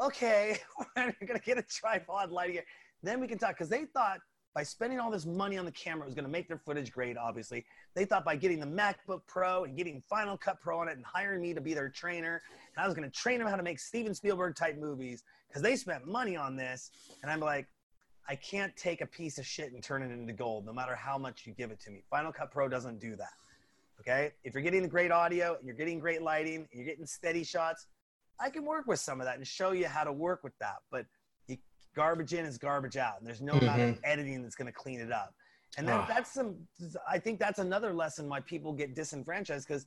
Okay. 0.00 0.58
you're 0.96 1.12
going 1.26 1.38
to 1.38 1.44
get 1.44 1.58
a 1.58 1.62
tripod 1.62 2.30
lighting 2.30 2.54
gear. 2.54 2.64
Then 3.02 3.20
we 3.20 3.28
can 3.28 3.36
talk 3.36 3.50
because 3.50 3.68
they 3.68 3.84
thought 3.84 4.20
by 4.58 4.64
spending 4.64 4.98
all 4.98 5.08
this 5.08 5.24
money 5.24 5.56
on 5.56 5.64
the 5.64 5.70
camera, 5.70 6.02
it 6.02 6.06
was 6.06 6.16
going 6.16 6.24
to 6.24 6.30
make 6.30 6.48
their 6.48 6.58
footage 6.58 6.90
great, 6.90 7.16
obviously. 7.16 7.64
They 7.94 8.04
thought 8.04 8.24
by 8.24 8.34
getting 8.34 8.58
the 8.58 8.66
MacBook 8.66 9.20
Pro 9.28 9.62
and 9.62 9.76
getting 9.76 10.02
Final 10.10 10.36
Cut 10.36 10.60
Pro 10.60 10.80
on 10.80 10.88
it 10.88 10.96
and 10.96 11.06
hiring 11.06 11.40
me 11.40 11.54
to 11.54 11.60
be 11.60 11.74
their 11.74 11.88
trainer, 11.88 12.42
and 12.74 12.82
I 12.82 12.84
was 12.84 12.92
going 12.92 13.08
to 13.08 13.16
train 13.16 13.38
them 13.38 13.46
how 13.46 13.54
to 13.54 13.62
make 13.62 13.78
Steven 13.78 14.12
Spielberg 14.12 14.56
type 14.56 14.76
movies 14.76 15.22
because 15.46 15.62
they 15.62 15.76
spent 15.76 16.08
money 16.08 16.36
on 16.36 16.56
this. 16.56 16.90
And 17.22 17.30
I'm 17.30 17.38
like, 17.38 17.68
I 18.28 18.34
can't 18.34 18.76
take 18.76 19.00
a 19.00 19.06
piece 19.06 19.38
of 19.38 19.46
shit 19.46 19.72
and 19.72 19.80
turn 19.80 20.02
it 20.02 20.10
into 20.10 20.32
gold, 20.32 20.66
no 20.66 20.72
matter 20.72 20.96
how 20.96 21.18
much 21.18 21.46
you 21.46 21.52
give 21.52 21.70
it 21.70 21.78
to 21.82 21.92
me. 21.92 22.02
Final 22.10 22.32
Cut 22.32 22.50
Pro 22.50 22.68
doesn't 22.68 22.98
do 22.98 23.14
that. 23.14 23.34
Okay? 24.00 24.32
If 24.42 24.54
you're 24.54 24.62
getting 24.64 24.88
great 24.88 25.12
audio, 25.12 25.54
and 25.54 25.64
you're 25.68 25.76
getting 25.76 26.00
great 26.00 26.20
lighting, 26.20 26.56
and 26.56 26.68
you're 26.72 26.84
getting 26.84 27.06
steady 27.06 27.44
shots, 27.44 27.86
I 28.40 28.50
can 28.50 28.64
work 28.64 28.88
with 28.88 28.98
some 28.98 29.20
of 29.20 29.26
that 29.26 29.36
and 29.36 29.46
show 29.46 29.70
you 29.70 29.86
how 29.86 30.02
to 30.02 30.12
work 30.12 30.42
with 30.42 30.58
that. 30.58 30.78
But 30.90 31.06
garbage 31.98 32.32
in 32.32 32.46
is 32.46 32.58
garbage 32.58 32.96
out, 32.96 33.14
and 33.18 33.26
there's 33.26 33.42
no 33.42 33.54
mm-hmm. 33.54 33.64
amount 33.64 33.82
of 33.82 33.98
editing 34.04 34.40
that's 34.40 34.54
going 34.54 34.66
to 34.66 34.72
clean 34.72 35.00
it 35.00 35.10
up. 35.10 35.34
And 35.76 35.86
that, 35.88 36.06
that's 36.06 36.32
some. 36.32 36.54
I 37.10 37.18
think 37.18 37.40
that's 37.40 37.58
another 37.58 37.92
lesson 37.92 38.28
why 38.28 38.38
people 38.40 38.72
get 38.72 38.94
disenfranchised 38.94 39.66
because 39.66 39.84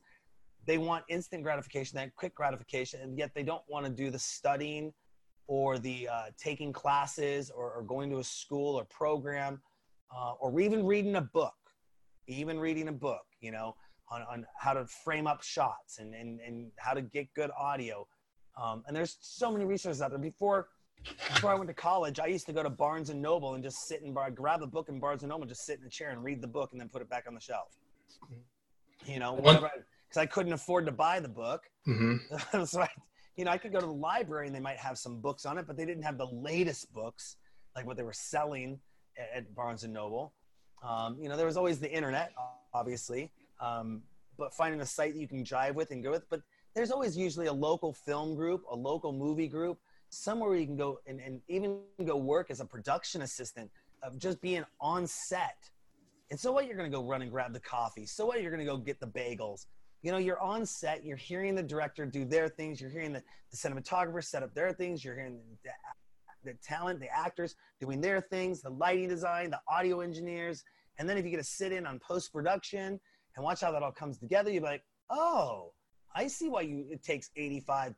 they 0.67 0.77
want 0.77 1.05
instant 1.07 1.41
gratification, 1.41 1.95
that 1.95 2.13
quick 2.17 2.35
gratification, 2.35 2.99
and 3.01 3.17
yet 3.17 3.31
they 3.33 3.43
don't 3.43 3.63
want 3.69 3.85
to 3.85 3.91
do 3.91 4.11
the 4.11 4.19
studying 4.19 4.93
or 5.47 5.79
the 5.79 6.09
uh, 6.11 6.25
taking 6.37 6.73
classes 6.73 7.49
or, 7.49 7.71
or, 7.71 7.81
going 7.81 8.09
to 8.09 8.19
a 8.19 8.23
school 8.23 8.75
or 8.75 8.85
program 8.85 9.59
uh, 10.15 10.33
or 10.39 10.59
even 10.59 10.85
reading 10.85 11.15
a 11.15 11.21
book, 11.21 11.55
even 12.27 12.59
reading 12.59 12.87
a 12.89 12.91
book, 12.91 13.25
you 13.41 13.51
know, 13.51 13.75
on, 14.11 14.21
on 14.31 14.45
how 14.57 14.73
to 14.73 14.85
frame 15.03 15.27
up 15.27 15.41
shots 15.41 15.97
and, 15.97 16.13
and, 16.13 16.39
and 16.41 16.71
how 16.77 16.93
to 16.93 17.01
get 17.01 17.27
good 17.33 17.49
audio. 17.59 18.07
Um, 18.61 18.83
and 18.87 18.95
there's 18.95 19.17
so 19.19 19.51
many 19.51 19.65
resources 19.65 20.01
out 20.01 20.11
there. 20.11 20.19
Before 20.19 20.67
before 21.03 21.51
I 21.51 21.55
went 21.55 21.67
to 21.69 21.73
college, 21.73 22.19
I 22.19 22.27
used 22.27 22.45
to 22.47 22.53
go 22.53 22.63
to 22.63 22.69
Barnes 22.69 23.09
and 23.09 23.21
Noble 23.21 23.55
and 23.55 23.63
just 23.63 23.87
sit 23.87 24.01
and 24.01 24.13
bar, 24.13 24.29
grab 24.31 24.61
a 24.61 24.67
book 24.67 24.89
in 24.89 24.99
Barnes 24.99 25.23
and 25.23 25.29
Noble, 25.29 25.45
just 25.45 25.65
sit 25.65 25.79
in 25.79 25.85
a 25.85 25.89
chair 25.89 26.11
and 26.11 26.23
read 26.23 26.41
the 26.41 26.47
book 26.47 26.71
and 26.71 26.79
then 26.79 26.89
put 26.89 27.01
it 27.01 27.09
back 27.09 27.25
on 27.27 27.33
the 27.33 27.39
shelf. 27.39 27.69
You 29.05 29.19
know, 29.19 29.37
because 29.37 30.17
I 30.17 30.25
couldn't 30.25 30.53
afford 30.53 30.85
to 30.85 30.91
buy 30.91 31.19
the 31.19 31.29
book. 31.29 31.63
Mm-hmm. 31.87 32.63
so 32.65 32.81
I, 32.81 32.89
you 33.35 33.45
know, 33.45 33.51
I 33.51 33.57
could 33.57 33.71
go 33.71 33.79
to 33.79 33.85
the 33.85 33.91
library 33.91 34.47
and 34.47 34.55
they 34.55 34.59
might 34.59 34.77
have 34.77 34.97
some 34.97 35.19
books 35.19 35.45
on 35.45 35.57
it, 35.57 35.65
but 35.65 35.77
they 35.77 35.85
didn't 35.85 36.03
have 36.03 36.17
the 36.17 36.27
latest 36.27 36.93
books 36.93 37.37
like 37.75 37.87
what 37.87 37.97
they 37.97 38.03
were 38.03 38.13
selling 38.13 38.79
at, 39.17 39.37
at 39.37 39.55
Barnes 39.55 39.83
and 39.83 39.93
Noble. 39.93 40.33
Um, 40.87 41.17
you 41.19 41.29
know, 41.29 41.37
there 41.37 41.45
was 41.45 41.57
always 41.57 41.79
the 41.79 41.91
internet, 41.91 42.31
obviously, 42.73 43.31
um, 43.59 44.01
but 44.37 44.53
finding 44.53 44.81
a 44.81 44.85
site 44.85 45.13
that 45.13 45.19
you 45.19 45.27
can 45.27 45.43
drive 45.43 45.75
with 45.75 45.91
and 45.91 46.03
go 46.03 46.11
with. 46.11 46.29
But 46.29 46.41
there's 46.75 46.91
always 46.91 47.17
usually 47.17 47.47
a 47.47 47.53
local 47.53 47.93
film 47.93 48.35
group, 48.35 48.63
a 48.69 48.75
local 48.75 49.13
movie 49.13 49.47
group 49.47 49.79
somewhere 50.11 50.49
where 50.49 50.59
you 50.59 50.65
can 50.65 50.75
go 50.75 50.99
and, 51.07 51.19
and 51.19 51.41
even 51.47 51.79
go 52.05 52.17
work 52.17 52.51
as 52.51 52.59
a 52.59 52.65
production 52.65 53.21
assistant 53.21 53.71
of 54.03 54.19
just 54.19 54.41
being 54.41 54.63
on 54.79 55.07
set. 55.07 55.57
And 56.29 56.39
so 56.39 56.51
what 56.51 56.67
you're 56.67 56.77
to 56.89 56.95
go 56.95 57.03
run 57.03 57.21
and 57.21 57.31
grab 57.31 57.53
the 57.53 57.59
coffee. 57.59 58.05
So 58.05 58.25
what 58.25 58.41
you're 58.41 58.51
to 58.55 58.65
go 58.65 58.77
get 58.77 58.99
the 58.99 59.07
bagels. 59.07 59.65
You 60.01 60.11
know, 60.11 60.17
you're 60.17 60.39
on 60.39 60.65
set, 60.65 61.05
you're 61.05 61.17
hearing 61.17 61.55
the 61.55 61.63
director 61.63 62.05
do 62.05 62.25
their 62.25 62.49
things, 62.49 62.81
you're 62.81 62.89
hearing 62.89 63.13
the, 63.13 63.21
the 63.51 63.57
cinematographer 63.57 64.23
set 64.23 64.41
up 64.41 64.53
their 64.55 64.73
things, 64.73 65.05
you're 65.05 65.15
hearing 65.15 65.39
the, 65.63 65.69
the 66.43 66.57
talent, 66.63 66.99
the 66.99 67.07
actors 67.15 67.55
doing 67.79 68.01
their 68.01 68.19
things, 68.19 68.61
the 68.61 68.69
lighting 68.69 69.07
design, 69.07 69.51
the 69.51 69.59
audio 69.67 69.99
engineers. 69.99 70.63
And 70.97 71.07
then 71.07 71.17
if 71.17 71.25
you 71.25 71.31
get 71.31 71.37
to 71.37 71.43
sit 71.43 71.71
in 71.71 71.85
on 71.85 71.99
post 71.99 72.33
production 72.33 72.99
and 73.35 73.45
watch 73.45 73.61
how 73.61 73.71
that 73.71 73.83
all 73.83 73.91
comes 73.91 74.17
together, 74.17 74.49
you're 74.49 74.63
like, 74.63 74.83
oh, 75.11 75.71
I 76.15 76.27
see 76.27 76.49
why 76.49 76.61
you 76.61 76.85
it 76.89 77.03
takes 77.03 77.29
85 77.35 77.93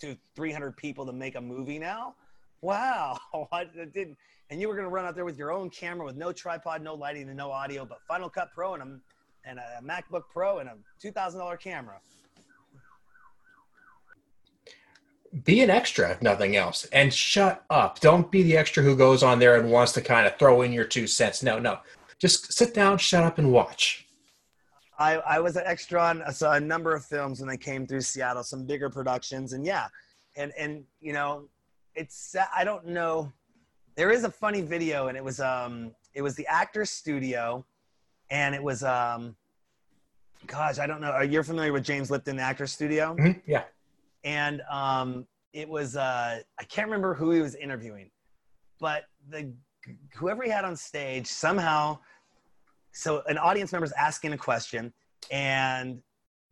to 0.00 0.16
300 0.34 0.76
people 0.76 1.06
to 1.06 1.12
make 1.12 1.36
a 1.36 1.40
movie 1.40 1.78
now. 1.78 2.14
Wow, 2.62 3.18
I 3.52 3.64
didn't. 3.64 4.16
And 4.50 4.60
you 4.60 4.68
were 4.68 4.74
going 4.74 4.86
to 4.86 4.90
run 4.90 5.04
out 5.04 5.14
there 5.14 5.24
with 5.24 5.38
your 5.38 5.52
own 5.52 5.70
camera 5.70 6.04
with 6.04 6.16
no 6.16 6.32
tripod, 6.32 6.82
no 6.82 6.94
lighting, 6.94 7.28
and 7.28 7.36
no 7.36 7.52
audio, 7.52 7.84
but 7.84 7.98
Final 8.08 8.28
Cut 8.28 8.48
Pro 8.52 8.74
and 8.74 8.82
a, 8.82 9.00
and 9.44 9.58
a 9.58 9.80
MacBook 9.82 10.24
Pro 10.32 10.58
and 10.58 10.68
a 10.68 10.76
$2,000 11.02 11.60
camera. 11.60 12.00
Be 15.44 15.60
an 15.60 15.70
extra, 15.70 16.10
if 16.10 16.22
nothing 16.22 16.56
else, 16.56 16.86
and 16.86 17.14
shut 17.14 17.64
up. 17.70 18.00
Don't 18.00 18.32
be 18.32 18.42
the 18.42 18.56
extra 18.56 18.82
who 18.82 18.96
goes 18.96 19.22
on 19.22 19.38
there 19.38 19.54
and 19.54 19.70
wants 19.70 19.92
to 19.92 20.00
kind 20.00 20.26
of 20.26 20.36
throw 20.36 20.62
in 20.62 20.72
your 20.72 20.84
two 20.84 21.06
cents. 21.06 21.40
No, 21.44 21.60
no. 21.60 21.78
Just 22.18 22.52
sit 22.52 22.74
down, 22.74 22.98
shut 22.98 23.22
up, 23.22 23.38
and 23.38 23.52
watch. 23.52 24.08
I, 25.00 25.14
I 25.14 25.40
was 25.40 25.56
an 25.56 25.62
extra 25.64 26.00
on 26.00 26.22
a, 26.22 26.34
a 26.50 26.60
number 26.60 26.94
of 26.94 27.04
films 27.04 27.40
when 27.40 27.48
they 27.48 27.56
came 27.56 27.86
through 27.86 28.02
Seattle, 28.02 28.44
some 28.44 28.66
bigger 28.66 28.90
productions, 28.90 29.54
and 29.54 29.64
yeah, 29.64 29.86
and 30.36 30.52
and 30.58 30.84
you 31.00 31.14
know, 31.14 31.48
it's 31.94 32.36
I 32.54 32.64
don't 32.64 32.86
know. 32.86 33.32
There 33.96 34.10
is 34.10 34.24
a 34.24 34.30
funny 34.30 34.60
video, 34.60 35.08
and 35.08 35.16
it 35.16 35.24
was 35.24 35.40
um 35.40 35.92
it 36.12 36.20
was 36.20 36.36
the 36.36 36.46
Actors 36.46 36.90
Studio, 36.90 37.64
and 38.30 38.54
it 38.54 38.62
was 38.62 38.84
um, 38.84 39.34
gosh, 40.46 40.78
I 40.78 40.86
don't 40.86 41.00
know. 41.00 41.10
Are 41.10 41.24
you 41.24 41.42
familiar 41.42 41.72
with 41.72 41.82
James 41.84 42.10
Lipton, 42.10 42.36
the 42.36 42.42
Actors 42.42 42.72
Studio? 42.72 43.16
Mm-hmm. 43.18 43.38
Yeah. 43.46 43.64
And 44.22 44.60
um, 44.70 45.26
it 45.54 45.66
was 45.66 45.96
uh, 45.96 46.40
I 46.58 46.64
can't 46.64 46.86
remember 46.86 47.14
who 47.14 47.30
he 47.30 47.40
was 47.40 47.54
interviewing, 47.54 48.10
but 48.78 49.04
the 49.30 49.50
whoever 50.14 50.42
he 50.42 50.50
had 50.50 50.66
on 50.66 50.76
stage 50.76 51.26
somehow 51.26 51.98
so 52.92 53.22
an 53.28 53.38
audience 53.38 53.72
member 53.72 53.84
is 53.84 53.92
asking 53.92 54.32
a 54.32 54.38
question 54.38 54.92
and 55.30 56.00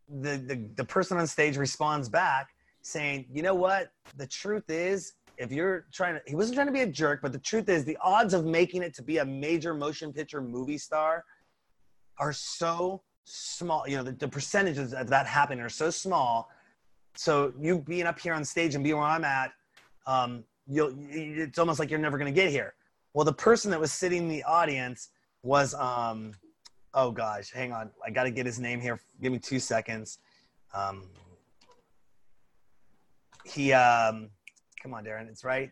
the, 0.09 0.37
the, 0.37 0.69
the 0.77 0.85
person 0.85 1.19
on 1.19 1.27
stage 1.27 1.57
responds 1.57 2.09
back 2.09 2.49
saying, 2.83 3.27
you 3.33 3.43
know 3.43 3.55
what? 3.55 3.93
The 4.17 4.27
truth 4.27 4.71
is, 4.71 5.15
if 5.37 5.53
you're 5.53 5.87
trying 5.93 6.15
to, 6.15 6.21
he 6.27 6.35
wasn't 6.35 6.57
trying 6.57 6.67
to 6.67 6.73
be 6.73 6.81
a 6.81 6.87
jerk, 6.87 7.21
but 7.23 7.33
the 7.33 7.39
truth 7.39 7.69
is, 7.69 7.85
the 7.85 7.97
odds 8.01 8.35
of 8.35 8.45
making 8.45 8.83
it 8.83 8.95
to 8.95 9.03
be 9.03 9.19
a 9.19 9.25
major 9.25 9.75
motion 9.75 10.13
picture 10.13 10.41
movie 10.41 10.79
star 10.79 11.25
are 12.19 12.33
so 12.33 13.03
small. 13.25 13.87
You 13.87 13.99
know, 13.99 14.03
the, 14.03 14.13
the 14.13 14.29
percentages 14.29 14.95
of 14.95 15.09
that 15.09 15.27
happening 15.27 15.61
are 15.61 15.69
so 15.69 15.91
small. 15.91 16.51
So 17.15 17.53
you 17.61 17.81
being 17.81 18.07
up 18.07 18.19
here 18.19 18.33
on 18.33 18.45
stage 18.45 18.75
and 18.75 18.83
being 18.83 18.97
where 18.97 19.05
I'm 19.05 19.25
at, 19.25 19.53
um, 20.07 20.45
you'll, 20.67 20.95
it's 21.11 21.59
almost 21.59 21.79
like 21.79 21.91
you're 21.91 22.01
never 22.01 22.19
going 22.19 22.33
to 22.33 22.41
get 22.41 22.51
here. 22.51 22.75
Well, 23.15 23.25
the 23.25 23.33
person 23.33 23.71
that 23.71 23.81
was 23.81 23.93
sitting 23.93 24.23
in 24.23 24.29
the 24.29 24.43
audience 24.45 25.11
was 25.43 25.75
um 25.75 26.33
oh 26.95 27.11
gosh, 27.11 27.51
hang 27.51 27.73
on. 27.73 27.91
I 28.05 28.11
got 28.11 28.25
to 28.25 28.31
get 28.31 28.47
his 28.47 28.59
name 28.59 28.81
here. 28.81 29.01
Give 29.23 29.33
me 29.33 29.39
two 29.39 29.59
seconds. 29.59 30.19
Um, 30.75 31.05
he, 33.45 33.73
um, 33.73 34.31
come 34.83 34.95
on, 34.95 35.05
Darren, 35.05 35.29
it's 35.29 35.45
right. 35.45 35.71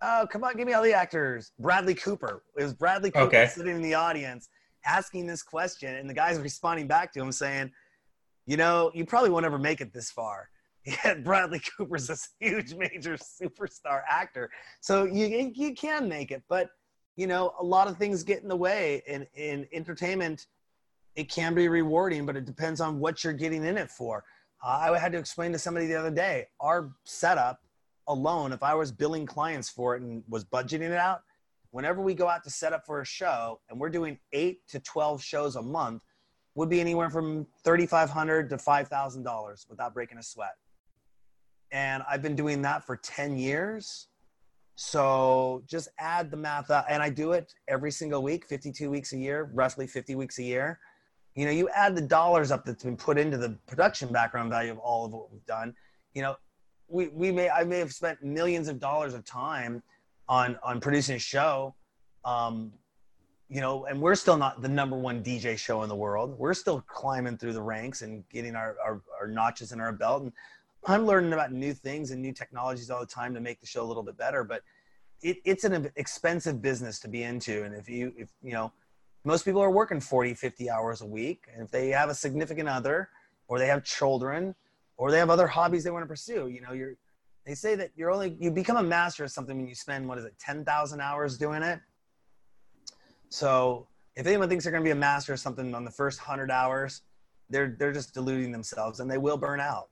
Oh, 0.00 0.26
come 0.30 0.44
on, 0.44 0.56
give 0.56 0.66
me 0.66 0.72
all 0.72 0.82
the 0.82 0.92
actors. 0.92 1.52
Bradley 1.58 1.94
Cooper. 1.94 2.42
It 2.56 2.62
was 2.62 2.72
Bradley 2.72 3.10
Cooper 3.10 3.26
okay. 3.26 3.46
sitting 3.48 3.74
in 3.74 3.82
the 3.82 3.94
audience 3.94 4.48
asking 4.86 5.26
this 5.26 5.42
question, 5.42 5.96
and 5.96 6.08
the 6.08 6.14
guy's 6.14 6.38
responding 6.38 6.86
back 6.86 7.12
to 7.14 7.20
him 7.20 7.32
saying, 7.32 7.72
"You 8.46 8.56
know, 8.56 8.92
you 8.94 9.04
probably 9.04 9.30
won't 9.30 9.44
ever 9.44 9.58
make 9.58 9.80
it 9.80 9.92
this 9.92 10.10
far." 10.10 10.50
Yet 10.84 11.24
Bradley 11.24 11.60
Cooper's 11.76 12.08
a 12.10 12.16
huge, 12.40 12.74
major 12.74 13.16
superstar 13.16 14.02
actor, 14.08 14.50
so 14.80 15.04
you 15.04 15.52
you 15.52 15.74
can 15.74 16.08
make 16.08 16.30
it, 16.30 16.44
but 16.48 16.70
you 17.18 17.26
know, 17.26 17.52
a 17.58 17.64
lot 17.64 17.88
of 17.88 17.98
things 17.98 18.22
get 18.22 18.42
in 18.44 18.48
the 18.48 18.56
way. 18.56 19.02
And 19.08 19.26
in 19.34 19.66
entertainment, 19.72 20.46
it 21.16 21.28
can 21.28 21.52
be 21.52 21.68
rewarding, 21.68 22.24
but 22.24 22.36
it 22.36 22.44
depends 22.44 22.80
on 22.80 23.00
what 23.00 23.24
you're 23.24 23.32
getting 23.32 23.64
in 23.64 23.76
it 23.76 23.90
for. 23.90 24.22
Uh, 24.64 24.92
I 24.92 24.98
had 24.98 25.10
to 25.12 25.18
explain 25.18 25.50
to 25.50 25.58
somebody 25.58 25.88
the 25.88 25.96
other 25.96 26.12
day 26.12 26.46
our 26.60 26.92
setup 27.02 27.60
alone, 28.06 28.52
if 28.52 28.62
I 28.62 28.72
was 28.74 28.92
billing 28.92 29.26
clients 29.26 29.68
for 29.68 29.96
it 29.96 30.02
and 30.02 30.22
was 30.28 30.44
budgeting 30.44 30.82
it 30.82 30.92
out, 30.92 31.22
whenever 31.72 32.00
we 32.00 32.14
go 32.14 32.28
out 32.28 32.44
to 32.44 32.50
set 32.50 32.72
up 32.72 32.86
for 32.86 33.00
a 33.00 33.04
show 33.04 33.60
and 33.68 33.80
we're 33.80 33.90
doing 33.90 34.16
eight 34.32 34.60
to 34.68 34.78
12 34.78 35.20
shows 35.20 35.56
a 35.56 35.62
month, 35.62 36.02
would 36.54 36.68
be 36.68 36.80
anywhere 36.80 37.10
from 37.10 37.48
3500 37.64 38.48
to 38.50 38.56
$5,000 38.56 39.68
without 39.68 39.92
breaking 39.92 40.18
a 40.18 40.22
sweat. 40.22 40.54
And 41.72 42.04
I've 42.08 42.22
been 42.22 42.36
doing 42.36 42.62
that 42.62 42.84
for 42.84 42.96
10 42.96 43.36
years 43.36 44.07
so 44.80 45.64
just 45.66 45.88
add 45.98 46.30
the 46.30 46.36
math 46.36 46.70
up. 46.70 46.86
And 46.88 47.02
I 47.02 47.10
do 47.10 47.32
it 47.32 47.52
every 47.66 47.90
single 47.90 48.22
week, 48.22 48.46
52 48.46 48.88
weeks 48.88 49.12
a 49.12 49.18
year, 49.18 49.50
roughly 49.52 49.88
50 49.88 50.14
weeks 50.14 50.38
a 50.38 50.44
year. 50.44 50.78
You 51.34 51.46
know, 51.46 51.50
you 51.50 51.68
add 51.70 51.96
the 51.96 52.00
dollars 52.00 52.52
up 52.52 52.64
that's 52.64 52.84
been 52.84 52.96
put 52.96 53.18
into 53.18 53.36
the 53.36 53.58
production 53.66 54.12
background 54.12 54.50
value 54.50 54.70
of 54.70 54.78
all 54.78 55.04
of 55.04 55.12
what 55.12 55.32
we've 55.32 55.44
done. 55.46 55.74
You 56.14 56.22
know, 56.22 56.36
we, 56.86 57.08
we 57.08 57.32
may, 57.32 57.50
I 57.50 57.64
may 57.64 57.80
have 57.80 57.92
spent 57.92 58.22
millions 58.22 58.68
of 58.68 58.78
dollars 58.78 59.14
of 59.14 59.24
time 59.24 59.82
on, 60.28 60.56
on 60.62 60.78
producing 60.78 61.16
a 61.16 61.18
show. 61.18 61.74
Um, 62.24 62.72
you 63.48 63.60
know, 63.60 63.86
and 63.86 64.00
we're 64.00 64.14
still 64.14 64.36
not 64.36 64.62
the 64.62 64.68
number 64.68 64.96
one 64.96 65.24
DJ 65.24 65.58
show 65.58 65.82
in 65.82 65.88
the 65.88 65.96
world. 65.96 66.38
We're 66.38 66.54
still 66.54 66.84
climbing 66.86 67.36
through 67.36 67.54
the 67.54 67.62
ranks 67.62 68.02
and 68.02 68.22
getting 68.28 68.54
our, 68.54 68.76
our, 68.84 69.02
our 69.20 69.26
notches 69.26 69.72
in 69.72 69.80
our 69.80 69.92
belt. 69.92 70.22
And 70.22 70.32
I'm 70.86 71.06
learning 71.06 71.32
about 71.32 71.52
new 71.52 71.74
things 71.74 72.10
and 72.10 72.22
new 72.22 72.32
technologies 72.32 72.90
all 72.90 73.00
the 73.00 73.06
time 73.06 73.34
to 73.34 73.40
make 73.40 73.60
the 73.60 73.66
show 73.66 73.82
a 73.82 73.86
little 73.86 74.02
bit 74.02 74.16
better. 74.16 74.44
But 74.44 74.62
it, 75.22 75.38
it's 75.44 75.64
an 75.64 75.90
expensive 75.96 76.62
business 76.62 76.98
to 77.00 77.08
be 77.08 77.24
into. 77.24 77.64
And 77.64 77.74
if 77.74 77.88
you, 77.88 78.12
if 78.16 78.28
you 78.42 78.52
know, 78.52 78.72
most 79.24 79.44
people 79.44 79.60
are 79.60 79.70
working 79.70 80.00
40, 80.00 80.34
50 80.34 80.70
hours 80.70 81.00
a 81.00 81.06
week. 81.06 81.44
And 81.52 81.62
if 81.62 81.70
they 81.70 81.88
have 81.88 82.08
a 82.08 82.14
significant 82.14 82.68
other 82.68 83.10
or 83.48 83.58
they 83.58 83.66
have 83.66 83.84
children 83.84 84.54
or 84.96 85.10
they 85.10 85.18
have 85.18 85.30
other 85.30 85.46
hobbies 85.46 85.84
they 85.84 85.90
want 85.90 86.04
to 86.04 86.08
pursue, 86.08 86.48
you 86.48 86.60
know, 86.60 86.72
you're, 86.72 86.94
they 87.44 87.54
say 87.54 87.74
that 87.74 87.90
you're 87.96 88.10
only, 88.10 88.36
you 88.40 88.50
become 88.50 88.76
a 88.76 88.82
master 88.82 89.24
of 89.24 89.30
something 89.30 89.56
when 89.56 89.66
you 89.66 89.74
spend, 89.74 90.08
what 90.08 90.18
is 90.18 90.24
it, 90.24 90.34
10,000 90.38 91.00
hours 91.00 91.36
doing 91.36 91.62
it. 91.62 91.80
So 93.28 93.88
if 94.16 94.26
anyone 94.26 94.48
thinks 94.48 94.64
they're 94.64 94.72
going 94.72 94.84
to 94.84 94.88
be 94.88 94.92
a 94.92 94.94
master 94.94 95.32
of 95.32 95.40
something 95.40 95.74
on 95.74 95.84
the 95.84 95.90
first 95.90 96.20
hundred 96.20 96.50
hours, 96.50 97.02
they're, 97.50 97.76
they're 97.78 97.92
just 97.92 98.14
deluding 98.14 98.52
themselves 98.52 99.00
and 99.00 99.10
they 99.10 99.18
will 99.18 99.36
burn 99.36 99.60
out 99.60 99.88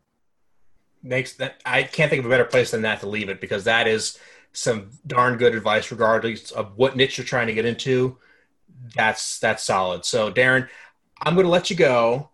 makes 1.07 1.35
that 1.35 1.61
I 1.65 1.83
can't 1.83 2.11
think 2.11 2.21
of 2.21 2.27
a 2.27 2.29
better 2.29 2.45
place 2.45 2.71
than 2.71 2.83
that 2.83 3.01
to 3.01 3.09
leave 3.09 3.29
it 3.29 3.41
because 3.41 3.65
that 3.65 3.87
is 3.87 4.19
some 4.53 4.91
darn 5.07 5.37
good 5.37 5.55
advice 5.55 5.91
regardless 5.91 6.51
of 6.51 6.77
what 6.77 6.97
niche 6.97 7.19
you're 7.19 7.27
trying 7.27 7.47
to 7.47 7.55
get 7.55 7.65
into. 7.65 8.17
That's 8.95 9.39
that's 9.39 9.63
solid. 9.63 10.05
So 10.05 10.33
Darren, 10.33 10.69
I'm 11.23 11.35
going 11.35 11.45
to 11.45 11.51
let 11.51 11.71
you 11.71 11.77
go, 11.77 12.31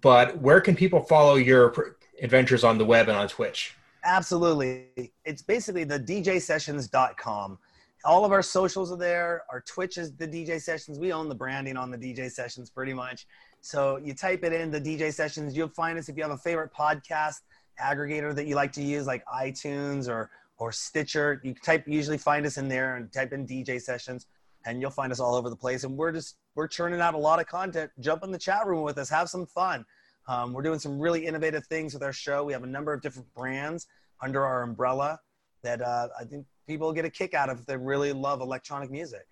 but 0.00 0.38
where 0.38 0.60
can 0.60 0.74
people 0.76 1.02
follow 1.02 1.36
your 1.36 1.96
adventures 2.22 2.64
on 2.64 2.78
the 2.78 2.84
web 2.84 3.08
and 3.08 3.16
on 3.16 3.28
Twitch? 3.28 3.74
Absolutely. 4.04 5.12
It's 5.24 5.42
basically 5.42 5.84
the 5.84 6.00
djsessions.com. 6.00 7.58
All 8.04 8.24
of 8.24 8.32
our 8.32 8.42
socials 8.42 8.90
are 8.90 8.96
there. 8.96 9.42
Our 9.50 9.60
Twitch 9.60 9.98
is 9.98 10.16
the 10.16 10.26
DJ 10.26 10.60
Sessions. 10.60 10.98
We 10.98 11.12
own 11.12 11.28
the 11.28 11.34
branding 11.34 11.76
on 11.76 11.90
the 11.90 11.98
DJ 11.98 12.30
Sessions 12.30 12.70
pretty 12.70 12.94
much. 12.94 13.26
So 13.60 13.98
you 13.98 14.14
type 14.14 14.42
it 14.42 14.54
in 14.54 14.70
the 14.70 14.80
DJ 14.80 15.12
Sessions, 15.12 15.54
you'll 15.54 15.68
find 15.68 15.98
us 15.98 16.08
if 16.08 16.16
you 16.16 16.22
have 16.22 16.32
a 16.32 16.38
favorite 16.38 16.72
podcast 16.72 17.40
aggregator 17.78 18.34
that 18.34 18.46
you 18.46 18.54
like 18.54 18.72
to 18.72 18.82
use, 18.82 19.06
like 19.06 19.24
iTunes 19.26 20.08
or 20.08 20.30
or 20.58 20.72
Stitcher. 20.72 21.40
You 21.42 21.54
type 21.54 21.84
usually 21.86 22.18
find 22.18 22.46
us 22.46 22.58
in 22.58 22.68
there 22.68 22.96
and 22.96 23.12
type 23.12 23.32
in 23.32 23.46
DJ 23.46 23.80
sessions, 23.80 24.26
and 24.66 24.80
you'll 24.80 24.90
find 24.90 25.10
us 25.10 25.20
all 25.20 25.34
over 25.34 25.50
the 25.50 25.56
place. 25.56 25.84
And 25.84 25.96
we're 25.96 26.12
just 26.12 26.36
we're 26.54 26.68
churning 26.68 27.00
out 27.00 27.14
a 27.14 27.18
lot 27.18 27.40
of 27.40 27.46
content. 27.46 27.90
Jump 28.00 28.22
in 28.24 28.30
the 28.30 28.38
chat 28.38 28.66
room 28.66 28.82
with 28.82 28.98
us, 28.98 29.08
have 29.08 29.28
some 29.28 29.46
fun. 29.46 29.84
Um, 30.28 30.52
we're 30.52 30.62
doing 30.62 30.78
some 30.78 31.00
really 31.00 31.26
innovative 31.26 31.66
things 31.66 31.94
with 31.94 32.02
our 32.02 32.12
show. 32.12 32.44
We 32.44 32.52
have 32.52 32.62
a 32.62 32.68
number 32.68 32.92
of 32.92 33.02
different 33.02 33.32
brands 33.34 33.86
under 34.22 34.44
our 34.44 34.62
umbrella 34.62 35.18
that 35.62 35.82
uh, 35.82 36.08
I 36.18 36.24
think 36.24 36.46
people 36.68 36.92
get 36.92 37.04
a 37.04 37.10
kick 37.10 37.34
out 37.34 37.48
of 37.48 37.60
if 37.60 37.66
they 37.66 37.76
really 37.76 38.12
love 38.12 38.40
electronic 38.40 38.90
music. 38.90 39.26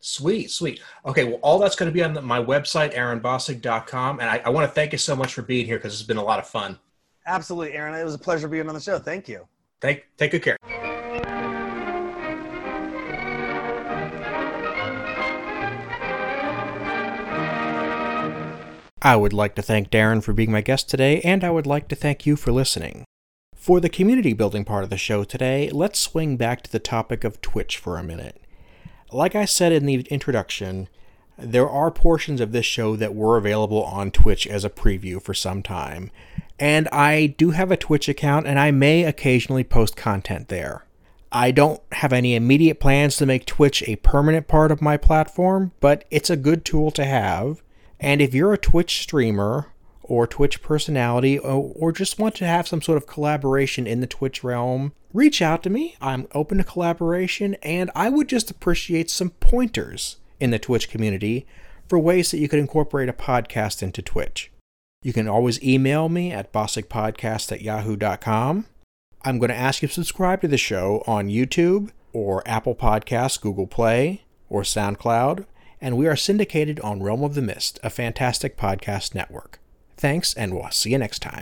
Sweet, 0.00 0.50
sweet. 0.50 0.80
Okay, 1.06 1.24
well, 1.24 1.38
all 1.42 1.58
that's 1.58 1.76
going 1.76 1.90
to 1.90 1.94
be 1.94 2.02
on 2.02 2.12
the, 2.12 2.20
my 2.20 2.42
website, 2.42 2.94
aaronbossig.com. 2.94 4.18
And 4.20 4.28
I, 4.28 4.42
I 4.44 4.48
want 4.48 4.68
to 4.68 4.74
thank 4.74 4.92
you 4.92 4.98
so 4.98 5.14
much 5.14 5.32
for 5.32 5.42
being 5.42 5.64
here 5.64 5.76
because 5.76 5.94
it's 5.94 6.02
been 6.02 6.16
a 6.16 6.24
lot 6.24 6.40
of 6.40 6.46
fun. 6.46 6.78
Absolutely, 7.26 7.74
Aaron. 7.74 7.94
It 7.94 8.04
was 8.04 8.14
a 8.14 8.18
pleasure 8.18 8.48
being 8.48 8.68
on 8.68 8.74
the 8.74 8.80
show. 8.80 8.98
Thank 8.98 9.28
you. 9.28 9.46
Take, 9.80 10.04
take 10.16 10.32
good 10.32 10.42
care. 10.42 10.56
I 19.04 19.16
would 19.16 19.32
like 19.32 19.56
to 19.56 19.62
thank 19.62 19.90
Darren 19.90 20.22
for 20.22 20.32
being 20.32 20.52
my 20.52 20.60
guest 20.60 20.88
today, 20.88 21.20
and 21.22 21.42
I 21.42 21.50
would 21.50 21.66
like 21.66 21.88
to 21.88 21.96
thank 21.96 22.24
you 22.24 22.36
for 22.36 22.52
listening. 22.52 23.04
For 23.56 23.80
the 23.80 23.88
community 23.88 24.32
building 24.32 24.64
part 24.64 24.84
of 24.84 24.90
the 24.90 24.96
show 24.96 25.24
today, 25.24 25.70
let's 25.70 25.98
swing 25.98 26.36
back 26.36 26.62
to 26.62 26.70
the 26.70 26.78
topic 26.78 27.24
of 27.24 27.40
Twitch 27.40 27.78
for 27.78 27.98
a 27.98 28.04
minute. 28.04 28.40
Like 29.10 29.34
I 29.34 29.44
said 29.44 29.72
in 29.72 29.86
the 29.86 30.02
introduction, 30.02 30.88
there 31.36 31.68
are 31.68 31.90
portions 31.90 32.40
of 32.40 32.52
this 32.52 32.66
show 32.66 32.94
that 32.94 33.14
were 33.14 33.36
available 33.36 33.82
on 33.82 34.12
Twitch 34.12 34.46
as 34.46 34.64
a 34.64 34.70
preview 34.70 35.20
for 35.20 35.34
some 35.34 35.62
time, 35.62 36.12
and 36.62 36.88
I 36.90 37.26
do 37.26 37.50
have 37.50 37.72
a 37.72 37.76
Twitch 37.76 38.08
account 38.08 38.46
and 38.46 38.56
I 38.56 38.70
may 38.70 39.02
occasionally 39.02 39.64
post 39.64 39.96
content 39.96 40.46
there. 40.46 40.86
I 41.32 41.50
don't 41.50 41.82
have 41.90 42.12
any 42.12 42.36
immediate 42.36 42.78
plans 42.78 43.16
to 43.16 43.26
make 43.26 43.46
Twitch 43.46 43.82
a 43.88 43.96
permanent 43.96 44.46
part 44.46 44.70
of 44.70 44.80
my 44.80 44.96
platform, 44.96 45.72
but 45.80 46.04
it's 46.08 46.30
a 46.30 46.36
good 46.36 46.64
tool 46.64 46.92
to 46.92 47.04
have. 47.04 47.64
And 47.98 48.22
if 48.22 48.32
you're 48.32 48.52
a 48.52 48.58
Twitch 48.58 49.02
streamer 49.02 49.72
or 50.02 50.28
Twitch 50.28 50.62
personality 50.62 51.36
or, 51.36 51.90
just 51.90 52.20
want 52.20 52.36
to 52.36 52.46
have 52.46 52.68
some 52.68 52.80
sort 52.80 52.96
of 52.96 53.08
collaboration 53.08 53.88
in 53.88 53.98
the 53.98 54.06
Twitch 54.06 54.44
realm, 54.44 54.92
reach 55.12 55.42
out 55.42 55.64
to 55.64 55.70
me. 55.70 55.96
I'm 56.00 56.28
open 56.32 56.58
to 56.58 56.64
collaboration 56.64 57.56
and 57.64 57.90
I 57.96 58.08
would 58.08 58.28
just 58.28 58.52
appreciate 58.52 59.10
some 59.10 59.30
pointers 59.30 60.18
in 60.38 60.52
the 60.52 60.60
Twitch 60.60 60.88
community 60.88 61.44
for 61.88 61.98
ways 61.98 62.30
that 62.30 62.38
you 62.38 62.46
could 62.46 62.60
incorporate 62.60 63.08
a 63.08 63.12
podcast 63.12 63.82
into 63.82 64.00
Twitch. 64.00 64.51
You 65.02 65.12
can 65.12 65.28
always 65.28 65.62
email 65.62 66.08
me 66.08 66.32
at 66.32 66.52
bossigpodcast 66.52 67.50
at 67.52 67.62
yahoo.com. 67.62 68.66
I'm 69.24 69.38
going 69.38 69.50
to 69.50 69.56
ask 69.56 69.82
you 69.82 69.88
to 69.88 69.94
subscribe 69.94 70.40
to 70.40 70.48
the 70.48 70.58
show 70.58 71.02
on 71.06 71.28
YouTube 71.28 71.90
or 72.12 72.42
Apple 72.46 72.74
Podcasts, 72.74 73.40
Google 73.40 73.66
Play, 73.66 74.22
or 74.48 74.62
SoundCloud, 74.62 75.46
and 75.80 75.96
we 75.96 76.06
are 76.06 76.16
syndicated 76.16 76.78
on 76.80 77.02
Realm 77.02 77.24
of 77.24 77.34
the 77.34 77.42
Mist, 77.42 77.80
a 77.82 77.90
fantastic 77.90 78.56
podcast 78.56 79.14
network. 79.14 79.58
Thanks, 79.96 80.34
and 80.34 80.54
we'll 80.54 80.70
see 80.70 80.90
you 80.90 80.98
next 80.98 81.20
time. 81.20 81.40